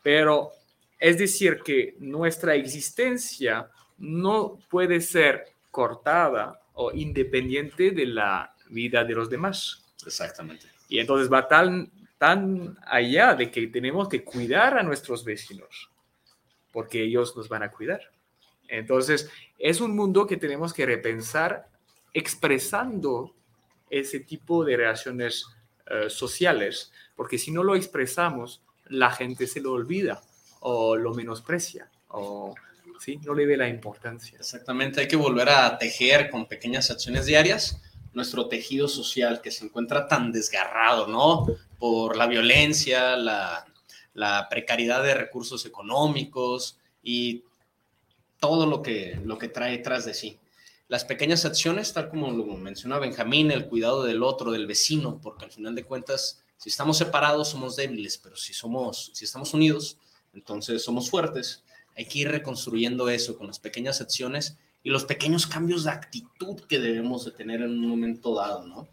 Pero 0.03 0.51
es 0.99 1.17
decir 1.17 1.61
que 1.63 1.95
nuestra 1.99 2.55
existencia 2.55 3.69
no 3.97 4.59
puede 4.69 5.01
ser 5.01 5.45
cortada 5.71 6.59
o 6.73 6.91
independiente 6.91 7.91
de 7.91 8.05
la 8.05 8.53
vida 8.69 9.03
de 9.03 9.13
los 9.13 9.29
demás. 9.29 9.84
Exactamente. 10.05 10.67
Y 10.89 10.99
entonces 10.99 11.32
va 11.32 11.47
tan, 11.47 11.91
tan 12.17 12.77
allá 12.86 13.34
de 13.34 13.49
que 13.49 13.67
tenemos 13.67 14.09
que 14.09 14.23
cuidar 14.23 14.77
a 14.77 14.84
nuestros 14.84 15.23
vecinos, 15.23 15.91
porque 16.72 17.03
ellos 17.03 17.36
nos 17.36 17.49
van 17.49 17.63
a 17.63 17.72
cuidar. 17.72 18.11
Entonces, 18.67 19.30
es 19.59 19.82
un 19.82 19.95
mundo 19.95 20.26
que 20.26 20.38
tenemos 20.38 20.74
que 20.74 20.86
repensar 20.86 21.67
expresando 22.13 23.34
ese 23.89 24.22
tipo 24.22 24.63
de 24.63 24.78
relaciones 24.78 25.45
uh, 25.89 26.09
sociales, 26.09 26.91
porque 27.15 27.38
si 27.38 27.51
no 27.51 27.63
lo 27.63 27.76
expresamos, 27.76 28.61
la 28.86 29.11
gente 29.11 29.47
se 29.47 29.61
lo 29.61 29.74
olvida 29.74 30.22
o 30.61 30.95
lo 30.95 31.13
menosprecia 31.13 31.89
o 32.09 32.55
¿sí? 32.99 33.19
no 33.26 33.34
le 33.34 33.45
ve 33.45 33.57
la 33.57 33.67
importancia. 33.67 34.38
Exactamente, 34.39 35.01
hay 35.01 35.07
que 35.07 35.15
volver 35.15 35.49
a 35.49 35.78
tejer 35.78 36.30
con 36.30 36.47
pequeñas 36.47 36.89
acciones 36.91 37.26
diarias 37.26 37.82
nuestro 38.13 38.47
tejido 38.47 38.88
social 38.88 39.41
que 39.41 39.51
se 39.51 39.65
encuentra 39.65 40.07
tan 40.07 40.32
desgarrado, 40.32 41.07
¿no? 41.07 41.47
Por 41.80 42.17
la 42.17 42.28
violencia, 42.28 43.15
la, 43.15 43.65
la 44.14 44.47
precariedad 44.49 45.03
de 45.03 45.14
recursos 45.14 45.66
económicos 45.66 46.78
y 47.03 47.43
todo 48.39 48.66
lo 48.66 48.82
que, 48.82 49.20
lo 49.24 49.38
que 49.38 49.47
trae 49.47 49.78
tras 49.78 50.05
de 50.05 50.14
sí. 50.14 50.39
Las 50.88 51.05
pequeñas 51.05 51.45
acciones, 51.45 51.93
tal 51.93 52.09
como 52.09 52.32
lo 52.32 52.45
menciona 52.57 52.99
Benjamín, 52.99 53.51
el 53.51 53.68
cuidado 53.68 54.03
del 54.03 54.24
otro, 54.24 54.51
del 54.51 54.68
vecino, 54.68 55.20
porque 55.22 55.45
al 55.45 55.51
final 55.51 55.74
de 55.74 55.86
cuentas, 55.86 56.43
si 56.57 56.70
estamos 56.70 56.97
separados 56.97 57.49
somos 57.49 57.78
débiles, 57.78 58.18
pero 58.18 58.36
si, 58.36 58.53
somos, 58.53 59.12
si 59.14 59.24
estamos 59.24 59.53
unidos, 59.53 59.97
entonces 60.34 60.84
somos 60.84 61.09
fuertes. 61.09 61.64
Hay 61.95 62.05
que 62.05 62.20
ir 62.20 62.30
reconstruyendo 62.30 63.09
eso 63.09 63.38
con 63.38 63.47
las 63.47 63.59
pequeñas 63.59 64.01
acciones 64.01 64.57
y 64.84 64.89
los 64.89 65.05
pequeños 65.05 65.47
cambios 65.47 65.84
de 65.84 65.91
actitud 65.91 66.59
que 66.62 66.80
debemos 66.80 67.24
de 67.26 67.32
tener 67.32 67.62
en 67.62 67.72
un 67.72 67.88
momento 67.88 68.36
dado, 68.36 68.66
¿no? 68.68 68.89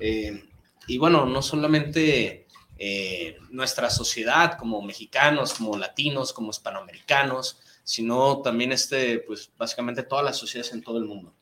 Eh, 0.00 0.44
y 0.86 0.98
bueno, 0.98 1.26
no 1.26 1.42
solamente 1.42 2.41
eh, 2.84 3.38
nuestra 3.50 3.88
sociedad 3.90 4.58
como 4.58 4.82
mexicanos, 4.82 5.54
como 5.54 5.78
latinos, 5.78 6.32
como 6.32 6.50
hispanoamericanos, 6.50 7.60
sino 7.84 8.42
también 8.42 8.72
este, 8.72 9.20
pues 9.20 9.52
básicamente 9.56 10.02
todas 10.02 10.24
las 10.24 10.36
sociedades 10.36 10.72
en 10.72 10.82
todo 10.82 10.98
el 10.98 11.04
mundo. 11.04 11.32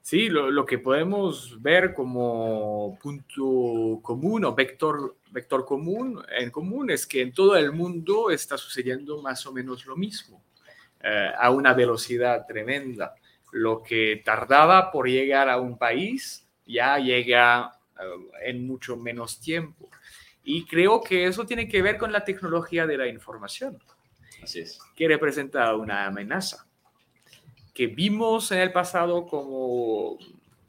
Sí, 0.00 0.28
lo, 0.28 0.64
que 0.64 0.78
podemos 0.78 1.60
ver 1.60 1.92
como 1.94 2.96
punto 3.02 3.98
común 4.02 4.44
o 4.44 4.54
vector, 4.54 5.16
vector 5.32 5.66
común 5.66 6.22
en 6.30 6.52
común 6.52 6.92
es 6.92 7.08
que 7.08 7.22
en 7.22 7.32
todo 7.32 7.56
el 7.56 7.72
mundo 7.72 8.30
está 8.30 8.56
sucediendo 8.56 9.20
más 9.20 9.44
o 9.46 9.52
menos 9.52 9.84
lo 9.84 9.96
mismo, 9.96 10.44
eh, 11.02 11.32
a 11.36 11.50
una 11.50 11.74
velocidad 11.74 12.46
tremenda. 12.46 13.16
Lo 13.50 13.82
que 13.82 14.22
tardaba 14.24 14.92
por 14.92 15.08
llegar 15.08 15.48
a 15.48 15.60
un 15.60 15.76
país 15.76 16.46
ya 16.64 16.98
llega 16.98 17.80
eh, 18.00 18.50
en 18.50 18.64
mucho 18.64 18.96
menos 18.96 19.40
tiempo. 19.40 19.90
Y 20.50 20.64
creo 20.64 21.02
que 21.02 21.26
eso 21.26 21.44
tiene 21.44 21.68
que 21.68 21.82
ver 21.82 21.98
con 21.98 22.10
la 22.10 22.24
tecnología 22.24 22.86
de 22.86 22.96
la 22.96 23.06
información. 23.06 23.78
Así 24.42 24.60
es. 24.60 24.78
Que 24.96 25.06
representa 25.06 25.74
una 25.76 26.06
amenaza 26.06 26.66
que 27.74 27.86
vimos 27.86 28.50
en 28.50 28.60
el 28.60 28.72
pasado 28.72 29.26
como 29.26 30.16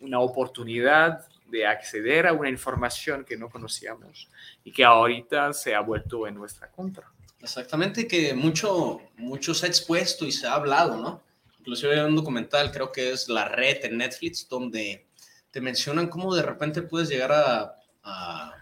una 0.02 0.20
oportunidad 0.20 1.26
de 1.48 1.66
acceder 1.66 2.28
a 2.28 2.34
una 2.34 2.50
información 2.50 3.24
que 3.24 3.38
no 3.38 3.50
conocíamos 3.50 4.30
y 4.66 4.74
que 4.74 4.84
ahorita 4.84 5.54
se 5.54 5.74
ha 5.74 5.80
vuelto 5.80 6.28
en 6.28 6.36
nuestra 6.36 6.70
contra. 6.70 7.10
Exactamente, 7.42 8.06
que 8.06 8.34
mucho, 8.34 9.00
mucho 9.16 9.54
se 9.54 9.66
ha 9.66 9.70
expuesto 9.70 10.26
y 10.26 10.34
se 10.34 10.46
ha 10.46 10.56
hablado, 10.56 10.98
¿no? 10.98 11.24
Inclusive 11.60 11.98
hay 11.98 12.06
un 12.06 12.18
documental, 12.18 12.70
creo 12.74 12.92
que 12.92 13.14
es 13.14 13.30
La 13.30 13.48
Red 13.48 13.86
en 13.86 13.98
Netflix, 13.98 14.46
donde 14.50 15.08
te 15.52 15.62
mencionan 15.62 16.10
cómo 16.10 16.36
de 16.36 16.42
repente 16.42 16.82
puedes 16.82 17.08
llegar 17.08 17.32
a, 17.32 17.76
a 18.04 18.59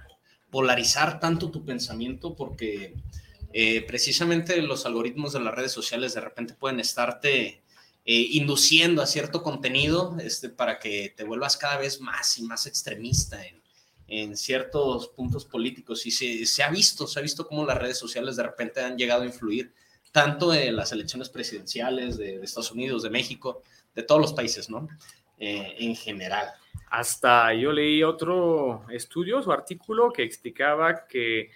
polarizar 0.50 1.20
tanto 1.20 1.52
tu 1.52 1.66
pensamiento 1.66 2.36
porque 2.36 2.94
eh, 3.54 3.82
precisamente 3.82 4.62
los 4.62 4.86
algoritmos 4.86 5.34
de 5.34 5.40
las 5.40 5.54
redes 5.54 5.72
sociales 5.72 6.14
de 6.14 6.22
repente 6.22 6.54
pueden 6.54 6.80
estarte 6.80 7.62
eh, 8.06 8.28
induciendo 8.32 9.02
a 9.02 9.08
cierto 9.08 9.44
contenido 9.44 10.16
este, 10.20 10.50
para 10.50 10.80
que 10.80 11.14
te 11.16 11.24
vuelvas 11.24 11.58
cada 11.58 11.78
vez 11.78 12.00
más 12.00 12.38
y 12.38 12.44
más 12.44 12.66
extremista 12.66 13.46
en, 13.46 13.62
en 14.08 14.38
ciertos 14.38 15.10
puntos 15.10 15.46
políticos. 15.46 16.06
Y 16.06 16.12
se, 16.12 16.46
se, 16.46 16.64
ha 16.64 16.70
visto, 16.70 17.08
se 17.08 17.20
ha 17.20 17.22
visto 17.22 17.48
cómo 17.48 17.66
las 17.66 17.78
redes 17.78 17.98
sociales 17.98 18.36
de 18.36 18.44
repente 18.44 18.82
han 18.82 18.98
llegado 18.98 19.24
a 19.24 19.26
influir 19.26 19.74
tanto 20.12 20.54
en 20.54 20.76
las 20.76 20.92
elecciones 20.92 21.30
presidenciales 21.30 22.18
de, 22.18 22.42
Estados 22.42 22.72
Unidos, 22.72 23.04
de 23.04 23.10
México, 23.10 23.62
de 23.94 24.04
todos 24.04 24.22
los 24.22 24.34
países, 24.34 24.70
¿no? 24.70 24.88
Eh, 25.38 25.76
en 25.80 25.96
general. 25.96 26.54
Hasta 26.90 27.54
yo 27.54 27.72
leí 27.72 28.04
otro 28.04 28.86
estudio 28.90 29.40
o 29.40 29.52
artículo 29.52 30.12
que 30.12 30.24
explicaba 30.24 31.08
que 31.08 31.52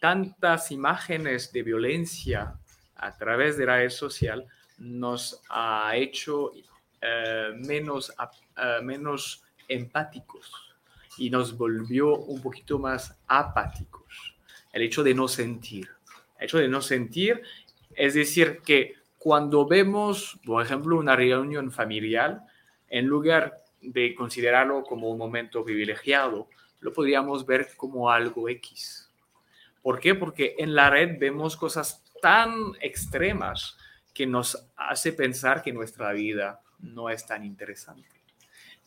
tantas 0.00 0.70
imágenes 0.70 1.52
de 1.52 1.62
violencia 1.62 2.54
a 2.96 3.16
través 3.16 3.56
de 3.56 3.66
la 3.66 3.76
red 3.76 3.90
social 3.90 4.46
nos 4.78 5.42
ha 5.50 5.92
hecho 5.96 6.52
eh, 7.00 7.50
menos, 7.54 8.10
uh, 8.10 8.82
menos 8.82 9.44
empáticos 9.68 10.74
y 11.18 11.30
nos 11.30 11.56
volvió 11.56 12.16
un 12.16 12.40
poquito 12.40 12.78
más 12.78 13.18
apáticos. 13.26 14.36
El 14.72 14.82
hecho 14.82 15.02
de 15.02 15.14
no 15.14 15.28
sentir. 15.28 15.88
El 16.38 16.44
hecho 16.44 16.58
de 16.58 16.68
no 16.68 16.80
sentir 16.80 17.42
es 17.94 18.14
decir 18.14 18.60
que 18.64 18.94
cuando 19.18 19.66
vemos, 19.66 20.38
por 20.46 20.64
ejemplo, 20.64 20.96
una 20.96 21.14
reunión 21.14 21.70
familiar, 21.70 22.42
en 22.88 23.06
lugar 23.06 23.62
de 23.80 24.14
considerarlo 24.14 24.82
como 24.82 25.08
un 25.10 25.18
momento 25.18 25.64
privilegiado, 25.64 26.48
lo 26.80 26.92
podríamos 26.92 27.46
ver 27.46 27.68
como 27.76 28.10
algo 28.10 28.48
X 28.48 29.10
¿Por 29.82 29.98
qué? 29.98 30.14
Porque 30.14 30.56
en 30.58 30.74
la 30.74 30.90
red 30.90 31.18
vemos 31.18 31.56
cosas 31.56 32.04
tan 32.20 32.72
extremas 32.80 33.76
que 34.12 34.26
nos 34.26 34.68
hace 34.76 35.12
pensar 35.12 35.62
que 35.62 35.72
nuestra 35.72 36.12
vida 36.12 36.60
no 36.80 37.08
es 37.08 37.26
tan 37.26 37.44
interesante. 37.44 38.08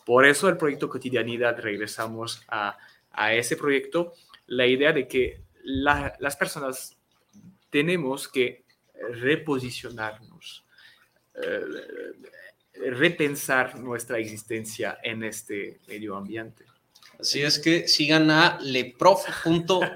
Por 0.06 0.26
eso 0.26 0.50
el 0.50 0.58
proyecto 0.58 0.90
Cotidianidad, 0.90 1.60
regresamos 1.60 2.44
a, 2.48 2.78
a 3.12 3.34
ese 3.34 3.58
proyecto, 3.58 4.14
la 4.48 4.68
idea 4.68 4.92
de 4.92 5.08
que 5.08 5.42
la, 5.64 6.16
las 6.20 6.36
personas 6.36 6.98
tenemos 7.70 8.28
que 8.28 8.66
reposicionarnos, 8.94 10.66
eh, 11.42 11.62
repensar 12.74 13.80
nuestra 13.80 14.18
existencia 14.18 14.98
en 15.04 15.24
este 15.24 15.80
medio 15.88 16.16
ambiente. 16.16 16.66
Así 17.20 17.42
es 17.42 17.60
que 17.60 17.88
sigan 17.88 18.30
a 18.32 18.60
leprof.mx 18.60 19.96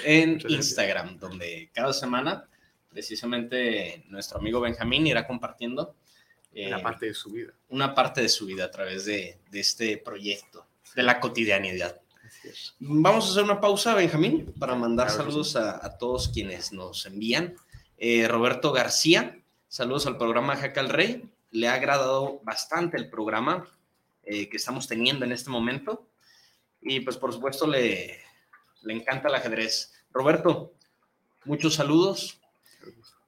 en 0.04 0.40
Instagram, 0.48 1.18
donde 1.18 1.70
cada 1.72 1.92
semana 1.92 2.48
precisamente 2.88 4.04
nuestro 4.08 4.38
amigo 4.38 4.60
Benjamín 4.60 5.06
irá 5.06 5.26
compartiendo 5.26 5.94
eh, 6.52 6.68
una 6.68 6.82
parte 6.82 7.06
de 7.06 7.14
su 7.14 7.30
vida. 7.30 7.52
Una 7.68 7.94
parte 7.94 8.22
de 8.22 8.28
su 8.28 8.46
vida 8.46 8.64
a 8.64 8.70
través 8.70 9.04
de, 9.04 9.38
de 9.50 9.60
este 9.60 9.98
proyecto, 9.98 10.66
de 10.94 11.02
la 11.02 11.20
cotidianidad. 11.20 12.00
Vamos 12.78 13.26
a 13.26 13.30
hacer 13.30 13.44
una 13.44 13.60
pausa, 13.60 13.94
Benjamín, 13.94 14.54
para 14.58 14.74
mandar 14.74 15.08
claro 15.08 15.22
saludos 15.24 15.56
a, 15.56 15.84
a, 15.84 15.98
todos 15.98 16.28
quienes 16.28 16.72
nos 16.72 17.06
envían 17.06 17.56
Eh, 17.96 18.28
Roberto 18.28 18.72
García, 18.72 19.40
saludos 19.66 20.06
al 20.06 20.16
programa 20.18 20.56
Jaca 20.56 20.80
al 20.80 20.88
Rey. 20.88 21.28
Le 21.50 21.68
ha 21.68 21.74
agradado 21.74 22.40
bastante 22.44 22.96
el 22.96 23.08
programa 23.08 23.66
eh, 24.22 24.48
que 24.48 24.56
estamos 24.56 24.86
teniendo 24.86 25.24
en 25.24 25.32
este 25.32 25.50
momento. 25.50 26.08
Y 26.80 27.00
pues 27.00 27.16
por 27.16 27.32
supuesto 27.32 27.66
le, 27.66 28.20
le 28.82 28.94
encanta 28.94 29.28
el 29.28 29.34
ajedrez. 29.34 29.92
Roberto, 30.10 30.74
muchos 31.44 31.74
saludos. 31.74 32.40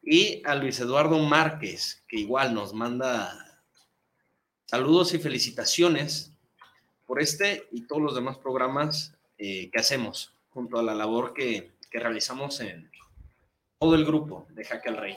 Y 0.03 0.43
a 0.47 0.55
Luis 0.55 0.81
Eduardo 0.81 1.19
Márquez, 1.19 2.05
que 2.09 2.19
igual 2.19 2.55
nos 2.55 2.73
manda 2.73 3.63
saludos 4.67 5.13
y 5.15 5.19
felicitaciones 5.19 6.33
por 7.07 7.21
este 7.21 7.67
y 7.73 7.89
todos 7.89 8.01
los 8.01 8.15
demás 8.15 8.39
programas 8.39 9.15
eh, 9.37 9.69
que 9.71 9.81
hacemos 9.81 10.33
junto 10.51 10.79
a 10.79 10.83
la 10.83 10.95
labor 10.95 11.35
que, 11.35 11.73
que, 11.91 11.99
realizamos 11.99 12.61
en 12.61 12.89
todo 13.81 13.97
el 13.97 14.05
grupo 14.05 14.47
de 14.51 14.65
Jaque 14.65 14.91
al 14.91 14.97
Rey. 14.97 15.17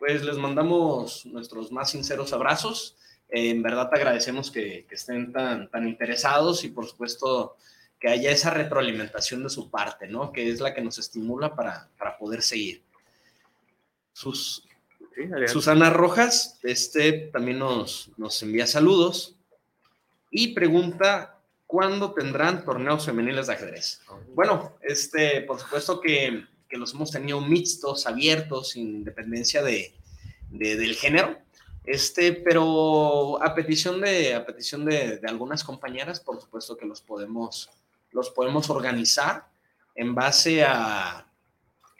Pues 0.00 0.24
les 0.24 0.38
mandamos 0.38 1.26
nuestros 1.26 1.70
más 1.70 1.90
sinceros 1.90 2.32
abrazos. 2.32 2.96
Eh, 3.28 3.50
en 3.50 3.62
verdad 3.62 3.88
te 3.88 3.96
agradecemos 3.96 4.50
que, 4.50 4.86
que, 4.88 4.96
estén 4.96 5.32
tan, 5.32 5.70
tan 5.70 5.86
interesados 5.86 6.64
y 6.64 6.70
por 6.70 6.86
supuesto 6.86 7.56
que 8.00 8.08
haya 8.08 8.30
esa 8.30 8.50
retroalimentación 8.50 9.42
de 9.42 9.50
su 9.50 9.70
parte, 9.70 10.08
¿no? 10.08 10.32
Que 10.32 10.48
es 10.48 10.58
la 10.58 10.74
que 10.74 10.80
nos 10.80 10.98
estimula 10.98 11.54
para, 11.54 11.88
para 11.98 12.16
poder 12.16 12.40
seguir. 12.40 12.82
Sus, 14.14 14.66
sí, 15.14 15.22
Susana 15.46 15.90
Rojas, 15.90 16.58
este 16.62 17.12
también 17.30 17.58
nos, 17.58 18.10
nos 18.16 18.42
envía 18.42 18.66
saludos 18.66 19.36
y 20.30 20.54
pregunta 20.54 21.38
cuándo 21.66 22.12
tendrán 22.12 22.64
torneos 22.64 23.04
femeniles 23.04 23.48
de 23.48 23.52
ajedrez. 23.52 24.00
Bueno, 24.34 24.76
este, 24.80 25.42
por 25.42 25.60
supuesto 25.60 26.00
que, 26.00 26.46
que 26.70 26.78
los 26.78 26.94
hemos 26.94 27.10
tenido 27.10 27.40
mixtos, 27.40 28.06
abiertos, 28.06 28.70
sin 28.70 28.88
independencia 28.88 29.62
de, 29.62 29.92
de, 30.50 30.76
del 30.76 30.94
género. 30.94 31.36
Este, 31.84 32.32
pero 32.32 33.42
a 33.42 33.54
petición 33.54 34.00
de, 34.00 34.34
a 34.34 34.46
petición 34.46 34.84
de, 34.84 35.20
algunas 35.26 35.64
compañeras, 35.64 36.20
por 36.20 36.40
supuesto 36.40 36.76
que 36.76 36.86
los 36.86 37.00
podemos, 37.00 37.68
los 38.12 38.30
podemos 38.30 38.70
organizar 38.70 39.46
en 39.96 40.14
base 40.14 40.62
a 40.62 41.26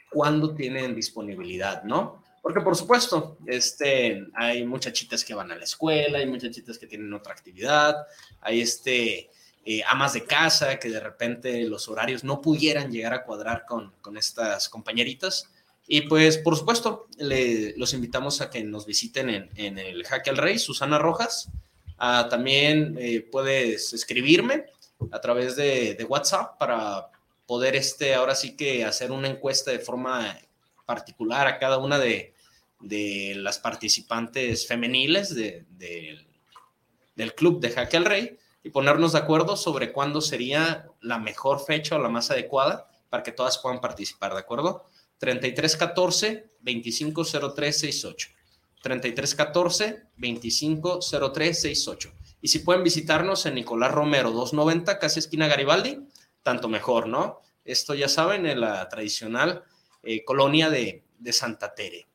cuándo 0.09 0.55
tienen 0.55 0.95
disponibilidad, 0.95 1.83
¿no? 1.83 2.23
Porque 2.41 2.61
por 2.61 2.75
supuesto, 2.75 3.37
este, 3.45 4.25
hay 4.33 4.65
muchachitas 4.65 5.23
que 5.23 5.33
van 5.33 5.51
a 5.51 5.55
la 5.55 5.63
escuela, 5.63 6.19
hay 6.19 6.25
muchachitas 6.25 6.77
que 6.77 6.87
tienen 6.87 7.13
otra 7.13 7.33
actividad, 7.33 7.95
hay 8.39 8.61
este, 8.61 9.29
eh, 9.63 9.83
amas 9.87 10.13
de 10.13 10.25
casa 10.25 10.79
que 10.79 10.89
de 10.89 10.99
repente 10.99 11.63
los 11.65 11.87
horarios 11.87 12.23
no 12.23 12.41
pudieran 12.41 12.91
llegar 12.91 13.13
a 13.13 13.23
cuadrar 13.23 13.65
con, 13.67 13.93
con 14.01 14.17
estas 14.17 14.69
compañeritas. 14.69 15.49
Y 15.87 16.01
pues, 16.01 16.37
por 16.37 16.55
supuesto, 16.55 17.07
le, 17.17 17.77
los 17.77 17.93
invitamos 17.93 18.41
a 18.41 18.49
que 18.49 18.63
nos 18.63 18.85
visiten 18.85 19.29
en, 19.29 19.49
en 19.55 19.77
el 19.77 20.03
Jaque 20.03 20.31
al 20.31 20.37
Rey, 20.37 20.57
Susana 20.57 20.97
Rojas. 20.97 21.49
Ah, 21.97 22.27
también 22.29 22.95
eh, 22.99 23.27
puedes 23.31 23.93
escribirme 23.93 24.65
a 25.11 25.21
través 25.21 25.55
de, 25.55 25.93
de, 25.93 26.03
WhatsApp 26.05 26.57
para 26.57 27.09
poder, 27.45 27.75
este, 27.75 28.15
ahora 28.15 28.33
sí 28.33 28.55
que 28.55 28.83
hacer 28.85 29.11
una 29.11 29.27
encuesta 29.27 29.69
de 29.71 29.79
forma 29.79 30.39
particular 30.85 31.47
a 31.47 31.59
cada 31.59 31.77
una 31.77 31.99
de, 31.99 32.33
de 32.79 33.33
las 33.35 33.59
participantes 33.59 34.65
femeniles 34.65 35.35
de, 35.35 35.65
del 37.15 37.35
club 37.35 37.59
de 37.59 37.69
Jaque 37.69 37.97
al 37.97 38.05
Rey 38.05 38.37
y 38.63 38.69
ponernos 38.69 39.13
de 39.13 39.19
acuerdo 39.19 39.55
sobre 39.57 39.91
cuándo 39.91 40.21
sería 40.21 40.87
la 41.01 41.17
mejor 41.17 41.63
fecha 41.65 41.95
o 41.95 41.99
la 41.99 42.09
más 42.09 42.31
adecuada 42.31 42.89
para 43.09 43.23
que 43.23 43.31
todas 43.31 43.57
puedan 43.57 43.81
participar, 43.81 44.33
¿de 44.33 44.39
acuerdo? 44.39 44.85
3314 45.17 46.51
250368. 46.61 48.29
3314 48.81 50.03
250368. 50.17 52.11
Y 52.41 52.47
si 52.47 52.59
pueden 52.59 52.83
visitarnos 52.83 53.45
en 53.45 53.55
Nicolás 53.55 53.91
Romero 53.91 54.31
290, 54.31 54.97
casi 54.97 55.19
esquina 55.19 55.47
Garibaldi, 55.47 56.07
tanto 56.41 56.67
mejor, 56.69 57.07
¿no? 57.07 57.41
Esto 57.63 57.93
ya 57.93 58.07
saben, 58.07 58.47
en 58.47 58.61
la 58.61 58.89
tradicional 58.89 59.63
eh, 60.01 60.23
colonia 60.23 60.71
de, 60.71 61.03
de 61.19 61.33
Santa 61.33 61.75
Tere. 61.75 62.07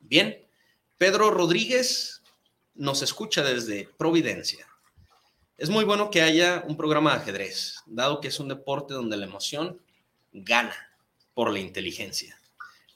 Bien, 0.00 0.44
Pedro 0.98 1.30
Rodríguez 1.30 2.22
nos 2.74 3.02
escucha 3.02 3.44
desde 3.44 3.88
Providencia. 3.96 4.66
Es 5.56 5.70
muy 5.70 5.84
bueno 5.84 6.10
que 6.10 6.20
haya 6.20 6.64
un 6.66 6.76
programa 6.76 7.12
de 7.12 7.18
ajedrez, 7.18 7.76
dado 7.86 8.20
que 8.20 8.26
es 8.26 8.40
un 8.40 8.48
deporte 8.48 8.92
donde 8.92 9.16
la 9.16 9.26
emoción 9.26 9.80
gana 10.32 10.74
por 11.32 11.52
la 11.52 11.60
inteligencia. 11.60 12.36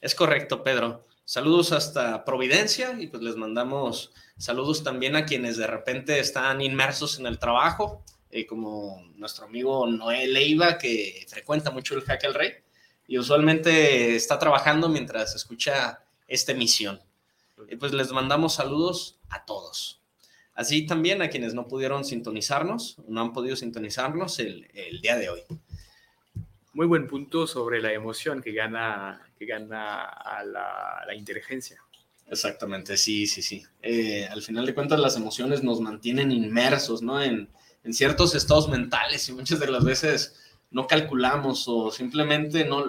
Es 0.01 0.13
correcto, 0.13 0.61
Pedro. 0.61 1.07
Saludos 1.23 1.71
hasta 1.71 2.25
Providencia 2.25 2.97
y 2.99 3.07
pues 3.07 3.23
les 3.23 3.37
mandamos 3.37 4.11
saludos 4.37 4.83
también 4.83 5.15
a 5.15 5.25
quienes 5.25 5.55
de 5.55 5.67
repente 5.67 6.19
están 6.19 6.61
inmersos 6.61 7.17
en 7.17 7.27
el 7.27 7.39
trabajo, 7.39 8.03
eh, 8.29 8.45
como 8.45 9.09
nuestro 9.15 9.45
amigo 9.45 9.87
Noé 9.87 10.27
Leiva, 10.27 10.77
que 10.77 11.25
frecuenta 11.29 11.71
mucho 11.71 11.95
el 11.95 12.03
Jaque 12.03 12.27
al 12.27 12.33
Rey 12.33 12.55
y 13.07 13.17
usualmente 13.17 14.17
está 14.17 14.37
trabajando 14.37 14.89
mientras 14.89 15.33
escucha 15.33 16.03
esta 16.27 16.51
emisión. 16.51 17.01
Y 17.69 17.77
pues 17.77 17.93
les 17.93 18.11
mandamos 18.11 18.55
saludos 18.55 19.17
a 19.29 19.45
todos. 19.45 19.98
Así 20.59 20.85
también 20.85 21.21
a 21.21 21.29
quienes 21.29 21.53
no 21.53 21.69
pudieron 21.69 22.03
sintonizarnos, 22.03 22.97
no 23.07 23.21
han 23.21 23.31
podido 23.31 23.55
sintonizarnos 23.55 24.39
el, 24.39 24.67
el 24.73 24.99
día 24.99 25.15
de 25.15 25.29
hoy. 25.29 25.39
Muy 26.73 26.85
buen 26.85 27.07
punto 27.07 27.47
sobre 27.47 27.81
la 27.81 27.93
emoción 27.93 28.41
que 28.41 28.51
gana, 28.51 29.21
que 29.37 29.45
gana 29.45 30.03
a 30.03 30.43
la, 30.43 31.05
la 31.07 31.15
inteligencia. 31.15 31.81
Exactamente, 32.27 32.97
sí, 32.97 33.25
sí, 33.25 33.41
sí. 33.41 33.63
Eh, 33.81 34.27
al 34.29 34.41
final 34.41 34.65
de 34.65 34.73
cuentas, 34.75 34.99
las 34.99 35.15
emociones 35.15 35.63
nos 35.63 35.79
mantienen 35.79 36.29
inmersos, 36.29 37.01
¿no? 37.01 37.23
En, 37.23 37.47
en, 37.85 37.93
ciertos 37.93 38.35
estados 38.35 38.67
mentales 38.67 39.29
y 39.29 39.31
muchas 39.31 39.61
de 39.61 39.71
las 39.71 39.85
veces 39.85 40.41
no 40.71 40.87
calculamos 40.87 41.69
o 41.69 41.89
simplemente 41.89 42.65
no 42.65 42.83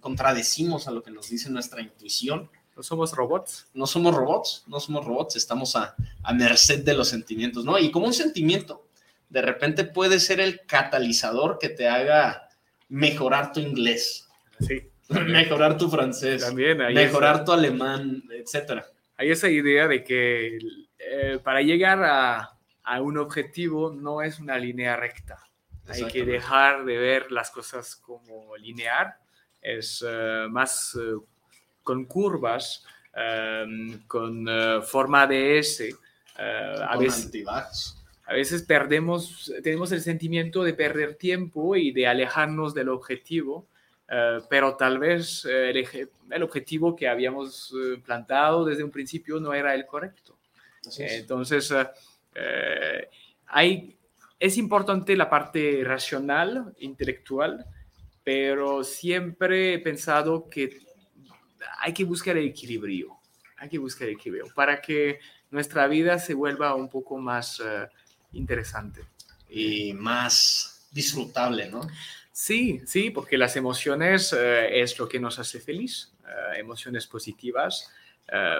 contradecimos 0.00 0.88
a 0.88 0.90
lo 0.90 1.02
que 1.02 1.10
nos 1.10 1.30
dice 1.30 1.48
nuestra 1.48 1.80
intuición 1.80 2.50
no 2.76 2.82
somos 2.82 3.12
robots. 3.12 3.68
No 3.74 3.86
somos 3.86 4.14
robots, 4.14 4.64
no 4.66 4.80
somos 4.80 5.04
robots, 5.04 5.36
estamos 5.36 5.76
a, 5.76 5.94
a 6.22 6.32
merced 6.32 6.84
de 6.84 6.94
los 6.94 7.08
sentimientos, 7.08 7.64
¿no? 7.64 7.78
Y 7.78 7.90
como 7.90 8.06
un 8.06 8.14
sentimiento, 8.14 8.86
de 9.28 9.42
repente 9.42 9.84
puede 9.84 10.20
ser 10.20 10.40
el 10.40 10.64
catalizador 10.66 11.58
que 11.58 11.68
te 11.68 11.88
haga 11.88 12.48
mejorar 12.88 13.52
tu 13.52 13.60
inglés. 13.60 14.28
Sí. 14.60 14.90
mejorar 15.08 15.76
tu 15.76 15.88
francés. 15.88 16.42
También. 16.44 16.78
mejorar 16.78 17.36
esa, 17.36 17.44
tu 17.44 17.52
alemán, 17.52 18.22
etcétera. 18.30 18.86
Hay 19.16 19.30
esa 19.30 19.48
idea 19.48 19.86
de 19.86 20.02
que 20.02 20.58
eh, 20.98 21.38
para 21.42 21.60
llegar 21.62 22.02
a, 22.02 22.56
a, 22.82 23.00
un 23.00 23.18
objetivo 23.18 23.92
no 23.92 24.22
es 24.22 24.40
una 24.40 24.58
línea 24.58 24.96
recta. 24.96 25.38
Hay 25.86 26.04
que 26.06 26.24
dejar 26.24 26.84
de 26.84 26.96
ver 26.96 27.30
las 27.30 27.50
cosas 27.50 27.96
como 27.96 28.56
lineal. 28.56 29.14
Es 29.60 30.00
uh, 30.02 30.48
más 30.48 30.94
uh, 30.94 31.26
con 31.84 32.06
curvas, 32.06 32.84
um, 33.14 34.00
con 34.08 34.48
uh, 34.48 34.82
forma 34.82 35.26
de 35.26 35.58
S. 35.58 35.94
Uh, 36.36 36.82
a, 36.82 36.96
veces, 36.96 37.30
a 38.26 38.32
veces 38.32 38.62
perdemos, 38.62 39.52
tenemos 39.62 39.92
el 39.92 40.00
sentimiento 40.00 40.64
de 40.64 40.74
perder 40.74 41.14
tiempo 41.14 41.76
y 41.76 41.92
de 41.92 42.08
alejarnos 42.08 42.74
del 42.74 42.88
objetivo, 42.88 43.68
uh, 44.08 44.42
pero 44.50 44.76
tal 44.76 44.98
vez 44.98 45.44
el, 45.44 45.86
el, 46.30 46.42
objetivo 46.42 46.96
que 46.96 47.06
habíamos 47.06 47.72
plantado 48.04 48.64
desde 48.64 48.82
un 48.82 48.90
principio 48.90 49.38
no 49.38 49.54
era 49.54 49.74
el 49.74 49.86
correcto. 49.86 50.36
Es. 50.84 50.98
Entonces, 50.98 51.72
hay, 53.46 53.96
es 54.40 54.58
importante 54.58 55.16
la 55.16 55.30
parte 55.30 55.82
racional, 55.84 56.74
intelectual, 56.80 57.64
pero 58.24 58.82
siempre 58.82 59.74
he 59.74 59.78
pensado 59.78 60.48
que 60.48 60.84
hay 61.80 61.92
que 61.92 62.04
buscar 62.04 62.36
el 62.36 62.46
equilibrio, 62.46 63.18
hay 63.56 63.68
que 63.68 63.78
buscar 63.78 64.08
el 64.08 64.14
equilibrio 64.14 64.52
para 64.54 64.80
que 64.80 65.20
nuestra 65.50 65.86
vida 65.86 66.18
se 66.18 66.34
vuelva 66.34 66.74
un 66.74 66.88
poco 66.88 67.18
más 67.18 67.60
uh, 67.60 67.86
interesante. 68.32 69.02
Y 69.48 69.92
más 69.92 70.88
disfrutable, 70.90 71.70
¿no? 71.70 71.86
Sí, 72.32 72.80
sí, 72.86 73.10
porque 73.10 73.38
las 73.38 73.54
emociones 73.56 74.32
uh, 74.32 74.36
es 74.36 74.98
lo 74.98 75.08
que 75.08 75.20
nos 75.20 75.38
hace 75.38 75.60
feliz, 75.60 76.12
uh, 76.22 76.58
emociones 76.58 77.06
positivas. 77.06 77.90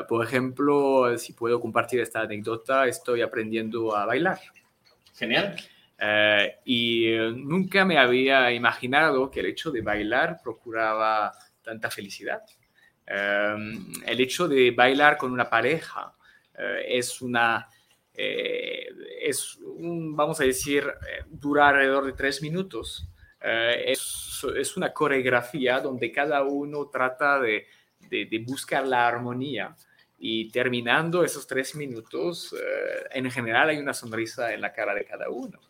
por 0.09 0.23
ejemplo, 0.25 1.17
si 1.17 1.33
puedo 1.33 1.59
compartir 1.59 1.99
esta 1.99 2.21
anécdota, 2.21 2.87
estoy 2.87 3.23
aprendiendo 3.23 3.97
a 3.97 4.05
bailar. 4.05 4.39
Genial. 5.17 5.57
y 6.67 7.17
nunca 7.35 7.85
me 7.85 7.97
había 7.97 8.53
imaginado 8.53 9.31
que 9.31 9.41
el 9.41 9.47
hecho 9.47 9.71
de 9.71 9.81
bailar 9.81 10.41
procuraba 10.45 11.33
tanta 11.63 11.91
felicidad. 11.91 12.43
Um, 13.07 13.93
el 14.07 14.21
hecho 14.21 14.49
de 14.49 14.71
bailar 14.71 15.19
con 15.19 15.31
una 15.31 15.51
pareja 15.51 16.15
uh, 16.55 16.81
es 16.87 17.21
una, 17.21 17.69
eh, 18.15 18.89
es 19.21 19.59
vamos 19.61 20.41
a 20.41 20.45
decir, 20.45 20.85
eh, 20.85 21.25
dura 21.29 21.69
alrededor 21.69 22.07
de 22.07 22.13
tres 22.13 22.43
minutos. 22.43 23.09
Es, 23.47 24.43
es, 24.57 24.75
una 24.75 24.95
coreografía 24.95 25.79
donde 25.79 26.11
cada 26.11 26.43
uno 26.45 26.89
trata 26.89 27.39
de, 27.39 27.67
de, 28.09 28.39
buscar 28.39 28.87
la 28.87 29.07
armonía 29.07 29.77
y 30.19 30.51
terminando 30.51 31.25
esos 31.25 31.47
tres 31.47 31.75
minutos, 31.75 32.55
eh, 32.55 33.07
en 33.13 33.31
general 33.31 33.69
hay 33.69 33.79
una 33.79 33.95
sonrisa 33.95 34.53
en 34.55 34.61
la 34.61 34.73
cara 34.73 34.95
de 34.95 35.05
cada 35.05 35.29
uno, 35.29 35.61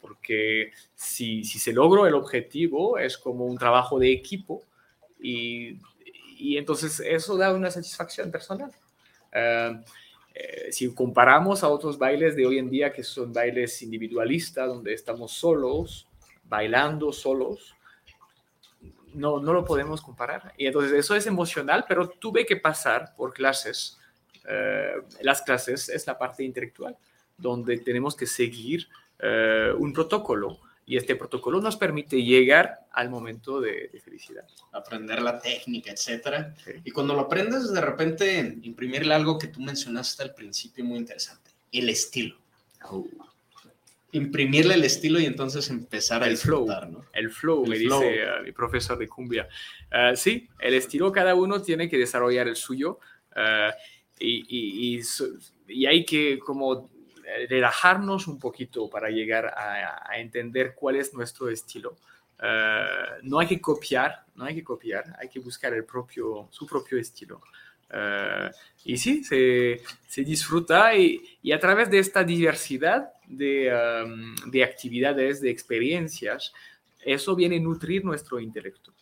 porque 0.00 0.72
si, 0.94 1.44
si 1.44 1.58
se 1.58 1.72
logró 1.72 2.06
el 2.06 2.14
objetivo 2.14 2.98
es 2.98 3.18
como 3.18 3.46
un 3.46 3.58
trabajo 3.58 3.98
de 3.98 4.12
equipo 4.12 4.62
y, 5.18 5.78
y 6.44 6.58
entonces 6.58 7.00
eso 7.00 7.38
da 7.38 7.54
una 7.54 7.70
satisfacción 7.70 8.30
personal. 8.30 8.70
Eh, 9.32 9.80
eh, 10.34 10.72
si 10.72 10.92
comparamos 10.92 11.64
a 11.64 11.68
otros 11.68 11.96
bailes 11.96 12.36
de 12.36 12.44
hoy 12.44 12.58
en 12.58 12.68
día 12.68 12.92
que 12.92 13.02
son 13.02 13.32
bailes 13.32 13.80
individualistas, 13.80 14.68
donde 14.68 14.92
estamos 14.92 15.32
solos, 15.32 16.06
bailando 16.44 17.12
solos, 17.12 17.74
no, 19.14 19.40
no 19.40 19.54
lo 19.54 19.64
podemos 19.64 20.02
comparar. 20.02 20.52
Y 20.58 20.66
entonces 20.66 20.92
eso 20.92 21.14
es 21.14 21.26
emocional, 21.26 21.86
pero 21.88 22.10
tuve 22.10 22.44
que 22.44 22.56
pasar 22.56 23.14
por 23.16 23.32
clases. 23.32 23.98
Eh, 24.46 24.96
las 25.22 25.40
clases 25.40 25.88
es 25.88 26.06
la 26.06 26.18
parte 26.18 26.44
intelectual, 26.44 26.94
donde 27.38 27.78
tenemos 27.78 28.14
que 28.14 28.26
seguir 28.26 28.86
eh, 29.18 29.72
un 29.78 29.94
protocolo 29.94 30.58
y 30.86 30.96
este 30.96 31.16
protocolo 31.16 31.60
nos 31.60 31.76
permite 31.76 32.22
llegar 32.22 32.80
al 32.92 33.08
momento 33.08 33.60
de, 33.60 33.88
de 33.92 34.00
felicidad. 34.00 34.44
Aprender 34.72 35.22
la 35.22 35.38
técnica, 35.40 35.90
etcétera. 35.90 36.54
Sí. 36.64 36.72
Y 36.84 36.90
cuando 36.90 37.14
lo 37.14 37.20
aprendes, 37.20 37.72
de 37.72 37.80
repente 37.80 38.58
imprimirle 38.62 39.14
algo 39.14 39.38
que 39.38 39.48
tú 39.48 39.60
mencionaste 39.60 40.22
al 40.22 40.34
principio 40.34 40.84
muy 40.84 40.98
interesante, 40.98 41.50
el 41.72 41.88
estilo. 41.88 42.36
Oh. 42.90 43.06
Imprimirle 44.12 44.74
el 44.74 44.84
estilo 44.84 45.18
y 45.18 45.24
entonces 45.24 45.68
empezar 45.70 46.22
a 46.22 46.26
el 46.26 46.32
disfrutar, 46.32 46.88
flow, 46.88 46.92
¿no? 46.92 47.04
El 47.12 47.30
flow, 47.30 47.64
el 47.64 47.70
me 47.70 47.76
flow. 47.78 48.00
dice 48.00 48.24
uh, 48.24 48.44
mi 48.44 48.52
profesor 48.52 48.96
de 48.96 49.08
cumbia. 49.08 49.48
Uh, 49.90 50.14
sí, 50.14 50.48
el 50.60 50.74
estilo 50.74 51.10
cada 51.10 51.34
uno 51.34 51.60
tiene 51.60 51.88
que 51.88 51.98
desarrollar 51.98 52.46
el 52.46 52.54
suyo 52.54 53.00
uh, 53.34 53.72
y, 54.20 54.44
y, 54.48 54.98
y, 54.98 55.02
y 55.66 55.86
hay 55.86 56.04
que 56.04 56.38
como 56.38 56.90
relajarnos 57.48 58.26
un 58.26 58.38
poquito 58.38 58.88
para 58.88 59.08
llegar 59.10 59.46
a, 59.46 60.18
entender 60.18 60.74
cuál 60.74 60.96
es 60.96 61.12
nuestro 61.14 61.48
estilo. 61.48 61.96
Uh, 62.38 63.20
no 63.22 63.38
hay 63.38 63.46
que 63.46 63.60
copiar, 63.60 64.24
no 64.34 64.44
hay 64.44 64.54
que 64.54 64.64
copiar, 64.64 65.04
hay 65.18 65.28
que 65.28 65.40
buscar 65.40 65.72
el 65.72 65.84
propio, 65.84 66.48
su 66.50 66.66
propio 66.66 66.98
estilo. 66.98 67.40
Uh, 67.90 68.50
y 68.84 68.96
sí, 68.96 69.22
se, 69.22 69.80
se 70.06 70.24
disfruta 70.24 70.94
y, 70.94 71.22
y, 71.42 71.52
a 71.52 71.60
través 71.60 71.90
de 71.90 71.98
esta 72.00 72.24
diversidad 72.24 73.12
de, 73.26 73.72
um, 74.04 74.34
de, 74.50 74.64
actividades, 74.64 75.40
de 75.40 75.50
experiencias, 75.50 76.52
eso 77.04 77.36
viene 77.36 77.56
a 77.56 77.60
nutrir 77.60 78.04
nuestro 78.04 78.40
intelecto. 78.40 78.92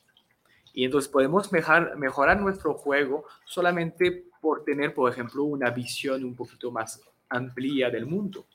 Y 0.74 0.84
entonces 0.84 1.10
podemos 1.10 1.52
mejorar, 1.52 1.96
mejorar 1.96 2.40
nuestro 2.40 2.74
juego 2.74 3.24
solamente 3.44 4.24
por 4.40 4.64
tener, 4.64 4.92
por 4.92 5.10
ejemplo, 5.10 5.44
una 5.44 5.70
visión 5.70 6.24
un 6.24 6.34
poquito 6.34 6.70
más 6.70 7.00
amplia 7.32 7.90
del 7.90 8.06
mundo. 8.06 8.46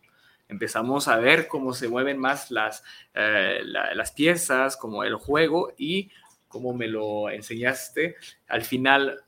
Empezamos 0.48 1.08
a 1.08 1.18
ver 1.18 1.48
cómo 1.48 1.74
se 1.74 1.90
mueven 1.90 2.18
más 2.18 2.52
las, 2.52 2.84
eh, 3.14 3.60
la, 3.64 3.94
las 3.94 4.12
piezas, 4.12 4.78
como 4.78 5.04
el 5.04 5.16
juego 5.16 5.74
y 5.78 6.10
como 6.48 6.74
me 6.74 6.88
lo 6.88 7.30
enseñaste, 7.30 8.16
al 8.48 8.64
final 8.64 9.24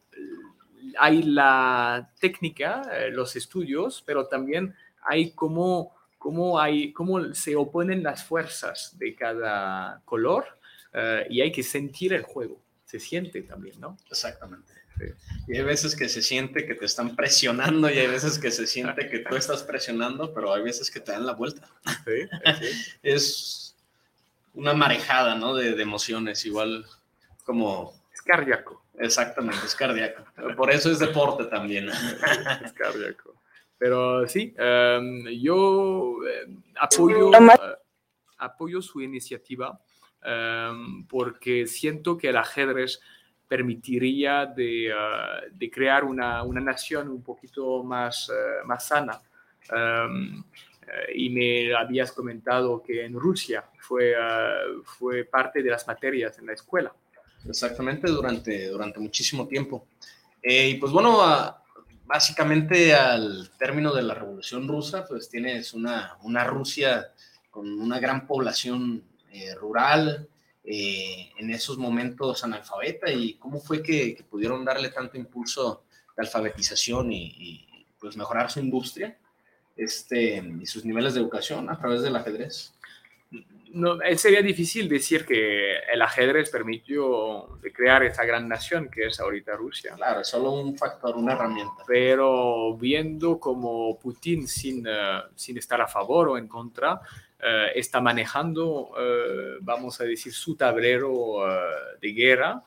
hay 0.98 1.24
la 1.24 2.12
técnica, 2.20 2.82
eh, 2.94 3.12
los 3.12 3.36
estudios, 3.36 4.04
pero 4.06 4.28
también 4.28 4.76
hay 5.02 5.32
cómo, 5.32 5.96
cómo, 6.18 6.60
hay, 6.60 6.94
cómo 6.94 7.34
se 7.34 7.56
oponen 7.56 8.04
las 8.04 8.24
fuerzas 8.24 8.98
de 8.98 9.16
cada 9.16 10.02
color 10.06 10.46
eh, 10.94 11.28
y 11.30 11.42
hay 11.42 11.52
que 11.52 11.64
sentir 11.64 12.14
el 12.14 12.24
juego. 12.24 12.62
Se 12.86 13.00
siente 13.00 13.44
también, 13.44 13.80
¿no? 13.80 13.98
Exactamente. 14.10 14.74
Y 15.48 15.58
hay 15.58 15.64
veces 15.64 15.96
que 15.96 16.10
se 16.10 16.22
siente 16.22 16.66
que 16.66 16.76
te 16.76 16.86
están 16.86 17.16
presionando 17.16 17.90
y 17.90 17.98
hay 17.98 18.08
veces 18.08 18.38
que 18.38 18.52
se 18.52 18.68
siente 18.68 19.10
que 19.10 19.20
tú 19.20 19.36
estás 19.36 19.64
presionando, 19.64 20.34
pero 20.34 20.54
hay 20.54 20.62
veces 20.62 20.92
que 20.92 21.00
te 21.00 21.12
dan 21.12 21.26
la 21.26 21.34
vuelta. 21.34 21.68
Sí, 22.06 22.28
sí. 22.60 22.98
es 23.04 23.78
una 24.54 24.74
marejada, 24.74 25.36
¿no? 25.36 25.56
De, 25.56 25.74
de, 25.74 25.82
emociones, 25.82 26.46
igual 26.46 26.86
como... 27.46 27.94
Es 28.14 28.22
cardíaco. 28.22 28.84
Exactamente, 29.00 29.66
es 29.66 29.76
cardíaco. 29.76 30.24
Por 30.58 30.72
eso 30.72 30.92
es 30.92 31.00
deporte 31.00 31.46
también. 31.46 31.90
es 32.66 32.74
cardíaco. 32.74 33.40
Pero 33.80 34.28
sí, 34.28 34.54
um, 34.60 35.26
yo 35.30 36.18
eh, 36.28 36.48
apoyo, 36.76 37.30
uh, 37.30 37.50
apoyo 38.38 38.82
su 38.82 39.02
iniciativa 39.02 39.80
um, 40.26 41.08
porque 41.08 41.66
siento 41.66 42.18
que 42.18 42.28
el 42.28 42.38
ajedrez 42.38 43.00
permitiría 43.50 44.46
de, 44.46 44.94
uh, 44.94 45.52
de 45.52 45.70
crear 45.70 46.06
una, 46.06 46.44
una, 46.44 46.62
nación 46.62 47.10
un 47.10 47.24
poquito 47.24 47.84
más, 47.84 48.30
uh, 48.30 48.66
más 48.66 48.88
sana. 48.88 49.20
Um, 49.72 50.44
y 51.14 51.30
me 51.30 51.76
habías 51.76 52.12
comentado 52.12 52.82
que 52.82 53.06
en 53.06 53.14
Rusia 53.14 53.64
fue, 53.80 54.16
fue 54.84 55.24
parte 55.24 55.62
de 55.62 55.70
las 55.70 55.86
materias 55.86 56.40
en 56.40 56.48
la 56.48 56.54
escuela. 56.54 56.92
Exactamente, 57.48 58.10
durante, 58.10 58.70
durante 58.70 59.00
muchísimo 59.00 59.48
tiempo. 59.48 59.88
Eh, 60.42 60.70
y 60.70 60.76
pues 60.76 60.92
bueno, 60.92 61.20
básicamente 62.06 62.94
al 62.94 63.52
término 63.58 63.94
de 63.94 64.04
la 64.04 64.14
Revolución 64.14 64.68
Rusa, 64.68 65.06
pues 65.08 65.30
tienes 65.30 65.74
una, 65.74 66.18
una 66.24 66.44
Rusia 66.44 67.12
con 67.50 67.80
una 67.80 68.00
gran 68.00 68.26
población 68.26 69.04
eh, 69.32 69.54
rural, 69.56 70.28
eh, 70.64 71.32
en 71.38 71.52
esos 71.52 71.78
momentos 71.78 72.44
analfabeta 72.44 73.12
y 73.12 73.36
cómo 73.36 73.60
fue 73.60 73.82
que, 73.82 74.16
que, 74.16 74.24
pudieron 74.24 74.66
darle 74.66 74.90
tanto 74.90 75.18
impulso 75.18 75.84
de 76.16 76.24
alfabetización 76.24 77.12
y, 77.12 77.26
y, 77.38 77.86
pues 78.00 78.16
mejorar 78.16 78.50
su 78.50 78.60
industria 78.60 79.18
este, 79.76 80.44
y 80.62 80.66
sus 80.66 80.86
niveles 80.86 81.14
de 81.14 81.20
educación 81.20 81.70
a 81.70 81.78
través 81.78 82.02
del 82.02 82.16
ajedrez. 82.16 82.74
No, 83.72 84.00
sería 84.16 84.42
difícil 84.42 84.90
decir 84.90 85.26
que 85.26 85.78
el 85.94 86.02
ajedrez 86.02 86.50
permitió 86.50 87.60
crear 87.74 88.04
esa 88.04 88.26
gran 88.26 88.48
nación 88.48 88.90
que 88.90 89.08
es 89.08 89.20
ahorita 89.20 89.56
Rusia. 89.56 89.94
Claro, 89.96 90.22
es 90.22 90.28
solo 90.28 90.54
un 90.54 90.76
factor, 90.76 91.16
una 91.16 91.34
herramienta. 91.34 91.84
Pero 91.86 92.76
viendo 92.78 93.40
como 93.40 94.00
Putin, 94.00 94.48
sin, 94.48 94.88
uh, 94.88 95.22
sin 95.36 95.58
estar 95.58 95.80
a 95.82 95.88
favor 95.88 96.30
o 96.30 96.38
en 96.38 96.48
contra, 96.48 97.02
Uh, 97.42 97.72
está 97.74 98.02
manejando, 98.02 98.90
uh, 98.90 99.60
vamos 99.62 100.02
a 100.02 100.04
decir, 100.04 100.34
su 100.34 100.58
tablero 100.58 101.38
uh, 101.38 101.46
de 102.02 102.12
guerra, 102.12 102.62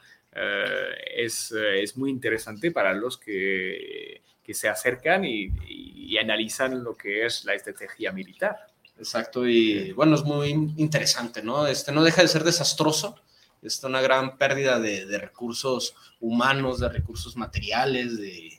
es, 1.14 1.52
es, 1.52 1.94
muy 1.98 2.08
interesante 2.08 2.70
para 2.70 2.94
los 2.94 3.18
que, 3.18 4.22
que 4.42 4.54
se 4.54 4.70
acercan 4.70 5.26
y, 5.26 5.42
y, 5.68 6.14
y, 6.14 6.16
analizan 6.16 6.82
lo 6.82 6.96
que 6.96 7.26
es 7.26 7.44
la 7.44 7.52
estrategia 7.52 8.12
militar. 8.12 8.56
Exacto, 8.96 9.46
y 9.46 9.92
bueno, 9.92 10.14
es 10.14 10.22
muy 10.22 10.48
interesante, 10.78 11.42
¿no? 11.42 11.66
Este 11.66 11.92
no 11.92 12.02
deja 12.02 12.22
de 12.22 12.28
ser 12.28 12.44
desastroso, 12.44 13.20
es 13.60 13.84
una 13.84 14.00
gran 14.00 14.38
pérdida 14.38 14.80
de, 14.80 15.04
de 15.04 15.18
recursos 15.18 15.94
humanos, 16.18 16.80
de 16.80 16.88
recursos 16.88 17.36
materiales, 17.36 18.18
de, 18.18 18.58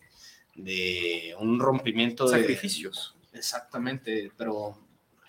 de 0.54 1.36
un 1.40 1.60
rompimiento 1.60 2.28
sacrificios. 2.28 3.16
de... 3.32 3.40
Exactamente, 3.40 4.32
pero 4.38 4.78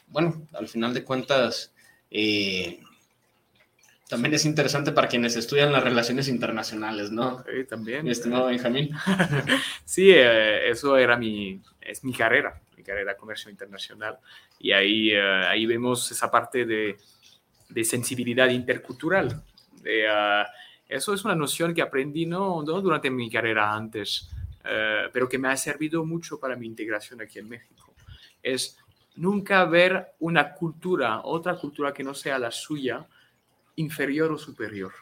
bueno, 0.06 0.46
al 0.52 0.68
final 0.68 0.94
de 0.94 1.04
cuentas, 1.04 1.72
eh, 2.10 2.80
también 4.08 4.34
es 4.34 4.44
interesante 4.44 4.92
para 4.92 5.08
quienes 5.08 5.34
estudian 5.34 5.72
las 5.72 5.82
relaciones 5.82 6.28
internacionales, 6.28 7.10
¿no? 7.10 7.42
Sí, 7.44 7.64
también. 7.64 8.04
Mi 8.04 8.10
estimado 8.10 8.46
Benjamín. 8.46 8.90
sí, 9.84 10.10
eh, 10.10 10.68
eso 10.68 10.96
era 10.96 11.16
mi, 11.16 11.60
es 11.80 12.04
mi 12.04 12.12
carrera, 12.12 12.60
mi 12.76 12.82
carrera 12.82 13.16
comercio 13.16 13.50
internacional. 13.50 14.18
Y 14.58 14.72
ahí, 14.72 15.10
eh, 15.10 15.20
ahí 15.20 15.66
vemos 15.66 16.10
esa 16.12 16.30
parte 16.30 16.66
de, 16.66 16.96
de 17.68 17.84
sensibilidad 17.84 18.48
intercultural. 18.50 19.42
De, 19.82 20.06
uh, 20.06 20.46
eso 20.88 21.14
es 21.14 21.24
una 21.24 21.34
noción 21.34 21.74
que 21.74 21.82
aprendí 21.82 22.26
no, 22.26 22.62
no 22.62 22.80
durante 22.80 23.10
mi 23.10 23.30
carrera 23.30 23.74
antes, 23.74 24.30
uh, 24.60 25.10
pero 25.12 25.28
que 25.28 25.38
me 25.38 25.48
ha 25.48 25.56
servido 25.56 26.04
mucho 26.04 26.38
para 26.38 26.56
mi 26.56 26.66
integración 26.66 27.20
aquí 27.20 27.38
en 27.38 27.48
México. 27.48 27.94
Es 28.42 28.78
nunca 29.16 29.64
ver 29.64 30.14
una 30.18 30.54
cultura, 30.54 31.20
otra 31.24 31.56
cultura 31.56 31.92
que 31.92 32.04
no 32.04 32.14
sea 32.14 32.38
la 32.38 32.50
suya, 32.50 33.06
inferior 33.76 34.32
o 34.32 34.38
superior. 34.38 34.92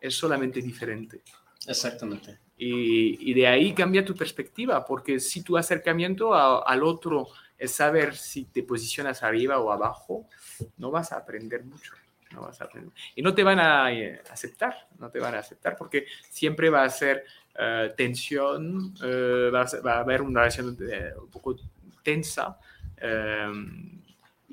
Es 0.00 0.14
solamente 0.14 0.60
diferente. 0.60 1.22
Exactamente. 1.66 2.38
Y, 2.56 3.30
y 3.30 3.34
de 3.34 3.46
ahí 3.46 3.74
cambia 3.74 4.04
tu 4.04 4.14
perspectiva, 4.14 4.84
porque 4.84 5.18
si 5.18 5.42
tu 5.42 5.56
acercamiento 5.56 6.34
a, 6.34 6.62
al 6.62 6.82
otro 6.82 7.28
es 7.58 7.72
saber 7.72 8.14
si 8.14 8.44
te 8.44 8.62
posicionas 8.62 9.22
arriba 9.22 9.58
o 9.58 9.72
abajo, 9.72 10.28
no 10.76 10.90
vas 10.90 11.12
a 11.12 11.16
aprender 11.16 11.64
mucho. 11.64 11.94
No 12.32 12.42
vas 12.42 12.60
a 12.60 12.64
aprender. 12.64 12.92
Y 13.14 13.22
no 13.22 13.32
te 13.32 13.44
van 13.44 13.60
a 13.60 13.92
eh, 13.92 14.20
aceptar, 14.30 14.88
no 14.98 15.08
te 15.08 15.20
van 15.20 15.34
a 15.34 15.38
aceptar, 15.38 15.76
porque 15.76 16.06
siempre 16.28 16.68
va 16.68 16.82
a 16.82 16.90
ser 16.90 17.24
uh, 17.54 17.94
tensión, 17.96 18.92
va, 19.00 19.62
a, 19.62 19.80
va, 19.80 19.92
a, 19.94 20.00
haber 20.00 20.20
una 20.20 20.40
relación 20.40 20.76
de, 20.76 21.12
un 21.16 21.30
poco 21.30 21.56
tensa, 22.02 22.58
Um, 23.02 23.94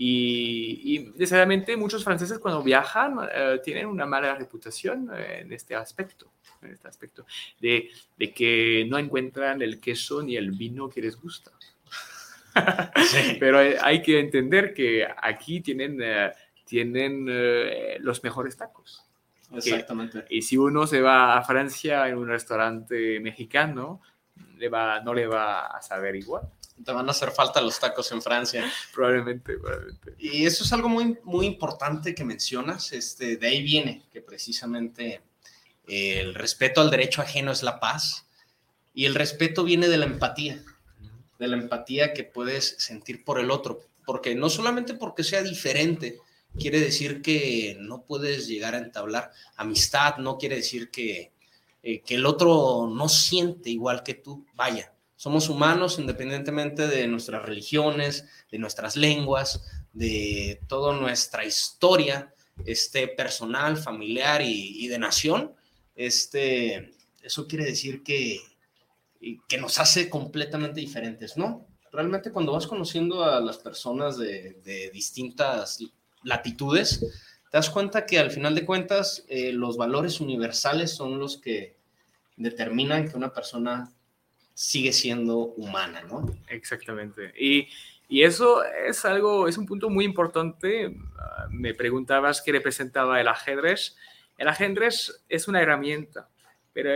Y, 0.04 0.96
y 0.96 1.00
necesariamente 1.16 1.76
muchos 1.76 2.04
franceses 2.04 2.40
cuando 2.40 2.64
viajan 2.64 3.20
eh, 3.32 3.60
tienen 3.64 3.86
una 3.86 4.06
mala 4.06 4.34
reputación 4.34 5.12
eh, 5.14 5.42
en 5.42 5.52
este 5.52 5.76
aspecto, 5.76 6.32
en 6.62 6.72
este 6.72 6.88
aspecto 6.88 7.26
de, 7.60 7.92
de, 8.18 8.34
que 8.34 8.88
no 8.90 8.98
encuentran 8.98 9.62
el 9.62 9.80
queso 9.80 10.24
ni 10.24 10.38
el 10.38 10.52
vino 10.52 10.90
que 10.90 11.02
les 11.02 11.16
gusta. 11.16 11.52
Sí. 13.06 13.38
Pero 13.40 13.60
hay 13.60 14.02
que 14.02 14.20
entender 14.20 14.74
que 14.74 15.08
aquí 15.22 15.62
tienen, 15.62 16.02
uh, 16.02 16.32
tienen 16.66 17.30
uh, 17.30 18.00
los 18.00 18.22
mejores 18.24 18.58
tacos. 18.58 19.06
Exactamente. 19.54 20.26
Que, 20.26 20.36
y 20.36 20.42
si 20.42 20.58
uno 20.58 20.86
se 20.86 21.00
va 21.00 21.38
a 21.38 21.44
Francia 21.44 22.10
en 22.10 22.18
un 22.18 22.28
restaurante 22.28 23.22
mexicano, 23.22 24.02
le 24.58 24.70
va, 24.70 25.02
no 25.02 25.14
le 25.14 25.28
va 25.28 25.68
a 25.68 25.82
saber 25.82 26.16
igual 26.16 26.44
te 26.84 26.92
van 26.92 27.08
a 27.08 27.12
hacer 27.12 27.32
falta 27.32 27.62
los 27.62 27.80
tacos 27.80 28.12
en 28.12 28.22
Francia. 28.22 28.72
Probablemente, 28.94 29.58
probablemente. 29.58 30.16
Y 30.18 30.46
eso 30.46 30.64
es 30.64 30.74
algo 30.74 30.90
muy, 30.90 31.18
muy 31.24 31.46
importante 31.46 32.16
que 32.16 32.24
mencionas. 32.24 32.92
Este, 32.94 33.38
de 33.38 33.48
ahí 33.48 33.62
viene 33.62 34.04
que 34.12 34.22
precisamente 34.22 35.22
eh, 35.88 36.20
el 36.20 36.34
respeto 36.34 36.82
al 36.82 36.92
derecho 36.92 37.22
ajeno 37.22 37.52
es 37.52 37.64
la 37.64 37.80
paz 37.80 38.28
y 38.94 39.06
el 39.06 39.16
respeto 39.16 39.64
viene 39.64 39.88
de 39.88 39.98
la 39.98 40.06
empatía, 40.06 40.64
de 41.40 41.48
la 41.48 41.58
empatía 41.58 42.14
que 42.14 42.24
puedes 42.24 42.76
sentir 42.80 43.24
por 43.24 43.40
el 43.40 43.52
otro, 43.52 43.80
porque 44.06 44.36
no 44.36 44.50
solamente 44.50 44.94
porque 44.94 45.24
sea 45.24 45.44
diferente, 45.44 46.20
quiere 46.60 46.80
decir 46.80 47.22
que 47.22 47.78
no 47.80 48.04
puedes 48.04 48.48
llegar 48.48 48.76
a 48.76 48.80
entablar 48.80 49.32
amistad, 49.56 50.18
no 50.18 50.38
quiere 50.38 50.58
decir 50.58 50.92
que, 50.92 51.32
eh, 51.84 52.02
que 52.02 52.16
el 52.16 52.26
otro 52.26 52.88
no 52.94 53.10
siente 53.10 53.70
igual 53.70 54.04
que 54.04 54.14
tú, 54.14 54.46
vaya, 54.56 54.94
somos 55.16 55.50
humanos 55.50 56.00
independientemente 56.00 56.88
de 56.88 57.08
nuestras 57.08 57.44
religiones, 57.44 58.26
de 58.52 58.60
nuestras 58.60 58.96
lenguas, 58.96 59.64
de 59.94 60.60
toda 60.68 60.96
nuestra 61.00 61.46
historia 61.46 62.34
este, 62.66 63.08
personal, 63.08 63.78
familiar 63.78 64.42
y, 64.42 64.88
de 64.88 64.98
nación. 64.98 65.54
Este, 65.96 66.94
eso 67.22 67.48
quiere 67.48 67.66
decir 67.66 68.04
que, 68.04 68.42
que 69.48 69.58
nos 69.58 69.80
hace 69.80 70.10
completamente 70.10 70.80
diferentes, 70.80 71.38
¿no? 71.38 71.68
Realmente 71.92 72.32
cuando 72.32 72.54
vas 72.54 72.68
conociendo 72.68 73.24
a 73.24 73.42
las 73.42 73.58
personas 73.58 74.18
de 74.18 74.90
distintas 74.94 75.80
latitudes, 76.24 77.06
te 77.52 77.58
das 77.58 77.70
cuenta 77.70 78.06
que 78.06 78.18
al 78.18 78.32
final 78.32 78.56
de 78.56 78.66
cuentas 78.66 79.26
eh, 79.28 79.52
los 79.52 79.76
valores 79.76 80.22
universales 80.22 80.96
son 80.96 81.20
los 81.20 81.38
que 81.38 81.76
determinan 82.38 83.10
que 83.10 83.18
una 83.18 83.34
persona 83.34 83.92
sigue 84.54 84.94
siendo 84.94 85.38
humana, 85.38 86.02
¿no? 86.04 86.34
Exactamente. 86.48 87.34
Y, 87.38 87.68
y, 88.08 88.24
eso 88.24 88.64
es 88.64 89.04
algo, 89.04 89.50
es 89.50 89.58
un 89.58 89.66
punto 89.66 89.90
muy 89.90 90.06
importante. 90.06 90.96
Me 91.50 91.74
preguntabas 91.74 92.42
qué 92.42 92.54
representaba 92.54 93.20
el 93.20 93.28
ajedrez. 93.28 93.98
El 94.38 94.48
ajedrez 94.48 95.22
es 95.28 95.50
una 95.50 95.62
herramienta, 95.62 96.30
pero 96.72 96.92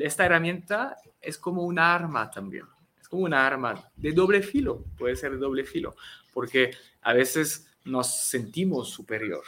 esta 0.00 0.24
herramienta 0.24 0.96
es 1.20 1.36
como 1.36 1.64
una 1.64 1.94
arma 1.94 2.30
también. 2.30 2.64
Es 2.98 3.06
como 3.06 3.24
una 3.24 3.46
arma 3.46 3.90
de 3.96 4.12
doble 4.12 4.42
filo, 4.42 4.82
puede 4.96 5.14
ser 5.14 5.32
de 5.32 5.38
doble 5.38 5.64
filo, 5.64 5.94
porque 6.32 6.70
a 7.02 7.12
veces 7.12 7.71
nos 7.84 8.28
sentimos 8.28 8.90
superior 8.90 9.44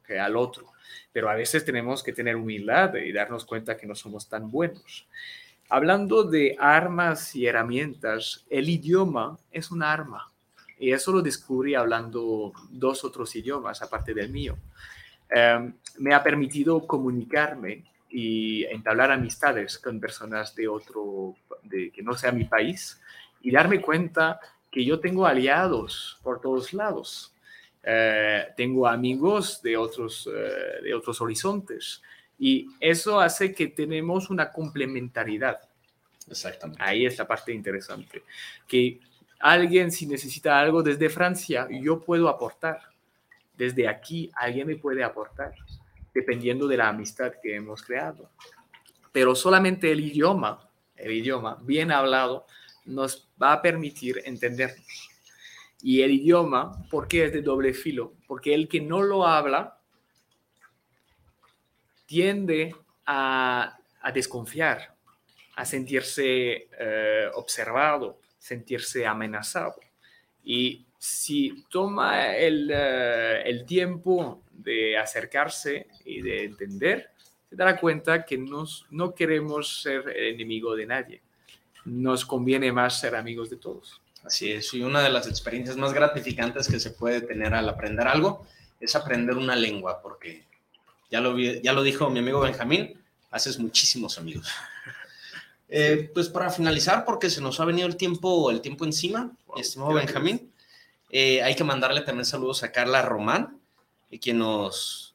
okay, 0.00 0.18
al 0.18 0.36
otro, 0.36 0.72
pero 1.12 1.28
a 1.28 1.34
veces 1.34 1.64
tenemos 1.64 2.02
que 2.02 2.12
tener 2.12 2.36
humildad 2.36 2.94
y 2.94 3.12
darnos 3.12 3.44
cuenta 3.44 3.76
que 3.76 3.86
no 3.86 3.94
somos 3.94 4.28
tan 4.28 4.50
buenos. 4.50 5.06
Hablando 5.70 6.22
de 6.24 6.56
armas 6.58 7.36
y 7.36 7.46
herramientas, 7.46 8.46
el 8.48 8.70
idioma 8.70 9.38
es 9.50 9.70
un 9.70 9.82
arma. 9.82 10.32
Y 10.78 10.92
eso 10.92 11.12
lo 11.12 11.20
descubrí 11.20 11.74
hablando 11.74 12.52
dos 12.70 13.04
otros 13.04 13.34
idiomas 13.36 13.82
aparte 13.82 14.14
del 14.14 14.30
mío. 14.30 14.56
Um, 15.30 15.74
me 15.98 16.14
ha 16.14 16.22
permitido 16.22 16.86
comunicarme 16.86 17.84
y 18.08 18.64
entablar 18.64 19.10
amistades 19.12 19.78
con 19.78 20.00
personas 20.00 20.54
de 20.54 20.68
otro, 20.68 21.34
de, 21.64 21.90
que 21.90 22.02
no 22.02 22.14
sea 22.14 22.32
mi 22.32 22.44
país, 22.44 22.98
y 23.42 23.50
darme 23.50 23.82
cuenta 23.82 24.40
que 24.70 24.84
yo 24.84 25.00
tengo 25.00 25.26
aliados 25.26 26.18
por 26.22 26.40
todos 26.40 26.72
lados. 26.72 27.34
Uh, 27.84 28.52
tengo 28.56 28.86
amigos 28.86 29.62
de 29.62 29.76
otros, 29.76 30.26
uh, 30.26 30.82
de 30.82 30.94
otros 30.94 31.20
horizontes. 31.20 32.02
Y 32.38 32.68
eso 32.80 33.20
hace 33.20 33.54
que 33.54 33.68
tenemos 33.68 34.30
una 34.30 34.50
complementariedad. 34.50 35.60
Exactamente. 36.28 36.82
Ahí 36.82 37.06
es 37.06 37.18
la 37.18 37.26
parte 37.26 37.52
interesante. 37.52 38.22
Que 38.66 39.00
alguien 39.40 39.90
si 39.90 40.06
necesita 40.06 40.60
algo 40.60 40.82
desde 40.82 41.08
Francia, 41.08 41.66
yo 41.70 42.00
puedo 42.00 42.28
aportar. 42.28 42.80
Desde 43.56 43.88
aquí 43.88 44.30
alguien 44.34 44.68
me 44.68 44.76
puede 44.76 45.02
aportar, 45.02 45.54
dependiendo 46.14 46.68
de 46.68 46.76
la 46.76 46.88
amistad 46.88 47.32
que 47.42 47.56
hemos 47.56 47.82
creado. 47.82 48.30
Pero 49.10 49.34
solamente 49.34 49.90
el 49.90 50.00
idioma, 50.00 50.68
el 50.94 51.12
idioma 51.12 51.58
bien 51.62 51.90
hablado, 51.90 52.46
nos 52.84 53.28
va 53.40 53.54
a 53.54 53.62
permitir 53.62 54.22
entendernos. 54.24 55.07
Y 55.80 56.02
el 56.02 56.12
idioma, 56.12 56.84
¿por 56.90 57.06
qué 57.06 57.26
es 57.26 57.32
de 57.32 57.42
doble 57.42 57.72
filo? 57.72 58.14
Porque 58.26 58.54
el 58.54 58.68
que 58.68 58.80
no 58.80 59.02
lo 59.02 59.26
habla 59.26 59.78
tiende 62.06 62.74
a, 63.06 63.78
desconfiar, 64.12 64.94
a 65.56 65.64
sentirse 65.64 66.68
eh, 66.78 67.28
observado, 67.34 68.18
sentirse 68.38 69.06
amenazado. 69.06 69.76
Y 70.42 70.86
si 70.98 71.64
toma 71.70 72.34
el, 72.36 72.70
uh, 72.70 73.46
el, 73.46 73.64
tiempo 73.64 74.42
de 74.50 74.98
acercarse 74.98 75.86
y 76.04 76.22
de 76.22 76.44
entender, 76.44 77.10
se 77.48 77.56
dará 77.56 77.78
cuenta 77.78 78.24
que 78.24 78.36
nos, 78.36 78.86
no 78.90 79.14
queremos 79.14 79.82
ser 79.82 80.08
el 80.08 80.34
enemigo 80.34 80.74
de 80.74 80.86
nadie. 80.86 81.22
Nos 81.84 82.24
conviene 82.24 82.72
más 82.72 83.00
ser 83.00 83.14
amigos 83.14 83.48
de 83.48 83.56
todos. 83.56 84.02
Así 84.24 84.52
es, 84.52 84.72
y 84.74 84.82
una 84.82 85.02
de 85.02 85.10
las 85.10 85.26
experiencias 85.26 85.76
más 85.76 85.92
gratificantes 85.92 86.68
que 86.68 86.80
se 86.80 86.90
puede 86.90 87.20
tener 87.20 87.54
al 87.54 87.68
aprender 87.68 88.06
algo 88.06 88.46
es 88.80 88.94
aprender 88.94 89.36
una 89.36 89.56
lengua, 89.56 90.00
porque 90.02 90.44
ya 91.10 91.20
lo, 91.20 91.38
ya 91.38 91.72
lo 91.72 91.82
dijo 91.82 92.10
mi 92.10 92.18
amigo 92.18 92.40
Benjamín, 92.40 93.00
haces 93.30 93.58
muchísimos 93.58 94.18
amigos. 94.18 94.48
Eh, 95.70 96.10
pues 96.14 96.30
para 96.30 96.48
finalizar, 96.48 97.04
porque 97.04 97.28
se 97.28 97.42
nos 97.42 97.60
ha 97.60 97.66
venido 97.66 97.86
el 97.86 97.96
tiempo, 97.96 98.50
el 98.50 98.62
tiempo 98.62 98.86
encima, 98.86 99.30
wow, 99.46 99.58
estimado 99.58 99.92
Benjamín, 99.92 100.50
eh, 101.10 101.42
hay 101.42 101.54
que 101.54 101.62
mandarle 101.62 102.00
también 102.00 102.24
saludos 102.24 102.62
a 102.62 102.72
Carla 102.72 103.02
Román, 103.02 103.60
eh, 104.10 104.18
quien 104.18 104.38
nos 104.38 105.14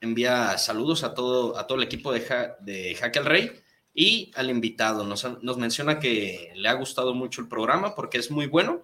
envía 0.00 0.58
saludos 0.58 1.04
a 1.04 1.14
todo, 1.14 1.56
a 1.56 1.68
todo 1.68 1.78
el 1.78 1.84
equipo 1.84 2.12
de, 2.12 2.20
ja, 2.22 2.56
de 2.58 2.96
Jaque 2.96 3.20
al 3.20 3.26
Rey 3.26 3.62
y 3.94 4.30
al 4.34 4.50
invitado. 4.50 5.04
Nos, 5.04 5.42
nos 5.42 5.58
menciona 5.58 5.98
que 5.98 6.52
le 6.54 6.68
ha 6.68 6.74
gustado 6.74 7.14
mucho 7.14 7.40
el 7.40 7.48
programa 7.48 7.94
porque 7.94 8.18
es 8.18 8.30
muy 8.30 8.46
bueno 8.46 8.82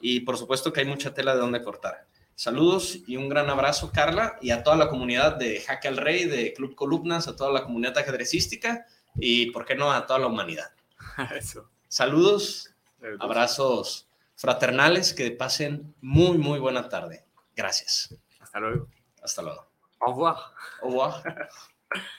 y 0.00 0.20
por 0.20 0.38
supuesto 0.38 0.72
que 0.72 0.80
hay 0.80 0.86
mucha 0.86 1.14
tela 1.14 1.34
de 1.34 1.40
donde 1.40 1.62
cortar. 1.62 2.06
Saludos 2.34 2.98
y 3.08 3.16
un 3.16 3.28
gran 3.28 3.50
abrazo, 3.50 3.90
Carla, 3.92 4.38
y 4.40 4.50
a 4.50 4.62
toda 4.62 4.76
la 4.76 4.88
comunidad 4.88 5.36
de 5.36 5.60
Jaque 5.60 5.88
al 5.88 5.96
Rey, 5.96 6.24
de 6.24 6.54
Club 6.54 6.76
Columnas, 6.76 7.26
a 7.26 7.34
toda 7.34 7.50
la 7.50 7.64
comunidad 7.64 7.98
ajedrecística 7.98 8.86
y, 9.16 9.50
¿por 9.50 9.64
qué 9.64 9.74
no, 9.74 9.90
a 9.90 10.06
toda 10.06 10.20
la 10.20 10.28
humanidad? 10.28 10.70
Eso. 11.36 11.68
Saludos, 11.88 12.72
abrazos 13.18 14.06
fraternales, 14.36 15.12
que 15.12 15.32
pasen 15.32 15.94
muy, 16.00 16.38
muy 16.38 16.60
buena 16.60 16.88
tarde. 16.88 17.24
Gracias. 17.56 18.14
Hasta 18.38 18.60
luego. 18.60 18.88
Hasta 19.20 19.42
luego. 19.42 19.66
Au 19.98 20.12
revoir. 20.12 20.36
Au 20.82 20.90
revoir. 20.90 21.50